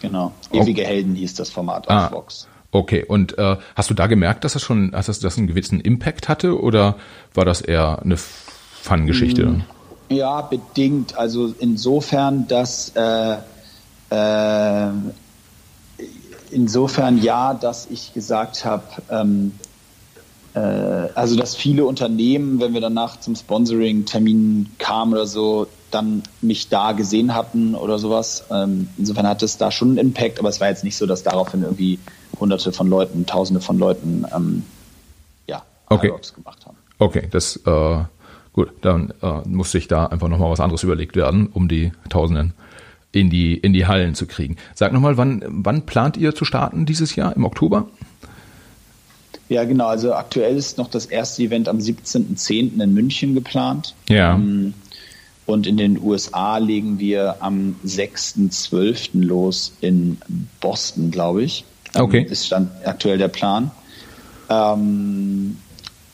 Genau. 0.00 0.32
Ewige 0.52 0.82
okay. 0.82 0.90
Helden 0.90 1.14
hieß 1.14 1.34
das 1.34 1.50
Format 1.50 1.88
auf 1.88 1.94
ah, 1.94 2.10
Vox. 2.12 2.48
Okay, 2.72 3.04
und 3.04 3.38
äh, 3.38 3.56
hast 3.76 3.90
du 3.90 3.94
da 3.94 4.06
gemerkt, 4.06 4.44
dass 4.44 4.54
das 4.54 4.62
schon, 4.62 4.92
dass 4.92 5.06
das, 5.06 5.20
das 5.20 5.36
einen 5.36 5.46
gewissen 5.46 5.80
Impact 5.80 6.28
hatte 6.28 6.60
oder 6.60 6.96
war 7.34 7.44
das 7.44 7.60
eher 7.60 8.00
eine 8.02 8.16
Fun-Geschichte? 8.16 9.46
Mm, 9.46 9.64
ja, 10.08 10.40
bedingt. 10.40 11.16
Also 11.16 11.54
insofern, 11.58 12.48
dass 12.48 12.90
äh, 12.96 13.36
äh, 14.12 14.14
insofern 16.52 17.22
ja, 17.22 17.54
dass 17.54 17.86
ich 17.90 18.12
gesagt 18.14 18.64
habe, 18.64 18.84
ähm, 19.10 19.52
äh, 20.54 20.58
also 20.58 21.36
dass 21.36 21.56
viele 21.56 21.84
Unternehmen, 21.84 22.60
wenn 22.60 22.74
wir 22.74 22.80
danach 22.80 23.18
zum 23.20 23.34
Sponsoring-Termin 23.34 24.70
kamen 24.78 25.12
oder 25.12 25.26
so, 25.26 25.66
dann 25.90 26.22
mich 26.40 26.68
da 26.68 26.92
gesehen 26.92 27.34
hatten 27.34 27.74
oder 27.74 27.98
sowas. 27.98 28.44
Ähm, 28.50 28.88
insofern 28.96 29.26
hat 29.26 29.42
es 29.42 29.58
da 29.58 29.70
schon 29.70 29.90
einen 29.90 29.98
Impact, 29.98 30.38
aber 30.38 30.48
es 30.48 30.60
war 30.60 30.68
jetzt 30.68 30.84
nicht 30.84 30.96
so, 30.96 31.06
dass 31.06 31.22
daraufhin 31.22 31.62
irgendwie 31.62 31.98
hunderte 32.38 32.72
von 32.72 32.88
Leuten, 32.88 33.26
tausende 33.26 33.60
von 33.60 33.78
Leuten 33.78 34.24
ähm, 34.34 34.62
ja, 35.46 35.62
okay. 35.88 36.12
gemacht 36.34 36.66
haben. 36.66 36.76
Okay, 36.98 37.28
das 37.30 37.56
äh, 37.66 37.98
gut, 38.52 38.70
dann 38.80 39.12
äh, 39.22 39.46
musste 39.46 39.78
ich 39.78 39.88
da 39.88 40.06
einfach 40.06 40.28
nochmal 40.28 40.50
was 40.50 40.60
anderes 40.60 40.82
überlegt 40.82 41.16
werden, 41.16 41.48
um 41.52 41.68
die 41.68 41.92
Tausenden 42.08 42.54
in 43.12 43.30
die, 43.30 43.56
in 43.56 43.72
die 43.72 43.86
Hallen 43.86 44.14
zu 44.14 44.26
kriegen. 44.26 44.56
Sag 44.74 44.92
nochmal, 44.92 45.16
wann, 45.16 45.44
wann 45.46 45.86
plant 45.86 46.16
ihr 46.16 46.34
zu 46.34 46.44
starten 46.44 46.86
dieses 46.86 47.14
Jahr? 47.14 47.36
Im 47.36 47.44
Oktober? 47.44 47.88
Ja, 49.48 49.64
genau. 49.64 49.86
Also 49.86 50.14
aktuell 50.14 50.56
ist 50.56 50.78
noch 50.78 50.88
das 50.88 51.06
erste 51.06 51.42
Event 51.42 51.68
am 51.68 51.78
17.10. 51.78 52.82
in 52.82 52.94
München 52.94 53.34
geplant. 53.34 53.94
Ja. 54.08 54.34
Ähm, 54.34 54.72
und 55.44 55.66
in 55.66 55.76
den 55.76 56.00
USA 56.00 56.56
legen 56.58 56.98
wir 56.98 57.36
am 57.40 57.76
6.12. 57.84 59.24
los 59.24 59.72
in 59.80 60.18
Boston, 60.60 61.10
glaube 61.10 61.42
ich. 61.42 61.64
Ähm, 61.94 62.02
okay. 62.02 62.26
Ist 62.28 62.46
stand 62.46 62.70
aktuell 62.84 63.18
der 63.18 63.28
Plan. 63.28 63.70
Ähm, 64.48 65.58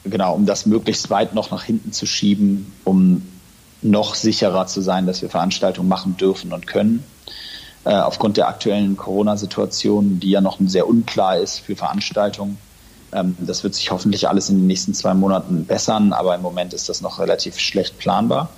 genau, 0.04 0.34
um 0.34 0.46
das 0.46 0.66
möglichst 0.66 1.10
weit 1.10 1.34
noch 1.34 1.50
nach 1.50 1.62
hinten 1.62 1.92
zu 1.92 2.06
schieben, 2.06 2.72
um 2.84 3.22
noch 3.82 4.14
sicherer 4.14 4.66
zu 4.66 4.80
sein, 4.80 5.06
dass 5.06 5.22
wir 5.22 5.30
Veranstaltungen 5.30 5.88
machen 5.88 6.16
dürfen 6.16 6.52
und 6.52 6.66
können. 6.66 7.04
Äh, 7.84 7.94
aufgrund 7.94 8.36
der 8.36 8.48
aktuellen 8.48 8.96
Corona-Situation, 8.96 10.20
die 10.20 10.30
ja 10.30 10.40
noch 10.40 10.58
sehr 10.66 10.88
unklar 10.88 11.38
ist 11.38 11.60
für 11.60 11.76
Veranstaltungen. 11.76 12.58
Ähm, 13.12 13.36
das 13.38 13.62
wird 13.62 13.74
sich 13.74 13.90
hoffentlich 13.90 14.28
alles 14.28 14.50
in 14.50 14.58
den 14.58 14.66
nächsten 14.66 14.94
zwei 14.94 15.14
Monaten 15.14 15.64
bessern, 15.64 16.12
aber 16.12 16.34
im 16.34 16.42
Moment 16.42 16.74
ist 16.74 16.88
das 16.88 17.00
noch 17.00 17.18
relativ 17.18 17.58
schlecht 17.58 17.98
planbar. 17.98 18.50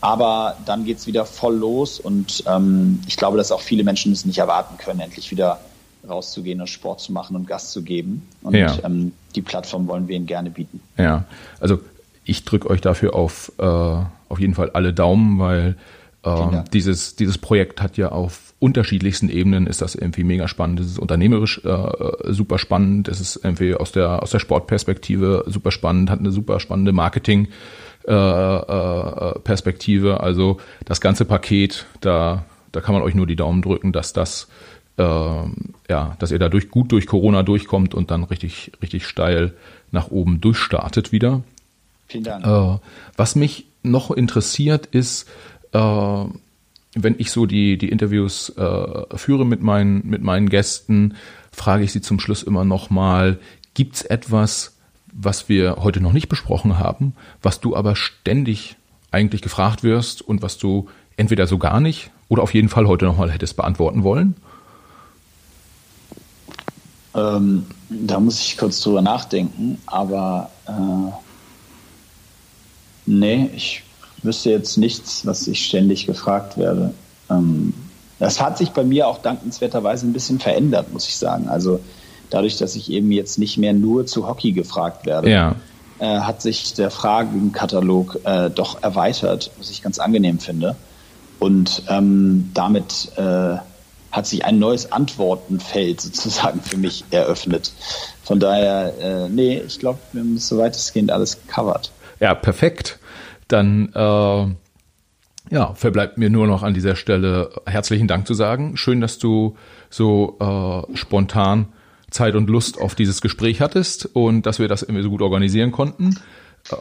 Aber 0.00 0.56
dann 0.64 0.84
geht 0.84 0.98
es 0.98 1.06
wieder 1.06 1.24
voll 1.24 1.56
los 1.56 2.00
und 2.00 2.42
ähm, 2.46 3.00
ich 3.06 3.16
glaube, 3.16 3.36
dass 3.36 3.52
auch 3.52 3.60
viele 3.60 3.84
Menschen 3.84 4.12
es 4.12 4.24
nicht 4.24 4.38
erwarten 4.38 4.76
können, 4.78 5.00
endlich 5.00 5.30
wieder 5.30 5.60
rauszugehen 6.08 6.60
und 6.60 6.66
Sport 6.66 7.00
zu 7.00 7.12
machen 7.12 7.36
und 7.36 7.46
Gas 7.46 7.70
zu 7.70 7.82
geben. 7.82 8.26
Und 8.42 8.54
ja. 8.54 8.76
ähm, 8.84 9.12
die 9.34 9.42
Plattform 9.42 9.86
wollen 9.86 10.08
wir 10.08 10.16
ihnen 10.16 10.26
gerne 10.26 10.50
bieten. 10.50 10.80
Ja, 10.96 11.24
also 11.60 11.78
ich 12.24 12.44
drücke 12.44 12.68
euch 12.70 12.80
dafür 12.80 13.14
auf, 13.14 13.52
äh, 13.58 13.96
auf 14.32 14.40
jeden 14.40 14.54
Fall 14.54 14.70
alle 14.70 14.92
Daumen, 14.92 15.38
weil 15.38 15.76
äh, 16.24 16.62
dieses, 16.72 17.16
dieses 17.16 17.38
Projekt 17.38 17.82
hat 17.82 17.96
ja 17.96 18.10
auf 18.10 18.54
unterschiedlichsten 18.58 19.28
Ebenen 19.28 19.66
ist 19.66 19.82
das 19.82 19.94
irgendwie 19.94 20.24
mega 20.24 20.48
spannend. 20.48 20.80
Es 20.80 20.86
ist 20.86 20.98
unternehmerisch 20.98 21.64
äh, 21.64 22.32
super 22.32 22.58
spannend. 22.58 23.08
Es 23.08 23.20
ist 23.20 23.40
irgendwie 23.42 23.74
aus 23.74 23.92
der, 23.92 24.22
aus 24.22 24.30
der 24.30 24.38
Sportperspektive 24.38 25.44
super 25.48 25.70
spannend, 25.70 26.10
hat 26.10 26.20
eine 26.20 26.30
super 26.30 26.60
spannende 26.60 26.92
Marketing 26.92 27.48
äh, 28.06 28.12
äh, 28.12 29.38
Perspektive. 29.40 30.20
Also 30.20 30.58
das 30.84 31.00
ganze 31.00 31.24
Paket, 31.24 31.86
da, 32.00 32.44
da 32.70 32.80
kann 32.80 32.94
man 32.94 33.02
euch 33.02 33.14
nur 33.14 33.26
die 33.26 33.36
Daumen 33.36 33.62
drücken, 33.62 33.92
dass 33.92 34.12
das 34.12 34.48
äh, 34.96 35.02
ja, 35.02 36.16
dass 36.18 36.30
ihr 36.30 36.38
dadurch 36.38 36.70
gut 36.70 36.92
durch 36.92 37.06
Corona 37.06 37.42
durchkommt 37.42 37.94
und 37.94 38.10
dann 38.10 38.24
richtig, 38.24 38.72
richtig 38.80 39.06
steil 39.06 39.54
nach 39.90 40.10
oben 40.10 40.40
durchstartet 40.40 41.12
wieder. 41.12 41.42
Vielen 42.08 42.24
Dank. 42.24 42.46
Äh, 42.46 42.78
was 43.16 43.34
mich 43.34 43.66
noch 43.82 44.10
interessiert 44.10 44.86
ist, 44.86 45.28
äh, 45.72 46.24
wenn 46.94 47.14
ich 47.18 47.30
so 47.30 47.46
die, 47.46 47.78
die 47.78 47.88
Interviews 47.88 48.50
äh, 48.50 49.16
führe 49.16 49.46
mit 49.46 49.62
meinen, 49.62 50.06
mit 50.06 50.22
meinen 50.22 50.48
Gästen, 50.48 51.14
frage 51.50 51.84
ich 51.84 51.92
sie 51.92 52.02
zum 52.02 52.20
Schluss 52.20 52.42
immer 52.42 52.64
nochmal, 52.64 53.38
gibt 53.74 53.96
es 53.96 54.02
etwas, 54.02 54.76
was 55.12 55.48
wir 55.48 55.76
heute 55.80 56.00
noch 56.00 56.12
nicht 56.12 56.28
besprochen 56.28 56.78
haben, 56.78 57.14
was 57.42 57.60
du 57.60 57.76
aber 57.76 57.96
ständig 57.96 58.76
eigentlich 59.10 59.42
gefragt 59.42 59.82
wirst 59.82 60.22
und 60.22 60.42
was 60.42 60.58
du 60.58 60.88
entweder 61.16 61.46
so 61.46 61.58
gar 61.58 61.80
nicht 61.80 62.10
oder 62.28 62.42
auf 62.42 62.54
jeden 62.54 62.68
Fall 62.68 62.86
heute 62.86 63.04
nochmal 63.04 63.30
hättest 63.30 63.56
beantworten 63.56 64.04
wollen? 64.04 64.34
Ähm, 67.14 67.66
da 67.90 68.20
muss 68.20 68.40
ich 68.40 68.56
kurz 68.56 68.80
drüber 68.80 69.02
nachdenken, 69.02 69.78
aber 69.86 70.50
äh 70.66 71.31
Nee, 73.18 73.50
ich 73.54 73.82
wüsste 74.22 74.50
jetzt 74.50 74.78
nichts, 74.78 75.26
was 75.26 75.46
ich 75.46 75.64
ständig 75.64 76.06
gefragt 76.06 76.56
werde. 76.56 76.94
Ähm, 77.30 77.74
das 78.18 78.40
hat 78.40 78.56
sich 78.56 78.70
bei 78.70 78.84
mir 78.84 79.08
auch 79.08 79.18
dankenswerterweise 79.18 80.06
ein 80.06 80.12
bisschen 80.12 80.38
verändert, 80.38 80.92
muss 80.92 81.08
ich 81.08 81.16
sagen. 81.16 81.48
Also 81.48 81.80
dadurch, 82.30 82.56
dass 82.56 82.76
ich 82.76 82.90
eben 82.90 83.10
jetzt 83.12 83.38
nicht 83.38 83.58
mehr 83.58 83.72
nur 83.72 84.06
zu 84.06 84.26
Hockey 84.26 84.52
gefragt 84.52 85.06
werde, 85.06 85.30
ja. 85.30 85.56
äh, 85.98 86.20
hat 86.20 86.40
sich 86.40 86.74
der 86.74 86.90
Fragenkatalog 86.90 88.20
äh, 88.24 88.48
doch 88.48 88.82
erweitert, 88.82 89.50
was 89.58 89.70
ich 89.70 89.82
ganz 89.82 89.98
angenehm 89.98 90.38
finde. 90.38 90.76
Und 91.38 91.82
ähm, 91.88 92.50
damit 92.54 93.10
äh, 93.16 93.56
hat 94.12 94.26
sich 94.26 94.44
ein 94.44 94.58
neues 94.58 94.92
Antwortenfeld 94.92 96.00
sozusagen 96.00 96.60
für 96.62 96.76
mich 96.76 97.04
eröffnet. 97.10 97.72
Von 98.22 98.38
daher, 98.38 99.28
nee, 99.28 99.60
ich 99.66 99.80
glaube, 99.80 99.98
wir 100.12 100.20
haben 100.20 100.38
so 100.38 100.58
weitestgehend 100.58 101.10
alles 101.10 101.38
covered. 101.48 101.90
Ja, 102.20 102.34
perfekt. 102.34 103.00
Dann 103.48 103.92
äh, 103.94 104.46
ja, 105.50 105.74
verbleibt 105.74 106.18
mir 106.18 106.30
nur 106.30 106.46
noch 106.46 106.62
an 106.62 106.74
dieser 106.74 106.96
Stelle 106.96 107.50
herzlichen 107.66 108.08
Dank 108.08 108.26
zu 108.26 108.34
sagen. 108.34 108.76
Schön, 108.76 109.00
dass 109.00 109.18
du 109.18 109.56
so 109.90 110.38
äh, 110.40 110.96
spontan 110.96 111.66
Zeit 112.10 112.34
und 112.34 112.48
Lust 112.48 112.80
auf 112.80 112.94
dieses 112.94 113.20
Gespräch 113.20 113.60
hattest 113.60 114.06
und 114.06 114.46
dass 114.46 114.58
wir 114.58 114.68
das 114.68 114.80
so 114.80 115.10
gut 115.10 115.22
organisieren 115.22 115.72
konnten. 115.72 116.18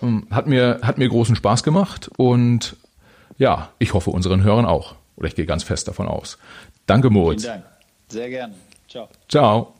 Ähm, 0.02 0.28
hat 0.30 0.48
mir 0.48 0.80
hat 0.84 0.98
mir 0.98 1.10
großen 1.10 1.36
Spaß 1.36 1.64
gemacht 1.64 2.10
und 2.18 2.76
ja, 3.38 3.70
ich 3.80 3.94
hoffe 3.94 4.12
unseren 4.12 4.44
Hörern 4.44 4.66
auch. 4.66 4.96
Oder 5.16 5.28
ich 5.28 5.36
gehe 5.36 5.46
ganz 5.46 5.64
fest 5.64 5.88
davon 5.88 6.08
aus. 6.08 6.38
Danke, 6.86 7.10
Moritz. 7.10 7.44
Vielen 7.44 7.54
Dank. 7.56 7.66
Sehr 8.08 8.30
gerne. 8.30 8.54
Ciao. 8.88 9.10
Ciao. 9.28 9.74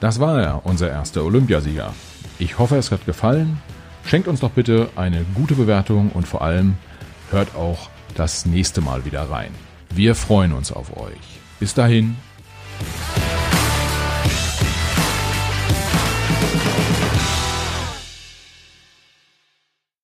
Das 0.00 0.20
war 0.20 0.40
er, 0.40 0.60
unser 0.64 0.90
erster 0.90 1.24
Olympiasieger. 1.24 1.94
Ich 2.38 2.58
hoffe, 2.58 2.76
es 2.76 2.90
hat 2.90 3.06
gefallen. 3.06 3.62
Schenkt 4.04 4.28
uns 4.28 4.40
doch 4.40 4.50
bitte 4.50 4.90
eine 4.96 5.24
gute 5.34 5.54
Bewertung 5.54 6.10
und 6.10 6.26
vor 6.26 6.42
allem 6.42 6.76
hört 7.30 7.54
auch 7.54 7.88
das 8.14 8.44
nächste 8.44 8.80
Mal 8.80 9.04
wieder 9.04 9.30
rein. 9.30 9.50
Wir 9.90 10.14
freuen 10.14 10.52
uns 10.52 10.72
auf 10.72 10.96
euch. 10.96 11.40
Bis 11.60 11.74
dahin, 11.74 12.16